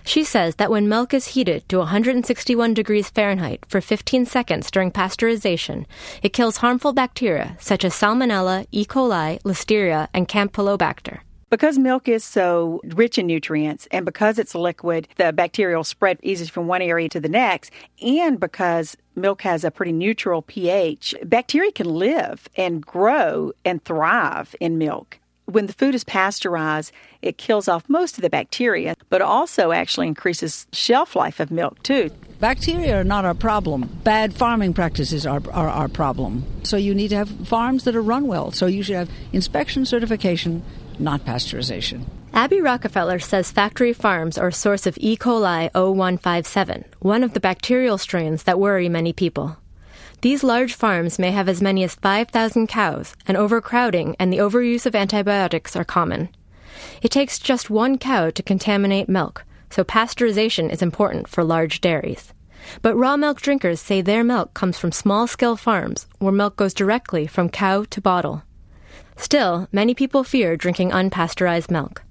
She 0.04 0.22
says 0.22 0.56
that 0.56 0.70
when 0.70 0.90
milk 0.90 1.14
is 1.14 1.28
heated 1.28 1.66
to 1.70 1.78
161 1.78 2.74
degrees 2.74 3.08
Fahrenheit 3.08 3.64
for 3.66 3.80
15 3.80 4.26
seconds 4.26 4.70
during 4.70 4.90
pasteurization, 4.90 5.86
it 6.22 6.34
kills 6.34 6.58
harmful 6.58 6.92
bacteria 6.92 7.56
such 7.58 7.82
as 7.82 7.94
Salmonella, 7.94 8.66
E. 8.72 8.84
coli, 8.84 9.40
Listeria, 9.40 10.08
and 10.12 10.28
Campylobacter. 10.28 11.20
Because 11.48 11.78
milk 11.78 12.08
is 12.08 12.24
so 12.24 12.80
rich 12.84 13.18
in 13.18 13.28
nutrients 13.28 13.86
and 13.92 14.04
because 14.04 14.38
it's 14.38 14.54
liquid, 14.54 15.06
the 15.16 15.32
bacterial 15.32 15.84
spread 15.84 16.18
easily 16.22 16.48
from 16.48 16.66
one 16.66 16.82
area 16.82 17.08
to 17.10 17.20
the 17.20 17.28
next, 17.28 17.70
and 18.02 18.40
because 18.40 18.96
milk 19.14 19.42
has 19.42 19.62
a 19.62 19.70
pretty 19.70 19.92
neutral 19.92 20.42
pH, 20.42 21.14
bacteria 21.24 21.70
can 21.70 21.88
live 21.88 22.48
and 22.56 22.84
grow 22.84 23.52
and 23.64 23.84
thrive 23.84 24.56
in 24.58 24.76
milk 24.76 25.20
when 25.46 25.66
the 25.66 25.72
food 25.72 25.94
is 25.94 26.04
pasteurized, 26.04 26.92
it 27.22 27.38
kills 27.38 27.68
off 27.68 27.88
most 27.88 28.18
of 28.18 28.22
the 28.22 28.30
bacteria, 28.30 28.96
but 29.08 29.22
also 29.22 29.72
actually 29.72 30.08
increases 30.08 30.66
shelf 30.72 31.16
life 31.16 31.40
of 31.40 31.50
milk 31.50 31.82
too. 31.82 32.10
Bacteria 32.40 33.00
are 33.00 33.04
not 33.04 33.24
our 33.24 33.34
problem. 33.34 33.88
Bad 34.04 34.34
farming 34.34 34.74
practices 34.74 35.24
are, 35.24 35.40
are 35.52 35.68
our 35.68 35.88
problem. 35.88 36.44
So 36.64 36.76
you 36.76 36.94
need 36.94 37.08
to 37.08 37.16
have 37.16 37.30
farms 37.48 37.84
that 37.84 37.96
are 37.96 38.02
run 38.02 38.26
well. 38.26 38.50
So 38.50 38.66
you 38.66 38.82
should 38.82 38.96
have 38.96 39.10
inspection 39.32 39.86
certification, 39.86 40.62
not 40.98 41.24
pasteurization. 41.24 42.04
Abby 42.32 42.60
Rockefeller 42.60 43.18
says 43.18 43.50
factory 43.50 43.92
farms 43.92 44.36
are 44.36 44.48
a 44.48 44.52
source 44.52 44.86
of 44.86 44.98
E. 45.00 45.16
coli 45.16 45.70
0157, 45.72 46.84
one 47.00 47.22
of 47.22 47.32
the 47.32 47.40
bacterial 47.40 47.98
strains 47.98 48.42
that 48.42 48.60
worry 48.60 48.88
many 48.88 49.12
people. 49.12 49.56
These 50.20 50.44
large 50.44 50.74
farms 50.74 51.18
may 51.18 51.30
have 51.30 51.48
as 51.48 51.62
many 51.62 51.84
as 51.84 51.94
5,000 51.94 52.66
cows, 52.66 53.14
and 53.26 53.36
overcrowding 53.36 54.16
and 54.18 54.32
the 54.32 54.38
overuse 54.38 54.86
of 54.86 54.94
antibiotics 54.94 55.76
are 55.76 55.84
common. 55.84 56.28
It 57.02 57.10
takes 57.10 57.38
just 57.38 57.70
one 57.70 57.98
cow 57.98 58.30
to 58.30 58.42
contaminate 58.42 59.08
milk, 59.08 59.44
so 59.70 59.84
pasteurization 59.84 60.70
is 60.70 60.82
important 60.82 61.28
for 61.28 61.44
large 61.44 61.80
dairies. 61.80 62.32
But 62.82 62.96
raw 62.96 63.16
milk 63.16 63.40
drinkers 63.40 63.80
say 63.80 64.00
their 64.00 64.24
milk 64.24 64.54
comes 64.54 64.78
from 64.78 64.92
small 64.92 65.26
scale 65.26 65.56
farms 65.56 66.06
where 66.18 66.32
milk 66.32 66.56
goes 66.56 66.74
directly 66.74 67.26
from 67.26 67.48
cow 67.48 67.84
to 67.90 68.00
bottle. 68.00 68.42
Still, 69.16 69.68
many 69.72 69.94
people 69.94 70.24
fear 70.24 70.56
drinking 70.56 70.90
unpasteurized 70.90 71.70
milk. 71.70 72.02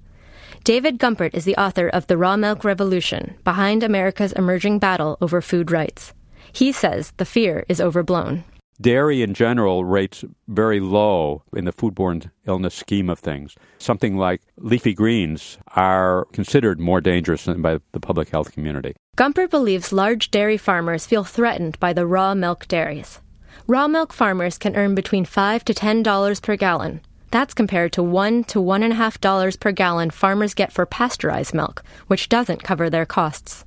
David 0.64 0.98
Gumpert 0.98 1.34
is 1.34 1.44
the 1.44 1.56
author 1.56 1.88
of 1.88 2.08
The 2.08 2.16
Raw 2.18 2.36
Milk 2.36 2.64
Revolution 2.64 3.36
Behind 3.44 3.82
America's 3.82 4.32
Emerging 4.32 4.80
Battle 4.80 5.16
Over 5.20 5.40
Food 5.40 5.70
Rights. 5.70 6.12
He 6.52 6.72
says 6.72 7.12
the 7.16 7.24
fear 7.24 7.64
is 7.68 7.80
overblown. 7.80 8.44
Dairy 8.80 9.22
in 9.22 9.32
general 9.32 9.84
rates 9.84 10.24
very 10.48 10.80
low 10.80 11.42
in 11.54 11.64
the 11.64 11.72
foodborne 11.72 12.30
illness 12.46 12.74
scheme 12.74 13.08
of 13.08 13.18
things. 13.18 13.54
Something 13.78 14.18
like 14.18 14.42
leafy 14.58 14.92
greens 14.92 15.56
are 15.74 16.26
considered 16.32 16.78
more 16.78 17.00
dangerous 17.00 17.46
by 17.46 17.78
the 17.92 18.00
public 18.00 18.28
health 18.28 18.52
community. 18.52 18.94
Gumpert 19.16 19.50
believes 19.50 19.92
large 19.92 20.30
dairy 20.30 20.58
farmers 20.58 21.06
feel 21.06 21.24
threatened 21.24 21.80
by 21.80 21.94
the 21.94 22.06
raw 22.06 22.34
milk 22.34 22.68
dairies. 22.68 23.20
Raw 23.68 23.88
milk 23.88 24.12
farmers 24.12 24.58
can 24.58 24.76
earn 24.76 24.94
between 24.94 25.24
five 25.24 25.64
to 25.64 25.74
ten 25.74 26.00
dollars 26.00 26.38
per 26.38 26.54
gallon. 26.54 27.00
That's 27.32 27.52
compared 27.52 27.92
to 27.94 28.02
one 28.02 28.44
to 28.44 28.60
one 28.60 28.84
and 28.84 28.92
a 28.92 28.96
half 28.96 29.20
dollars 29.20 29.56
per 29.56 29.72
gallon 29.72 30.10
farmers 30.10 30.54
get 30.54 30.72
for 30.72 30.86
pasteurized 30.86 31.52
milk, 31.52 31.82
which 32.06 32.28
doesn't 32.28 32.62
cover 32.62 32.88
their 32.88 33.04
costs. 33.04 33.64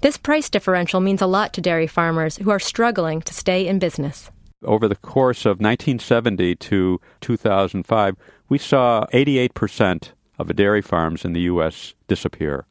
This 0.00 0.16
price 0.16 0.48
differential 0.48 1.00
means 1.00 1.20
a 1.20 1.26
lot 1.26 1.52
to 1.54 1.60
dairy 1.60 1.88
farmers 1.88 2.36
who 2.36 2.50
are 2.50 2.60
struggling 2.60 3.20
to 3.22 3.34
stay 3.34 3.66
in 3.66 3.80
business. 3.80 4.30
Over 4.62 4.86
the 4.86 4.94
course 4.94 5.40
of 5.40 5.58
1970 5.58 6.54
to 6.54 7.00
2005, 7.20 8.16
we 8.48 8.58
saw 8.58 9.06
88% 9.12 10.12
of 10.38 10.46
the 10.46 10.54
dairy 10.54 10.82
farms 10.82 11.24
in 11.24 11.32
the 11.32 11.40
U.S. 11.50 11.94
disappear. 12.06 12.64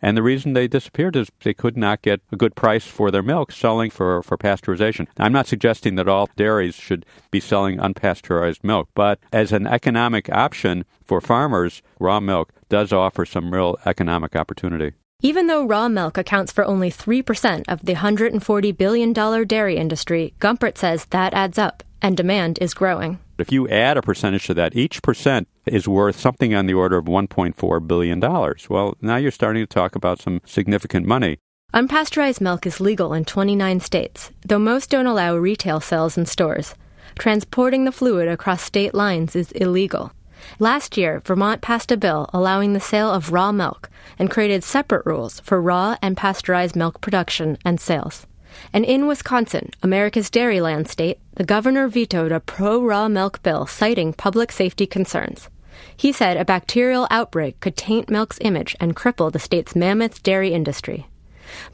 And 0.00 0.16
the 0.16 0.22
reason 0.22 0.52
they 0.52 0.68
disappeared 0.68 1.16
is 1.16 1.28
they 1.42 1.54
could 1.54 1.76
not 1.76 2.02
get 2.02 2.20
a 2.30 2.36
good 2.36 2.54
price 2.54 2.86
for 2.86 3.10
their 3.10 3.22
milk 3.22 3.52
selling 3.52 3.90
for, 3.90 4.22
for 4.22 4.36
pasteurization. 4.36 5.06
I'm 5.18 5.32
not 5.32 5.46
suggesting 5.46 5.96
that 5.96 6.08
all 6.08 6.28
dairies 6.36 6.74
should 6.74 7.04
be 7.30 7.40
selling 7.40 7.78
unpasteurized 7.78 8.62
milk, 8.62 8.88
but 8.94 9.18
as 9.32 9.52
an 9.52 9.66
economic 9.66 10.30
option 10.30 10.84
for 11.04 11.20
farmers, 11.20 11.82
raw 11.98 12.20
milk 12.20 12.52
does 12.68 12.92
offer 12.92 13.24
some 13.24 13.52
real 13.52 13.76
economic 13.86 14.36
opportunity. 14.36 14.92
Even 15.20 15.48
though 15.48 15.66
raw 15.66 15.88
milk 15.88 16.16
accounts 16.16 16.52
for 16.52 16.64
only 16.64 16.92
3% 16.92 17.64
of 17.66 17.84
the 17.84 17.94
$140 17.94 18.76
billion 18.76 19.12
dairy 19.12 19.76
industry, 19.76 20.32
Gumpert 20.38 20.78
says 20.78 21.06
that 21.06 21.34
adds 21.34 21.58
up, 21.58 21.82
and 22.00 22.16
demand 22.16 22.58
is 22.60 22.72
growing. 22.72 23.18
If 23.36 23.50
you 23.50 23.68
add 23.68 23.96
a 23.96 24.02
percentage 24.02 24.46
to 24.46 24.54
that, 24.54 24.76
each 24.76 25.02
percent 25.02 25.48
is 25.72 25.88
worth 25.88 26.18
something 26.18 26.54
on 26.54 26.66
the 26.66 26.74
order 26.74 26.98
of 26.98 27.06
$1.4 27.06 27.86
billion. 27.86 28.20
Well, 28.68 28.96
now 29.00 29.16
you're 29.16 29.30
starting 29.30 29.62
to 29.62 29.66
talk 29.66 29.94
about 29.94 30.20
some 30.20 30.40
significant 30.44 31.06
money. 31.06 31.38
Unpasteurized 31.74 32.40
milk 32.40 32.66
is 32.66 32.80
legal 32.80 33.12
in 33.12 33.24
29 33.24 33.80
states, 33.80 34.32
though 34.46 34.58
most 34.58 34.90
don't 34.90 35.06
allow 35.06 35.36
retail 35.36 35.80
sales 35.80 36.16
in 36.16 36.24
stores. 36.24 36.74
Transporting 37.18 37.84
the 37.84 37.92
fluid 37.92 38.28
across 38.28 38.62
state 38.62 38.94
lines 38.94 39.36
is 39.36 39.52
illegal. 39.52 40.12
Last 40.58 40.96
year, 40.96 41.20
Vermont 41.24 41.60
passed 41.60 41.92
a 41.92 41.96
bill 41.96 42.30
allowing 42.32 42.72
the 42.72 42.80
sale 42.80 43.10
of 43.10 43.32
raw 43.32 43.52
milk 43.52 43.90
and 44.18 44.30
created 44.30 44.64
separate 44.64 45.04
rules 45.04 45.40
for 45.40 45.60
raw 45.60 45.96
and 46.00 46.16
pasteurized 46.16 46.74
milk 46.74 47.00
production 47.00 47.58
and 47.64 47.80
sales. 47.80 48.26
And 48.72 48.84
in 48.84 49.06
Wisconsin, 49.06 49.70
America's 49.82 50.30
dairyland 50.30 50.88
state, 50.88 51.18
the 51.34 51.44
governor 51.44 51.88
vetoed 51.88 52.32
a 52.32 52.40
pro 52.40 52.80
raw 52.80 53.08
milk 53.08 53.42
bill 53.42 53.66
citing 53.66 54.12
public 54.12 54.52
safety 54.52 54.86
concerns. 54.86 55.48
He 55.96 56.12
said 56.12 56.36
a 56.36 56.44
bacterial 56.44 57.06
outbreak 57.10 57.60
could 57.60 57.76
taint 57.76 58.10
milk's 58.10 58.38
image 58.40 58.76
and 58.80 58.96
cripple 58.96 59.32
the 59.32 59.38
state's 59.38 59.76
mammoth 59.76 60.22
dairy 60.22 60.52
industry. 60.52 61.08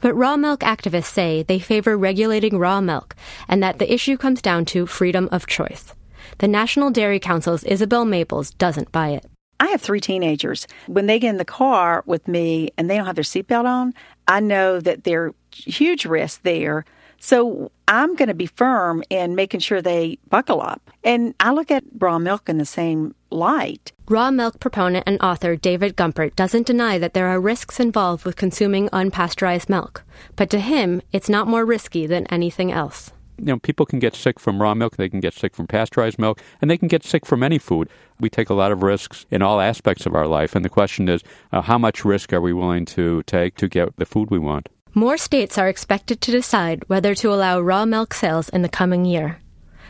But 0.01 0.15
raw 0.15 0.37
milk 0.37 0.61
activists 0.61 1.05
say 1.05 1.43
they 1.43 1.59
favor 1.59 1.97
regulating 1.97 2.57
raw 2.57 2.81
milk 2.81 3.15
and 3.47 3.61
that 3.61 3.79
the 3.79 3.93
issue 3.93 4.17
comes 4.17 4.41
down 4.41 4.65
to 4.65 4.85
freedom 4.85 5.29
of 5.31 5.47
choice. 5.47 5.93
The 6.39 6.47
National 6.47 6.91
Dairy 6.91 7.19
Council's 7.19 7.63
Isabel 7.63 8.05
Maples 8.05 8.51
doesn't 8.51 8.91
buy 8.91 9.09
it. 9.09 9.25
I 9.59 9.67
have 9.67 9.81
three 9.81 10.01
teenagers. 10.01 10.67
When 10.87 11.05
they 11.05 11.19
get 11.19 11.29
in 11.29 11.37
the 11.37 11.45
car 11.45 12.03
with 12.05 12.27
me 12.27 12.69
and 12.77 12.89
they 12.89 12.97
don't 12.97 13.05
have 13.05 13.15
their 13.15 13.23
seatbelt 13.23 13.65
on, 13.65 13.93
I 14.27 14.39
know 14.39 14.79
that 14.79 15.05
there's 15.05 15.33
huge 15.51 16.05
risk 16.05 16.41
there. 16.43 16.83
So 17.19 17.71
I'm 17.87 18.15
going 18.15 18.27
to 18.27 18.33
be 18.33 18.47
firm 18.47 19.03
in 19.09 19.35
making 19.35 19.61
sure 19.61 19.81
they 19.81 20.17
buckle 20.29 20.61
up. 20.61 20.84
And 21.05 21.35
I 21.39 21.51
look 21.51 21.71
at 21.71 21.83
raw 21.99 22.19
milk 22.19 22.49
in 22.49 22.57
the 22.57 22.65
same 22.65 23.15
light. 23.29 23.93
Raw 24.09 24.31
milk 24.31 24.59
proponent 24.59 25.03
and 25.07 25.21
author 25.21 25.55
David 25.55 25.95
Gumpert 25.95 26.35
doesn't 26.35 26.65
deny 26.65 26.97
that 26.97 27.13
there 27.13 27.27
are 27.27 27.39
risks 27.39 27.79
involved 27.79 28.25
with 28.25 28.35
consuming 28.35 28.89
unpasteurized 28.89 29.69
milk, 29.69 30.03
but 30.35 30.49
to 30.49 30.59
him, 30.59 31.01
it's 31.13 31.29
not 31.29 31.47
more 31.47 31.63
risky 31.63 32.07
than 32.07 32.25
anything 32.27 32.71
else 32.71 33.11
you 33.37 33.45
know, 33.45 33.59
people 33.59 33.85
can 33.85 33.99
get 33.99 34.15
sick 34.15 34.39
from 34.39 34.61
raw 34.61 34.73
milk, 34.73 34.95
they 34.95 35.09
can 35.09 35.19
get 35.19 35.33
sick 35.33 35.55
from 35.55 35.67
pasteurized 35.67 36.19
milk, 36.19 36.41
and 36.61 36.69
they 36.71 36.77
can 36.77 36.87
get 36.87 37.03
sick 37.03 37.25
from 37.25 37.43
any 37.43 37.57
food. 37.57 37.89
We 38.19 38.29
take 38.29 38.49
a 38.49 38.53
lot 38.53 38.71
of 38.71 38.83
risks 38.83 39.25
in 39.29 39.41
all 39.41 39.59
aspects 39.59 40.05
of 40.05 40.15
our 40.15 40.27
life, 40.27 40.55
and 40.55 40.63
the 40.63 40.69
question 40.69 41.09
is, 41.09 41.21
uh, 41.51 41.61
how 41.61 41.77
much 41.77 42.05
risk 42.05 42.31
are 42.33 42.41
we 42.41 42.53
willing 42.53 42.85
to 42.85 43.23
take 43.23 43.55
to 43.57 43.67
get 43.67 43.97
the 43.97 44.05
food 44.05 44.31
we 44.31 44.39
want? 44.39 44.69
More 44.93 45.17
states 45.17 45.57
are 45.57 45.67
expected 45.67 46.21
to 46.21 46.31
decide 46.31 46.87
whether 46.87 47.13
to 47.15 47.33
allow 47.33 47.59
raw 47.59 47.85
milk 47.85 48.13
sales 48.13 48.47
in 48.49 48.61
the 48.61 48.69
coming 48.69 49.03
year. 49.03 49.39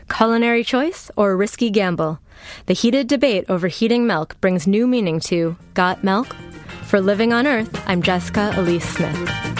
Culinary 0.10 0.64
choice 0.64 1.10
or 1.16 1.36
risky 1.36 1.70
gamble? 1.70 2.20
The 2.68 2.74
heated 2.74 3.08
debate 3.08 3.46
over 3.50 3.68
heating 3.68 4.06
milk 4.06 4.40
brings 4.42 4.68
new 4.68 4.88
meaning 4.88 5.20
to 5.22 5.56
Got 5.74 6.04
Milk? 6.04 6.36
For 6.84 7.02
Living 7.02 7.34
on 7.34 7.48
Earth, 7.48 7.82
I'm 7.88 8.02
Jessica 8.02 8.54
Elise 8.56 8.88
Smith. 8.88 9.55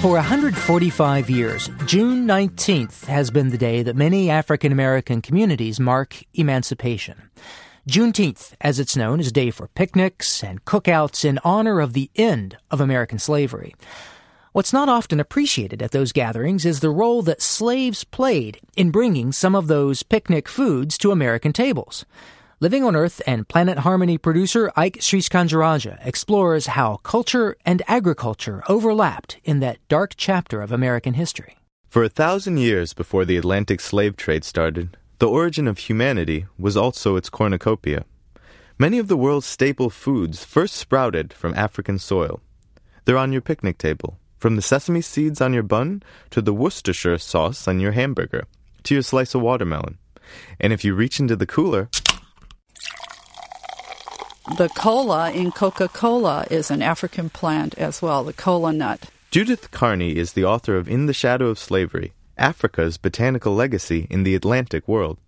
For 0.00 0.14
145 0.14 1.28
years, 1.28 1.68
June 1.84 2.26
19th 2.26 3.04
has 3.04 3.30
been 3.30 3.50
the 3.50 3.58
day 3.58 3.82
that 3.82 3.96
many 3.96 4.30
African 4.30 4.72
American 4.72 5.20
communities 5.20 5.78
mark 5.78 6.24
emancipation. 6.32 7.28
Juneteenth, 7.86 8.54
as 8.62 8.80
it's 8.80 8.96
known, 8.96 9.20
is 9.20 9.26
a 9.26 9.32
day 9.32 9.50
for 9.50 9.68
picnics 9.68 10.42
and 10.42 10.64
cookouts 10.64 11.22
in 11.22 11.38
honor 11.44 11.80
of 11.80 11.92
the 11.92 12.10
end 12.16 12.56
of 12.70 12.80
American 12.80 13.18
slavery. 13.18 13.74
What's 14.52 14.72
not 14.72 14.88
often 14.88 15.20
appreciated 15.20 15.82
at 15.82 15.90
those 15.90 16.12
gatherings 16.12 16.64
is 16.64 16.80
the 16.80 16.88
role 16.88 17.20
that 17.24 17.42
slaves 17.42 18.02
played 18.02 18.58
in 18.78 18.90
bringing 18.90 19.32
some 19.32 19.54
of 19.54 19.66
those 19.66 20.02
picnic 20.02 20.48
foods 20.48 20.96
to 20.96 21.12
American 21.12 21.52
tables. 21.52 22.06
Living 22.62 22.84
on 22.84 22.94
Earth 22.94 23.22
and 23.26 23.48
Planet 23.48 23.78
Harmony 23.78 24.18
producer 24.18 24.70
Ike 24.76 24.98
Sriskandarajah 24.98 26.06
explores 26.06 26.66
how 26.66 26.98
culture 26.98 27.56
and 27.64 27.80
agriculture 27.88 28.62
overlapped 28.68 29.38
in 29.44 29.60
that 29.60 29.78
dark 29.88 30.12
chapter 30.14 30.60
of 30.60 30.70
American 30.70 31.14
history. 31.14 31.56
For 31.88 32.04
a 32.04 32.10
thousand 32.10 32.58
years 32.58 32.92
before 32.92 33.24
the 33.24 33.38
Atlantic 33.38 33.80
slave 33.80 34.14
trade 34.14 34.44
started, 34.44 34.98
the 35.20 35.26
origin 35.26 35.66
of 35.66 35.78
humanity 35.78 36.44
was 36.58 36.76
also 36.76 37.16
its 37.16 37.30
cornucopia. 37.30 38.04
Many 38.78 38.98
of 38.98 39.08
the 39.08 39.16
world's 39.16 39.46
staple 39.46 39.88
foods 39.88 40.44
first 40.44 40.74
sprouted 40.74 41.32
from 41.32 41.54
African 41.54 41.98
soil. 41.98 42.42
They're 43.06 43.16
on 43.16 43.32
your 43.32 43.40
picnic 43.40 43.78
table, 43.78 44.18
from 44.36 44.56
the 44.56 44.62
sesame 44.62 45.00
seeds 45.00 45.40
on 45.40 45.54
your 45.54 45.62
bun 45.62 46.02
to 46.28 46.42
the 46.42 46.52
Worcestershire 46.52 47.16
sauce 47.16 47.66
on 47.66 47.80
your 47.80 47.92
hamburger 47.92 48.44
to 48.82 48.94
your 48.94 49.02
slice 49.02 49.34
of 49.34 49.40
watermelon. 49.40 49.96
And 50.60 50.74
if 50.74 50.84
you 50.84 50.94
reach 50.94 51.18
into 51.18 51.36
the 51.36 51.46
cooler, 51.46 51.88
the 54.56 54.68
cola 54.70 55.30
in 55.30 55.52
Coca 55.52 55.88
Cola 55.88 56.46
is 56.50 56.70
an 56.70 56.82
African 56.82 57.30
plant 57.30 57.76
as 57.78 58.02
well, 58.02 58.24
the 58.24 58.32
cola 58.32 58.72
nut. 58.72 59.10
Judith 59.30 59.70
Carney 59.70 60.16
is 60.16 60.32
the 60.32 60.44
author 60.44 60.76
of 60.76 60.88
In 60.88 61.06
the 61.06 61.12
Shadow 61.12 61.48
of 61.48 61.58
Slavery 61.58 62.12
Africa's 62.36 62.96
Botanical 62.96 63.54
Legacy 63.54 64.06
in 64.10 64.22
the 64.22 64.34
Atlantic 64.34 64.88
World. 64.88 65.18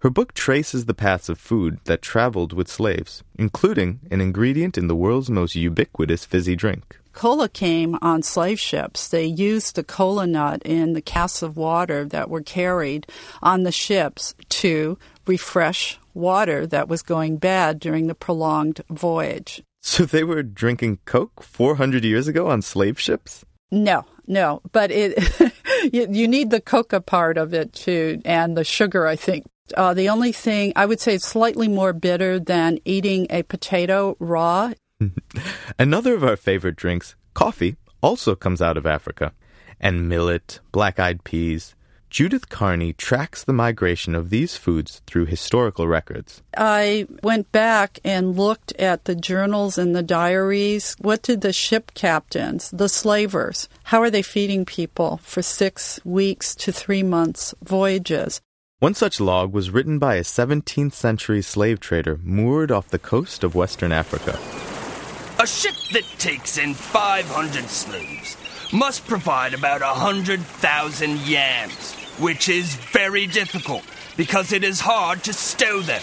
Her 0.00 0.10
book 0.10 0.34
traces 0.34 0.86
the 0.86 0.94
paths 0.94 1.28
of 1.28 1.38
food 1.38 1.78
that 1.84 2.02
traveled 2.02 2.52
with 2.52 2.66
slaves, 2.66 3.22
including 3.36 4.00
an 4.10 4.20
ingredient 4.20 4.76
in 4.76 4.88
the 4.88 4.96
world's 4.96 5.30
most 5.30 5.54
ubiquitous 5.54 6.24
fizzy 6.24 6.56
drink. 6.56 6.98
Cola 7.12 7.48
came 7.48 7.96
on 8.02 8.22
slave 8.22 8.58
ships. 8.58 9.06
They 9.06 9.26
used 9.26 9.76
the 9.76 9.84
cola 9.84 10.26
nut 10.26 10.62
in 10.64 10.94
the 10.94 11.02
casks 11.02 11.42
of 11.42 11.56
water 11.56 12.04
that 12.06 12.30
were 12.30 12.42
carried 12.42 13.06
on 13.42 13.62
the 13.62 13.70
ships 13.70 14.34
to 14.48 14.98
refresh 15.26 15.98
water 16.14 16.66
that 16.66 16.88
was 16.88 17.02
going 17.02 17.36
bad 17.36 17.80
during 17.80 18.06
the 18.06 18.14
prolonged 18.14 18.80
voyage. 18.90 19.62
So 19.80 20.04
they 20.04 20.24
were 20.24 20.42
drinking 20.42 21.00
Coke 21.04 21.42
400 21.42 22.04
years 22.04 22.28
ago 22.28 22.48
on 22.48 22.62
slave 22.62 23.00
ships? 23.00 23.44
No, 23.72 24.04
no, 24.26 24.60
but 24.72 24.90
it 24.90 25.18
you, 25.92 26.06
you, 26.10 26.28
need 26.28 26.50
the 26.50 26.60
coca 26.60 27.00
part 27.00 27.38
of 27.38 27.54
it 27.54 27.72
too, 27.72 28.20
and 28.24 28.56
the 28.56 28.64
sugar. 28.64 29.06
I 29.06 29.16
think 29.16 29.46
uh, 29.76 29.94
the 29.94 30.10
only 30.10 30.30
thing 30.30 30.72
I 30.76 30.86
would 30.86 31.00
say 31.00 31.14
it's 31.14 31.26
slightly 31.26 31.68
more 31.68 31.92
bitter 31.92 32.38
than 32.38 32.78
eating 32.84 33.26
a 33.30 33.42
potato 33.42 34.16
raw. 34.20 34.72
Another 35.78 36.14
of 36.14 36.22
our 36.22 36.36
favorite 36.36 36.76
drinks, 36.76 37.16
coffee, 37.34 37.76
also 38.02 38.34
comes 38.34 38.60
out 38.60 38.76
of 38.76 38.86
Africa, 38.86 39.32
and 39.80 40.08
millet, 40.08 40.60
black-eyed 40.70 41.24
peas, 41.24 41.74
Judith 42.12 42.50
Carney 42.50 42.92
tracks 42.92 43.42
the 43.42 43.54
migration 43.54 44.14
of 44.14 44.28
these 44.28 44.54
foods 44.54 45.00
through 45.06 45.24
historical 45.24 45.88
records. 45.88 46.42
I 46.54 47.06
went 47.22 47.50
back 47.52 48.00
and 48.04 48.36
looked 48.36 48.72
at 48.72 49.06
the 49.06 49.14
journals 49.14 49.78
and 49.78 49.96
the 49.96 50.02
diaries. 50.02 50.94
What 50.98 51.22
did 51.22 51.40
the 51.40 51.54
ship 51.54 51.92
captains, 51.94 52.70
the 52.70 52.90
slavers, 52.90 53.66
how 53.84 54.02
are 54.02 54.10
they 54.10 54.20
feeding 54.20 54.66
people 54.66 55.20
for 55.22 55.40
six 55.40 56.04
weeks 56.04 56.54
to 56.56 56.70
three 56.70 57.02
months 57.02 57.54
voyages? 57.62 58.42
One 58.80 58.92
such 58.92 59.18
log 59.18 59.54
was 59.54 59.70
written 59.70 59.98
by 59.98 60.16
a 60.16 60.22
17th 60.22 60.92
century 60.92 61.40
slave 61.40 61.80
trader 61.80 62.20
moored 62.22 62.70
off 62.70 62.90
the 62.90 62.98
coast 62.98 63.42
of 63.42 63.54
Western 63.54 63.90
Africa. 63.90 64.38
A 65.40 65.46
ship 65.46 65.76
that 65.94 66.04
takes 66.18 66.58
in 66.58 66.74
500 66.74 67.70
slaves 67.70 68.36
must 68.70 69.06
provide 69.06 69.54
about 69.54 69.80
a 69.80 69.86
100,000 69.86 71.18
yams 71.20 72.01
which 72.18 72.48
is 72.48 72.74
very 72.74 73.26
difficult 73.26 73.84
because 74.16 74.52
it 74.52 74.64
is 74.64 74.80
hard 74.80 75.24
to 75.24 75.32
stow 75.32 75.80
them. 75.80 76.02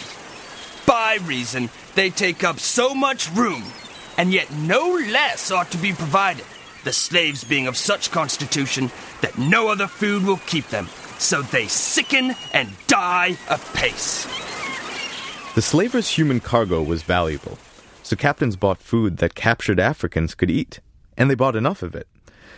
By 0.85 1.19
reason, 1.23 1.69
they 1.95 2.09
take 2.09 2.43
up 2.43 2.59
so 2.59 2.95
much 2.95 3.29
room, 3.31 3.63
and 4.17 4.33
yet 4.33 4.51
no 4.51 4.89
less 5.11 5.51
ought 5.51 5.71
to 5.71 5.77
be 5.77 5.93
provided, 5.93 6.45
the 6.83 6.93
slaves 6.93 7.43
being 7.43 7.67
of 7.67 7.77
such 7.77 8.11
constitution 8.11 8.89
that 9.21 9.37
no 9.37 9.67
other 9.67 9.87
food 9.87 10.23
will 10.23 10.39
keep 10.47 10.67
them, 10.69 10.87
so 11.19 11.41
they 11.41 11.67
sicken 11.67 12.35
and 12.53 12.69
die 12.87 13.37
apace. 13.49 14.25
The 15.55 15.61
slavers' 15.61 16.09
human 16.09 16.39
cargo 16.39 16.81
was 16.81 17.03
valuable, 17.03 17.59
so 18.01 18.15
captains 18.15 18.55
bought 18.55 18.81
food 18.81 19.17
that 19.17 19.35
captured 19.35 19.79
Africans 19.79 20.33
could 20.33 20.49
eat, 20.49 20.79
and 21.17 21.29
they 21.29 21.35
bought 21.35 21.55
enough 21.55 21.83
of 21.83 21.95
it. 21.95 22.07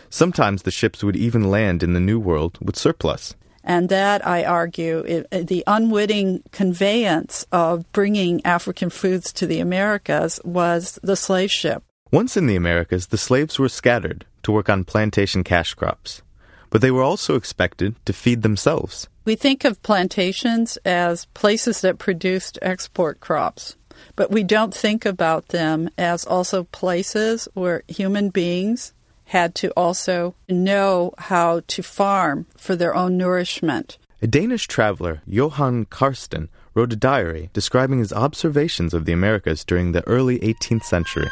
Sometimes 0.10 0.64
the 0.64 0.72
ships 0.72 1.04
would 1.04 1.16
even 1.16 1.50
land 1.50 1.84
in 1.84 1.94
the 1.94 2.00
New 2.00 2.20
World 2.20 2.58
with 2.62 2.78
surplus. 2.78 3.36
And 3.64 3.90
that, 3.90 4.26
I 4.26 4.44
argue, 4.44 5.00
it, 5.00 5.48
the 5.48 5.64
unwitting 5.68 6.44
conveyance 6.52 7.46
of 7.52 7.90
bringing 7.92 8.44
African 8.46 8.90
foods 8.90 9.32
to 9.34 9.46
the 9.46 9.60
Americas 9.60 10.40
was 10.44 11.00
the 11.04 11.16
slave 11.16 11.52
ship. 11.52 11.84
Once 12.12 12.36
in 12.36 12.48
the 12.48 12.56
Americas, 12.56 13.08
the 13.08 13.18
slaves 13.18 13.58
were 13.58 13.70
scattered 13.70 14.26
to 14.44 14.52
work 14.52 14.70
on 14.70 14.84
plantation 14.84 15.44
cash 15.44 15.74
crops, 15.74 16.22
but 16.70 16.82
they 16.82 16.92
were 16.92 17.04
also 17.04 17.36
expected 17.36 17.96
to 18.06 18.14
feed 18.14 18.42
themselves. 18.42 19.08
We 19.24 19.36
think 19.36 19.64
of 19.64 19.82
plantations 19.84 20.78
as 20.84 21.26
places 21.26 21.82
that 21.82 22.00
produced 22.00 22.58
export 22.62 23.20
crops, 23.20 23.76
but 24.16 24.32
we 24.32 24.44
don't 24.44 24.74
think 24.74 25.06
about 25.06 25.50
them 25.50 25.90
as 25.98 26.26
also 26.26 26.64
places 26.66 27.48
where 27.54 27.84
human 27.88 28.30
beings 28.30 28.94
had 29.32 29.56
to 29.56 29.72
also 29.72 30.36
know 30.50 31.14
how 31.18 31.62
to 31.66 31.82
farm 31.82 32.46
for 32.58 32.76
their 32.76 32.94
own 32.94 33.18
nourishment. 33.18 33.98
A 34.22 34.28
Danish 34.28 34.68
traveler, 34.68 35.22
Johan 35.26 35.86
Karsten, 35.86 36.50
wrote 36.74 36.92
a 36.92 36.98
diary 36.98 37.50
describing 37.54 38.00
his 38.00 38.12
observations 38.12 38.94
of 38.94 39.06
the 39.06 39.14
Americas 39.14 39.64
during 39.64 39.94
the 39.94 40.06
early 40.06 40.38
18th 40.40 40.84
century. 40.84 41.30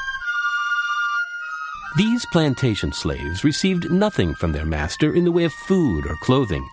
These 1.97 2.26
plantation 2.32 2.93
slaves 2.93 3.43
received 3.43 3.91
nothing 3.91 4.34
from 4.34 4.54
their 4.54 4.66
master 4.66 5.14
in 5.14 5.26
the 5.26 5.32
way 5.32 5.43
of 5.43 5.54
food 5.68 6.06
or 6.08 6.16
clothing, 6.22 6.66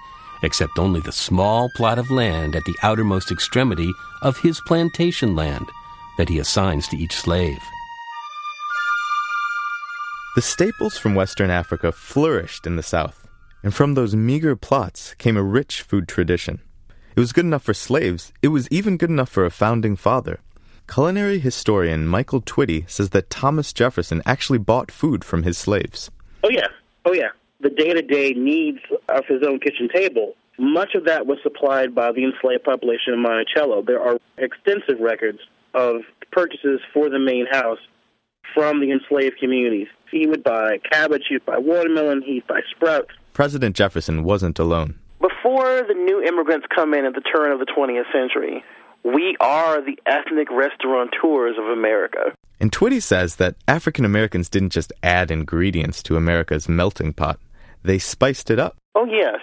except 0.45 0.79
only 0.79 1.01
the 1.01 1.11
small 1.11 1.69
plot 1.75 1.99
of 1.99 2.11
land 2.11 2.55
at 2.55 2.65
the 2.67 2.77
outermost 2.85 3.33
extremity 3.33 3.93
of 4.23 4.39
his 4.39 4.61
plantation 4.61 5.35
land 5.35 5.67
that 6.19 6.29
he 6.29 6.39
assigns 6.39 6.87
to 6.89 6.97
each 6.97 7.17
slave. 7.17 7.59
The 10.37 10.43
staples 10.43 10.99
from 10.99 11.15
Western 11.15 11.49
Africa 11.49 11.91
flourished 11.91 12.67
in 12.67 12.77
the 12.77 12.83
South, 12.83 13.27
and 13.63 13.75
from 13.75 13.95
those 13.95 14.15
meager 14.15 14.55
plots 14.55 15.15
came 15.15 15.35
a 15.35 15.43
rich 15.43 15.81
food 15.81 16.07
tradition. 16.07 16.61
It 17.17 17.21
was 17.21 17.33
good 17.33 17.47
enough 17.47 17.63
for 17.63 17.73
slaves, 17.73 18.35
it 18.43 18.49
was 18.49 18.69
even 18.71 18.99
good 18.99 19.09
enough 19.09 19.31
for 19.31 19.47
a 19.47 19.51
founding 19.51 19.97
father. 19.97 20.41
Culinary 20.93 21.39
historian 21.39 22.07
Michael 22.07 22.43
Twitty 22.43 22.85
says 22.87 23.09
that 23.11 23.31
Thomas 23.31 23.73
Jefferson 23.73 24.21
actually 24.27 24.59
bought 24.59 24.91
food 24.91 25.25
from 25.25 25.43
his 25.43 25.57
slaves. 25.57 26.11
Oh, 26.45 26.51
yeah. 26.51 26.69
Oh, 27.07 27.15
yeah. 27.15 27.31
The 27.61 27.71
day 27.71 27.95
to 27.95 28.03
day 28.03 28.35
needs 28.35 28.81
of 29.09 29.25
his 29.27 29.43
own 29.43 29.59
kitchen 29.59 29.89
table. 29.89 30.35
Much 30.59 30.95
of 30.95 31.07
that 31.07 31.27
was 31.27 31.39
supplied 31.43 31.95
by 31.95 32.13
the 32.13 32.25
enslaved 32.25 32.63
population 32.63 33.15
of 33.15 33.21
Monticello. 33.21 33.81
There 33.81 34.03
are 34.03 34.19
extensive 34.37 35.01
records 35.01 35.39
of 35.73 36.03
purchases 36.31 36.81
for 36.93 37.09
the 37.09 37.19
main 37.19 37.47
house 37.51 37.79
from 38.55 38.81
the 38.81 38.91
enslaved 38.91 39.39
communities. 39.39 39.89
He 40.11 40.27
would 40.27 40.43
buy 40.43 40.79
cabbage, 40.91 41.25
he'd 41.29 41.45
buy 41.45 41.59
watermelon, 41.59 42.23
he'd 42.23 42.47
buy 42.47 42.61
sprouts. 42.75 43.11
President 43.33 43.77
Jefferson 43.77 44.23
wasn't 44.23 44.59
alone. 44.59 44.99
Before 45.21 45.83
the 45.87 45.95
new 45.95 46.23
immigrants 46.23 46.67
come 46.75 46.95
in 46.95 47.05
at 47.05 47.15
the 47.15 47.21
turn 47.21 47.53
of 47.53 47.59
the 47.59 47.67
20th 47.67 48.11
century, 48.13 48.63
we 49.05 49.37
are 49.41 49.81
the 49.81 49.99
ethnic 50.07 50.51
restaurateurs 50.51 51.57
of 51.59 51.67
America. 51.67 52.35
And 52.61 52.73
Twitty 52.73 53.03
says 53.03 53.37
that 53.37 53.57
African 53.69 54.05
Americans 54.05 54.49
didn't 54.49 54.71
just 54.71 54.93
add 55.03 55.31
ingredients 55.31 56.03
to 56.05 56.17
America's 56.17 56.69
melting 56.69 57.13
pot, 57.13 57.39
they 57.83 57.99
spiced 57.99 58.51
it 58.51 58.59
up. 58.59 58.77
Oh, 58.95 59.05
yes. 59.05 59.37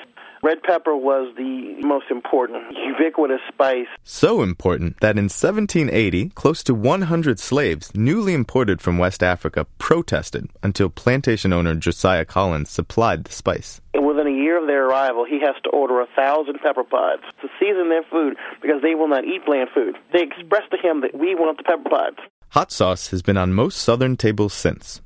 Red 0.44 0.62
pepper 0.62 0.94
was 0.94 1.34
the 1.38 1.78
most 1.88 2.12
important, 2.12 2.76
ubiquitous 2.76 3.40
spice. 3.48 3.88
So 4.04 4.44
important 4.44 5.00
that 5.00 5.18
in 5.18 5.30
1780, 5.32 6.32
close 6.36 6.62
to 6.64 6.74
100 6.74 7.40
slaves, 7.40 7.96
newly 7.96 8.34
imported 8.34 8.82
from 8.82 8.98
West 8.98 9.24
Africa, 9.24 9.66
protested 9.78 10.50
until 10.62 10.90
plantation 10.90 11.54
owner 11.54 11.76
Josiah 11.76 12.26
Collins 12.26 12.70
supplied 12.70 13.24
the 13.24 13.32
spice. 13.32 13.80
Within 13.94 14.28
a 14.28 14.32
year 14.32 14.60
of 14.60 14.68
their 14.68 14.86
arrival, 14.86 15.24
he 15.24 15.40
has 15.40 15.56
to 15.64 15.70
order 15.70 16.02
a 16.02 16.08
thousand 16.14 16.60
pepper 16.62 16.84
pods 16.84 17.24
to 17.42 17.48
season 17.58 17.88
their 17.88 18.04
food 18.12 18.36
because 18.62 18.82
they 18.82 18.96
will 18.96 19.08
not 19.08 19.24
eat 19.24 19.46
bland 19.46 19.70
food. 19.74 19.96
They 20.12 20.24
expressed 20.24 20.72
to 20.72 20.78
him 20.78 21.00
that 21.02 21.18
we 21.18 21.36
want 21.36 21.58
the 21.58 21.64
pepper 21.64 21.90
pods. 21.90 22.18
Hot 22.50 22.70
sauce 22.70 23.12
has 23.12 23.22
been 23.22 23.38
on 23.38 23.54
most 23.54 23.78
southern 23.78 24.18
tables 24.18 24.54
since. 24.54 25.00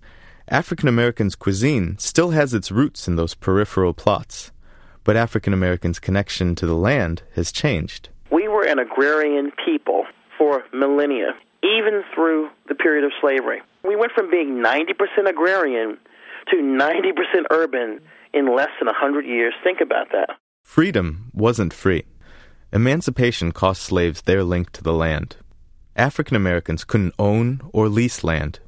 African 0.49 0.87
Americans' 0.87 1.35
cuisine 1.35 1.95
still 1.99 2.31
has 2.31 2.55
its 2.55 2.71
roots 2.71 3.07
in 3.07 3.17
those 3.17 3.35
peripheral 3.35 3.93
plots, 3.93 4.51
but 5.07 5.15
African 5.15 5.53
Americans' 5.53 5.99
connection 5.99 6.53
to 6.55 6.65
the 6.65 6.75
land 6.75 7.23
has 7.33 7.49
changed. 7.53 8.09
We 8.29 8.49
were 8.49 8.65
an 8.65 8.77
agrarian 8.77 9.53
people 9.65 10.05
for 10.37 10.65
millennia, 10.73 11.29
even 11.63 12.03
through 12.13 12.49
the 12.67 12.75
period 12.75 13.05
of 13.05 13.13
slavery. 13.21 13.61
We 13.85 13.95
went 13.95 14.11
from 14.11 14.29
being 14.29 14.61
90% 14.61 15.29
agrarian 15.29 15.97
to 16.51 16.57
90% 16.57 17.45
urban 17.51 18.01
in 18.33 18.53
less 18.53 18.67
than 18.79 18.87
100 18.87 19.25
years. 19.25 19.53
Think 19.63 19.79
about 19.79 20.11
that. 20.11 20.31
Freedom 20.63 21.31
wasn't 21.33 21.71
free. 21.71 22.03
Emancipation 22.73 23.53
cost 23.53 23.83
slaves 23.83 24.23
their 24.23 24.43
link 24.43 24.71
to 24.71 24.83
the 24.83 24.91
land. 24.91 25.37
African 25.95 26.35
Americans 26.35 26.83
couldn't 26.83 27.15
own 27.17 27.61
or 27.71 27.87
lease 27.87 28.25
land. 28.25 28.59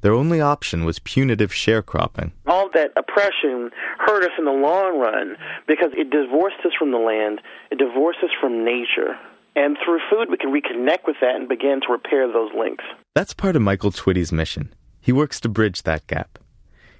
Their 0.00 0.14
only 0.14 0.40
option 0.40 0.84
was 0.84 1.00
punitive 1.00 1.50
sharecropping. 1.50 2.32
All 2.46 2.70
that 2.74 2.92
oppression 2.96 3.70
hurt 3.98 4.22
us 4.24 4.30
in 4.38 4.44
the 4.44 4.52
long 4.52 4.98
run 4.98 5.36
because 5.66 5.90
it 5.96 6.10
divorced 6.10 6.60
us 6.64 6.72
from 6.78 6.92
the 6.92 6.98
land, 6.98 7.40
it 7.70 7.78
divorced 7.78 8.20
us 8.22 8.30
from 8.40 8.64
nature. 8.64 9.18
And 9.56 9.76
through 9.84 9.98
food, 10.08 10.30
we 10.30 10.36
can 10.36 10.52
reconnect 10.52 11.06
with 11.06 11.16
that 11.20 11.34
and 11.34 11.48
begin 11.48 11.80
to 11.80 11.92
repair 11.92 12.30
those 12.32 12.50
links. 12.56 12.84
That's 13.14 13.34
part 13.34 13.56
of 13.56 13.62
Michael 13.62 13.90
Twitty's 13.90 14.30
mission. 14.30 14.72
He 15.00 15.10
works 15.12 15.40
to 15.40 15.48
bridge 15.48 15.82
that 15.82 16.06
gap. 16.06 16.38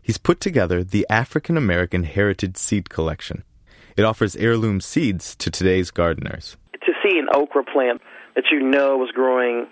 He's 0.03 0.18
put 0.18 0.40
together 0.40 0.82
the 0.82 1.07
African 1.09 1.57
American 1.57 2.03
Heritage 2.03 2.57
Seed 2.57 2.90
Collection. 2.90 3.44
It 3.96 4.05
offers 4.05 4.34
heirloom 4.36 4.80
seeds 4.80 5.36
to 5.36 5.51
today's 5.51 5.90
gardeners. 5.90 6.57
To 6.84 6.92
see 7.03 7.18
an 7.18 7.28
okra 7.34 7.64
plant 7.64 8.01
that 8.34 8.44
you 8.51 8.61
know 8.61 8.96
was 8.96 9.11
growing 9.12 9.66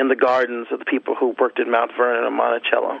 in 0.00 0.08
the 0.08 0.16
gardens 0.16 0.66
of 0.72 0.78
the 0.78 0.86
people 0.86 1.14
who 1.14 1.34
worked 1.38 1.60
at 1.60 1.68
Mount 1.68 1.92
Vernon 1.94 2.24
and 2.24 2.34
Monticello, 2.34 3.00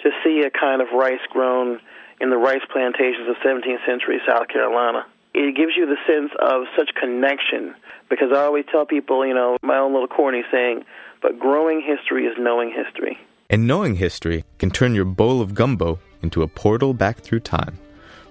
to 0.00 0.10
see 0.24 0.42
a 0.42 0.50
kind 0.50 0.82
of 0.82 0.88
rice 0.92 1.22
grown 1.30 1.78
in 2.20 2.30
the 2.30 2.36
rice 2.36 2.66
plantations 2.72 3.28
of 3.28 3.36
17th 3.36 3.86
century 3.86 4.20
South 4.26 4.48
Carolina. 4.48 5.06
It 5.32 5.54
gives 5.54 5.76
you 5.76 5.86
the 5.86 5.96
sense 6.06 6.32
of 6.40 6.64
such 6.76 6.90
connection 7.00 7.74
because 8.10 8.32
I 8.34 8.42
always 8.42 8.64
tell 8.70 8.84
people, 8.84 9.24
you 9.24 9.34
know, 9.34 9.58
my 9.62 9.78
own 9.78 9.92
little 9.92 10.08
corny 10.08 10.42
saying, 10.50 10.84
but 11.22 11.38
growing 11.38 11.80
history 11.80 12.26
is 12.26 12.34
knowing 12.36 12.72
history. 12.72 13.16
And 13.48 13.66
knowing 13.66 13.94
history 13.94 14.44
can 14.58 14.70
turn 14.70 14.96
your 14.96 15.04
bowl 15.04 15.40
of 15.40 15.54
gumbo 15.54 16.00
into 16.20 16.42
a 16.42 16.48
portal 16.48 16.94
back 16.94 17.18
through 17.18 17.40
time. 17.40 17.78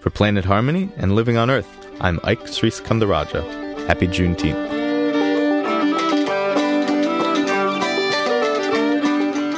For 0.01 0.09
Planet 0.09 0.43
Harmony 0.43 0.89
and 0.97 1.15
Living 1.15 1.37
on 1.37 1.49
Earth, 1.49 1.87
I'm 2.01 2.19
Ike 2.23 2.43
Sriskandarajah. 2.43 3.87
Happy 3.87 4.07
Juneteenth. 4.07 4.76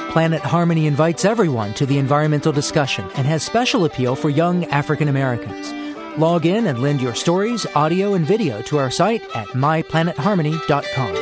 Planet 0.09 0.41
Harmony 0.41 0.87
invites 0.87 1.23
everyone 1.23 1.75
to 1.75 1.85
the 1.85 1.99
environmental 1.99 2.51
discussion 2.51 3.07
and 3.15 3.27
has 3.27 3.43
special 3.43 3.85
appeal 3.85 4.15
for 4.15 4.31
young 4.31 4.65
African 4.65 5.07
Americans. 5.07 5.71
Log 6.17 6.47
in 6.47 6.65
and 6.65 6.79
lend 6.79 6.99
your 6.99 7.13
stories, 7.13 7.67
audio, 7.75 8.15
and 8.15 8.25
video 8.25 8.59
to 8.63 8.79
our 8.79 8.89
site 8.89 9.21
at 9.35 9.45
myplanetharmony.com. 9.49 11.13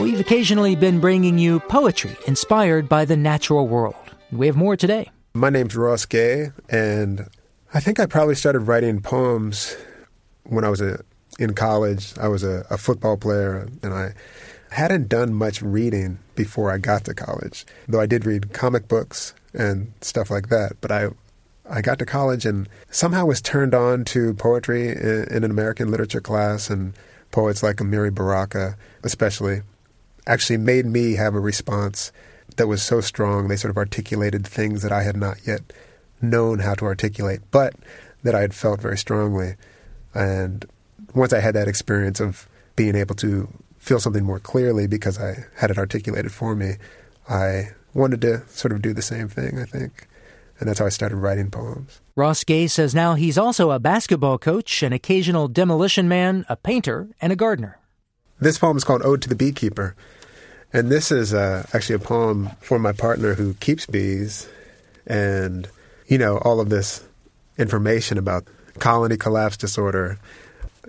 We've 0.00 0.20
occasionally 0.20 0.76
been 0.76 1.00
bringing 1.00 1.36
you 1.36 1.58
poetry 1.58 2.16
inspired 2.28 2.88
by 2.88 3.04
the 3.04 3.16
natural 3.16 3.66
world. 3.66 4.05
We 4.32 4.46
have 4.46 4.56
more 4.56 4.76
today. 4.76 5.10
My 5.34 5.50
name's 5.50 5.76
Ross 5.76 6.04
Gay, 6.04 6.50
and 6.68 7.28
I 7.72 7.78
think 7.78 8.00
I 8.00 8.06
probably 8.06 8.34
started 8.34 8.60
writing 8.60 9.00
poems 9.00 9.76
when 10.42 10.64
I 10.64 10.68
was 10.68 10.80
a, 10.80 11.00
in 11.38 11.54
college. 11.54 12.12
I 12.18 12.26
was 12.26 12.42
a, 12.42 12.66
a 12.68 12.76
football 12.76 13.16
player, 13.16 13.68
and 13.84 13.94
I 13.94 14.14
hadn't 14.70 15.08
done 15.08 15.32
much 15.32 15.62
reading 15.62 16.18
before 16.34 16.72
I 16.72 16.78
got 16.78 17.04
to 17.04 17.14
college, 17.14 17.64
though 17.86 18.00
I 18.00 18.06
did 18.06 18.26
read 18.26 18.52
comic 18.52 18.88
books 18.88 19.32
and 19.54 19.92
stuff 20.00 20.28
like 20.28 20.48
that. 20.48 20.72
But 20.80 20.90
I 20.90 21.08
I 21.68 21.80
got 21.80 21.98
to 22.00 22.06
college 22.06 22.46
and 22.46 22.68
somehow 22.90 23.26
was 23.26 23.40
turned 23.40 23.74
on 23.74 24.04
to 24.06 24.34
poetry 24.34 24.88
in, 24.88 25.26
in 25.30 25.44
an 25.44 25.50
American 25.50 25.90
literature 25.90 26.20
class, 26.20 26.68
and 26.68 26.94
poets 27.30 27.62
like 27.62 27.76
Amiri 27.76 28.12
Baraka, 28.12 28.76
especially, 29.04 29.62
actually 30.26 30.56
made 30.56 30.86
me 30.86 31.12
have 31.14 31.34
a 31.34 31.40
response 31.40 32.10
that 32.56 32.66
was 32.66 32.82
so 32.82 33.00
strong. 33.00 33.48
They 33.48 33.56
sort 33.56 33.70
of 33.70 33.76
articulated 33.76 34.46
things 34.46 34.82
that 34.82 34.92
I 34.92 35.02
had 35.02 35.16
not 35.16 35.38
yet 35.46 35.72
known 36.20 36.60
how 36.60 36.74
to 36.74 36.84
articulate, 36.84 37.40
but 37.50 37.74
that 38.22 38.34
I 38.34 38.40
had 38.40 38.54
felt 38.54 38.80
very 38.80 38.98
strongly. 38.98 39.56
And 40.14 40.64
once 41.14 41.32
I 41.32 41.40
had 41.40 41.54
that 41.54 41.68
experience 41.68 42.20
of 42.20 42.48
being 42.74 42.94
able 42.94 43.14
to 43.16 43.48
feel 43.78 44.00
something 44.00 44.24
more 44.24 44.40
clearly 44.40 44.86
because 44.86 45.18
I 45.18 45.44
had 45.56 45.70
it 45.70 45.78
articulated 45.78 46.32
for 46.32 46.54
me, 46.54 46.74
I 47.28 47.70
wanted 47.94 48.20
to 48.22 48.46
sort 48.48 48.72
of 48.72 48.82
do 48.82 48.92
the 48.92 49.02
same 49.02 49.28
thing, 49.28 49.58
I 49.58 49.64
think. 49.64 50.08
And 50.58 50.68
that's 50.68 50.78
how 50.78 50.86
I 50.86 50.90
started 50.90 51.16
writing 51.16 51.50
poems. 51.50 52.00
Ross 52.14 52.42
Gay 52.42 52.66
says 52.66 52.94
now 52.94 53.14
he's 53.14 53.36
also 53.36 53.70
a 53.70 53.78
basketball 53.78 54.38
coach, 54.38 54.82
an 54.82 54.92
occasional 54.92 55.48
demolition 55.48 56.08
man, 56.08 56.46
a 56.48 56.56
painter, 56.56 57.08
and 57.20 57.32
a 57.32 57.36
gardener. 57.36 57.78
This 58.40 58.58
poem 58.58 58.76
is 58.76 58.84
called 58.84 59.02
Ode 59.02 59.22
to 59.22 59.28
the 59.28 59.34
Beekeeper. 59.34 59.94
And 60.72 60.90
this 60.90 61.10
is 61.10 61.32
uh, 61.32 61.66
actually 61.72 61.96
a 61.96 62.00
poem 62.00 62.50
for 62.60 62.78
my 62.78 62.92
partner 62.92 63.34
who 63.34 63.54
keeps 63.54 63.86
bees 63.86 64.48
and, 65.06 65.68
you 66.06 66.18
know, 66.18 66.38
all 66.38 66.60
of 66.60 66.68
this 66.68 67.04
information 67.56 68.18
about 68.18 68.44
colony 68.78 69.16
collapse 69.16 69.56
disorder. 69.56 70.18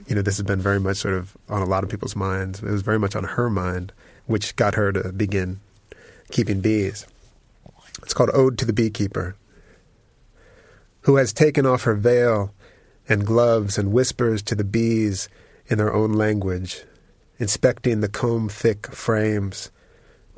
You 0.07 0.15
know, 0.15 0.21
this 0.21 0.37
has 0.37 0.45
been 0.45 0.59
very 0.59 0.79
much 0.79 0.97
sort 0.97 1.13
of 1.13 1.37
on 1.49 1.61
a 1.61 1.65
lot 1.65 1.83
of 1.83 1.89
people's 1.89 2.15
minds. 2.15 2.61
It 2.61 2.69
was 2.69 2.81
very 2.81 2.99
much 2.99 3.15
on 3.15 3.23
her 3.23 3.49
mind, 3.49 3.93
which 4.25 4.55
got 4.55 4.75
her 4.75 4.91
to 4.91 5.11
begin 5.13 5.59
keeping 6.31 6.59
bees. 6.59 7.05
It's 8.03 8.13
called 8.13 8.31
Ode 8.33 8.57
to 8.59 8.65
the 8.65 8.73
Beekeeper, 8.73 9.35
who 11.01 11.15
has 11.15 11.33
taken 11.33 11.65
off 11.65 11.83
her 11.83 11.95
veil 11.95 12.53
and 13.09 13.25
gloves 13.25 13.77
and 13.77 13.91
whispers 13.91 14.41
to 14.43 14.55
the 14.55 14.63
bees 14.63 15.29
in 15.67 15.77
their 15.77 15.93
own 15.93 16.13
language, 16.13 16.83
inspecting 17.39 18.01
the 18.01 18.09
comb 18.09 18.49
thick 18.49 18.87
frames 18.87 19.71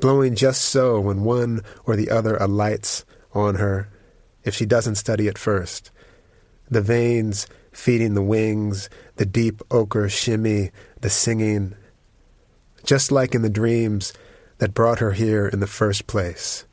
blowing 0.00 0.34
just 0.34 0.64
so 0.64 0.98
when 1.00 1.22
one 1.22 1.60
or 1.84 1.94
the 1.94 2.10
other 2.10 2.36
alights 2.36 3.04
on 3.32 3.56
her, 3.56 3.88
if 4.42 4.54
she 4.54 4.66
doesn't 4.66 4.96
study 4.96 5.28
it 5.28 5.38
first. 5.38 5.90
The 6.70 6.80
veins 6.80 7.46
feeding 7.72 8.14
the 8.14 8.22
wings, 8.22 8.88
the 9.16 9.26
deep 9.26 9.60
ochre 9.70 10.08
shimmy, 10.08 10.70
the 11.00 11.10
singing, 11.10 11.76
just 12.84 13.12
like 13.12 13.34
in 13.34 13.42
the 13.42 13.50
dreams 13.50 14.12
that 14.58 14.74
brought 14.74 14.98
her 14.98 15.12
here 15.12 15.46
in 15.46 15.60
the 15.60 15.66
first 15.66 16.06
place. 16.06 16.64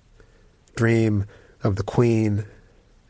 Dream 0.76 1.26
of 1.64 1.76
the 1.76 1.84
queen, 1.84 2.46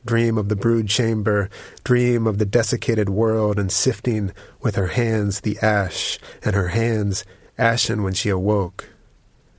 dream 0.07 0.37
of 0.37 0.49
the 0.49 0.55
brood 0.55 0.87
chamber, 0.87 1.49
dream 1.83 2.25
of 2.25 2.39
the 2.39 2.45
desiccated 2.45 3.09
world 3.09 3.59
and 3.59 3.71
sifting 3.71 4.31
with 4.61 4.75
her 4.75 4.87
hands 4.87 5.41
the 5.41 5.59
ash, 5.61 6.17
and 6.43 6.55
her 6.55 6.69
hands 6.69 7.23
ashen 7.57 8.01
when 8.01 8.13
she 8.13 8.29
awoke. 8.29 8.89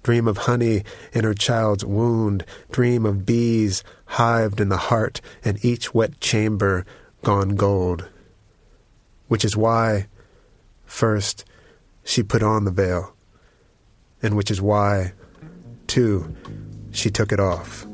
Dream 0.02 0.26
of 0.26 0.38
honey 0.38 0.84
in 1.12 1.24
her 1.24 1.34
child's 1.34 1.84
wound. 1.84 2.44
Dream 2.70 3.04
of 3.04 3.26
bees 3.26 3.84
hived 4.06 4.60
in 4.60 4.70
the 4.70 4.88
heart 4.88 5.20
and 5.44 5.62
each 5.64 5.92
wet 5.92 6.18
chamber 6.20 6.86
gone 7.22 7.56
gold. 7.56 8.08
Which 9.28 9.44
is 9.44 9.56
why, 9.56 10.06
first, 10.86 11.44
she 12.02 12.22
put 12.22 12.42
on 12.42 12.64
the 12.64 12.70
veil, 12.70 13.12
and 14.22 14.34
which 14.34 14.50
is 14.50 14.62
why, 14.62 15.12
too, 15.86 16.34
she 16.90 17.10
took 17.10 17.32
it 17.32 17.40
off. 17.40 17.86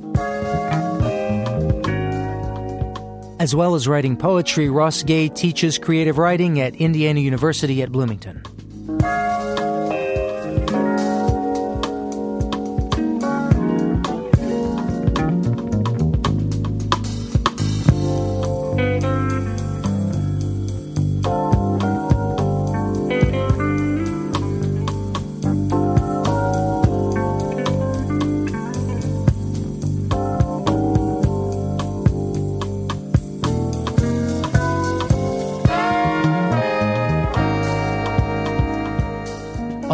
As 3.45 3.55
well 3.55 3.75
as 3.75 3.87
writing 3.87 4.17
poetry, 4.17 4.71
Ross 4.71 5.03
Gay 5.03 5.29
teaches 5.29 5.77
creative 5.77 6.17
writing 6.17 6.61
at 6.61 6.75
Indiana 6.77 7.21
University 7.21 7.83
at 7.83 7.93
Bloomington. 7.93 8.43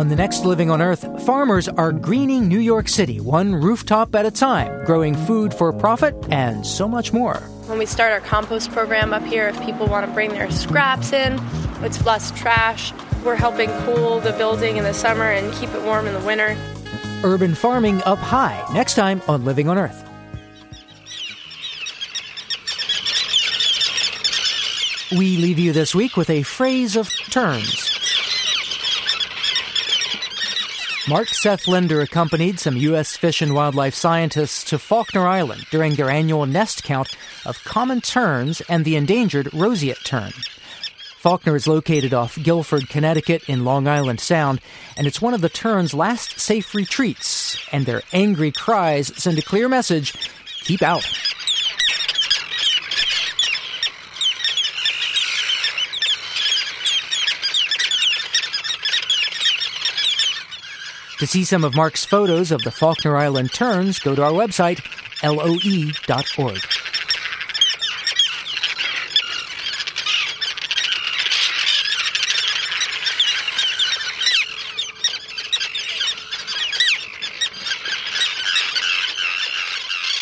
On 0.00 0.08
the 0.08 0.16
next 0.16 0.46
Living 0.46 0.70
on 0.70 0.80
Earth, 0.80 1.04
farmers 1.26 1.68
are 1.68 1.92
greening 1.92 2.48
New 2.48 2.58
York 2.58 2.88
City 2.88 3.20
one 3.20 3.54
rooftop 3.54 4.14
at 4.14 4.24
a 4.24 4.30
time, 4.30 4.82
growing 4.86 5.14
food 5.14 5.52
for 5.52 5.74
profit, 5.74 6.14
and 6.30 6.66
so 6.66 6.88
much 6.88 7.12
more. 7.12 7.36
When 7.66 7.78
we 7.78 7.84
start 7.84 8.10
our 8.10 8.20
compost 8.20 8.72
program 8.72 9.12
up 9.12 9.22
here, 9.24 9.48
if 9.48 9.60
people 9.60 9.86
want 9.88 10.06
to 10.06 10.12
bring 10.14 10.30
their 10.30 10.50
scraps 10.50 11.12
in, 11.12 11.38
it's 11.82 12.02
less 12.06 12.30
trash. 12.30 12.94
We're 13.26 13.36
helping 13.36 13.68
cool 13.84 14.20
the 14.20 14.32
building 14.32 14.78
in 14.78 14.84
the 14.84 14.94
summer 14.94 15.30
and 15.30 15.52
keep 15.52 15.68
it 15.74 15.82
warm 15.82 16.06
in 16.06 16.14
the 16.14 16.26
winter. 16.26 16.56
Urban 17.22 17.54
farming 17.54 18.02
up 18.04 18.18
high, 18.18 18.66
next 18.72 18.94
time 18.94 19.20
on 19.28 19.44
Living 19.44 19.68
on 19.68 19.76
Earth. 19.76 20.08
We 25.12 25.36
leave 25.36 25.58
you 25.58 25.74
this 25.74 25.94
week 25.94 26.16
with 26.16 26.30
a 26.30 26.42
phrase 26.42 26.96
of 26.96 27.10
terns. 27.28 27.99
Mark 31.08 31.28
Seth 31.28 31.66
Lender 31.66 32.02
accompanied 32.02 32.60
some 32.60 32.76
U.S. 32.76 33.16
Fish 33.16 33.40
and 33.40 33.54
Wildlife 33.54 33.94
scientists 33.94 34.64
to 34.64 34.78
Faulkner 34.78 35.26
Island 35.26 35.64
during 35.70 35.94
their 35.94 36.10
annual 36.10 36.44
nest 36.44 36.84
count 36.84 37.16
of 37.46 37.64
common 37.64 38.02
terns 38.02 38.60
and 38.68 38.84
the 38.84 38.96
endangered 38.96 39.52
roseate 39.54 40.04
tern. 40.04 40.32
Faulkner 41.16 41.56
is 41.56 41.66
located 41.66 42.12
off 42.12 42.36
Guilford, 42.42 42.90
Connecticut 42.90 43.48
in 43.48 43.64
Long 43.64 43.88
Island 43.88 44.20
Sound, 44.20 44.60
and 44.96 45.06
it's 45.06 45.22
one 45.22 45.32
of 45.32 45.40
the 45.40 45.48
tern's 45.48 45.94
last 45.94 46.38
safe 46.38 46.74
retreats, 46.74 47.58
and 47.72 47.86
their 47.86 48.02
angry 48.12 48.52
cries 48.52 49.10
send 49.16 49.38
a 49.38 49.42
clear 49.42 49.70
message 49.70 50.12
keep 50.60 50.82
out. 50.82 51.04
To 61.20 61.26
see 61.26 61.44
some 61.44 61.64
of 61.64 61.76
Mark's 61.76 62.02
photos 62.02 62.50
of 62.50 62.62
the 62.62 62.70
Faulkner 62.70 63.14
Island 63.14 63.52
terns, 63.52 63.98
go 63.98 64.14
to 64.14 64.24
our 64.24 64.30
website, 64.32 64.80
loe.org. 65.22 66.58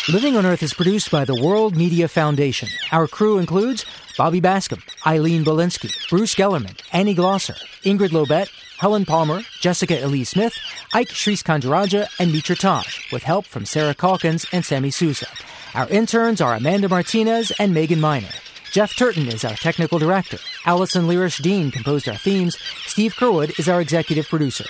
Living 0.09 0.35
on 0.35 0.45
Earth 0.45 0.63
is 0.63 0.73
produced 0.73 1.11
by 1.11 1.23
the 1.23 1.41
World 1.41 1.77
Media 1.77 2.09
Foundation. 2.09 2.67
Our 2.91 3.07
crew 3.07 3.37
includes 3.37 3.85
Bobby 4.17 4.41
Bascom, 4.41 4.83
Eileen 5.07 5.45
Bolinsky, 5.45 6.09
Bruce 6.09 6.35
Gellerman, 6.35 6.77
Annie 6.91 7.15
Glosser, 7.15 7.55
Ingrid 7.83 8.09
Lobet, 8.09 8.49
Helen 8.79 9.05
Palmer, 9.05 9.41
Jessica 9.61 10.03
Elise 10.03 10.29
Smith, 10.29 10.57
Ike 10.93 11.09
Sriskandarajah, 11.09 12.07
and 12.19 12.31
Mitra 12.31 12.55
Taj, 12.55 13.11
with 13.11 13.23
help 13.23 13.45
from 13.45 13.65
Sarah 13.65 13.93
Calkins 13.93 14.45
and 14.51 14.65
Sammy 14.65 14.89
Sousa. 14.89 15.27
Our 15.75 15.87
interns 15.89 16.41
are 16.41 16.55
Amanda 16.55 16.89
Martinez 16.89 17.51
and 17.59 17.73
Megan 17.73 18.01
Miner. 18.01 18.29
Jeff 18.71 18.95
Turton 18.95 19.27
is 19.27 19.45
our 19.45 19.55
technical 19.55 19.99
director. 19.99 20.37
Allison 20.65 21.07
Lirish 21.07 21.41
Dean 21.41 21.71
composed 21.71 22.09
our 22.09 22.17
themes. 22.17 22.57
Steve 22.85 23.13
Curwood 23.15 23.59
is 23.59 23.69
our 23.69 23.81
executive 23.81 24.27
producer. 24.27 24.65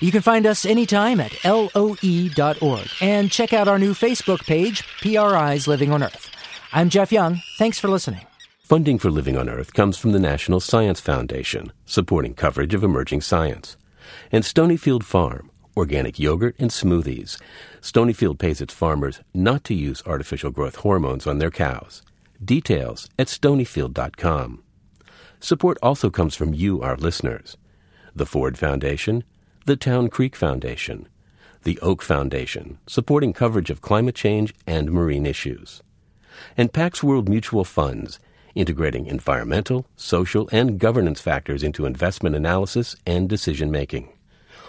You 0.00 0.12
can 0.12 0.22
find 0.22 0.46
us 0.46 0.64
anytime 0.64 1.20
at 1.20 1.32
loe.org 1.44 2.88
and 3.00 3.30
check 3.30 3.52
out 3.52 3.68
our 3.68 3.78
new 3.78 3.92
Facebook 3.92 4.46
page, 4.46 4.84
PRI's 5.00 5.66
Living 5.66 5.92
on 5.92 6.02
Earth. 6.02 6.30
I'm 6.72 6.88
Jeff 6.88 7.10
Young. 7.12 7.40
Thanks 7.58 7.78
for 7.78 7.88
listening. 7.88 8.26
Funding 8.60 8.98
for 8.98 9.10
Living 9.10 9.36
on 9.36 9.48
Earth 9.48 9.72
comes 9.72 9.96
from 9.96 10.12
the 10.12 10.20
National 10.20 10.60
Science 10.60 11.00
Foundation, 11.00 11.72
supporting 11.86 12.34
coverage 12.34 12.74
of 12.74 12.84
emerging 12.84 13.22
science, 13.22 13.76
and 14.30 14.44
Stonyfield 14.44 15.02
Farm, 15.02 15.50
organic 15.78 16.18
yogurt 16.18 16.56
and 16.58 16.70
smoothies. 16.70 17.40
Stonyfield 17.80 18.38
pays 18.38 18.60
its 18.60 18.74
farmers 18.74 19.20
not 19.32 19.64
to 19.64 19.74
use 19.74 20.02
artificial 20.04 20.50
growth 20.50 20.76
hormones 20.76 21.26
on 21.26 21.38
their 21.38 21.50
cows. 21.50 22.02
Details 22.44 23.08
at 23.18 23.28
stonyfield.com. 23.28 24.62
Support 25.40 25.78
also 25.82 26.10
comes 26.10 26.34
from 26.34 26.52
you, 26.52 26.82
our 26.82 26.96
listeners. 26.96 27.56
The 28.14 28.26
Ford 28.26 28.58
Foundation, 28.58 29.24
the 29.66 29.76
Town 29.76 30.08
Creek 30.08 30.34
Foundation, 30.34 31.08
the 31.62 31.78
Oak 31.80 32.02
Foundation, 32.02 32.78
supporting 32.86 33.32
coverage 33.32 33.70
of 33.70 33.80
climate 33.80 34.14
change 34.14 34.54
and 34.66 34.90
marine 34.90 35.26
issues, 35.26 35.82
and 36.56 36.72
Pax 36.72 37.02
World 37.02 37.28
Mutual 37.28 37.64
Funds, 37.64 38.18
integrating 38.54 39.06
environmental, 39.06 39.86
social, 39.96 40.48
and 40.50 40.78
governance 40.78 41.20
factors 41.20 41.62
into 41.62 41.86
investment 41.86 42.34
analysis 42.34 42.96
and 43.06 43.28
decision 43.28 43.70
making. 43.70 44.08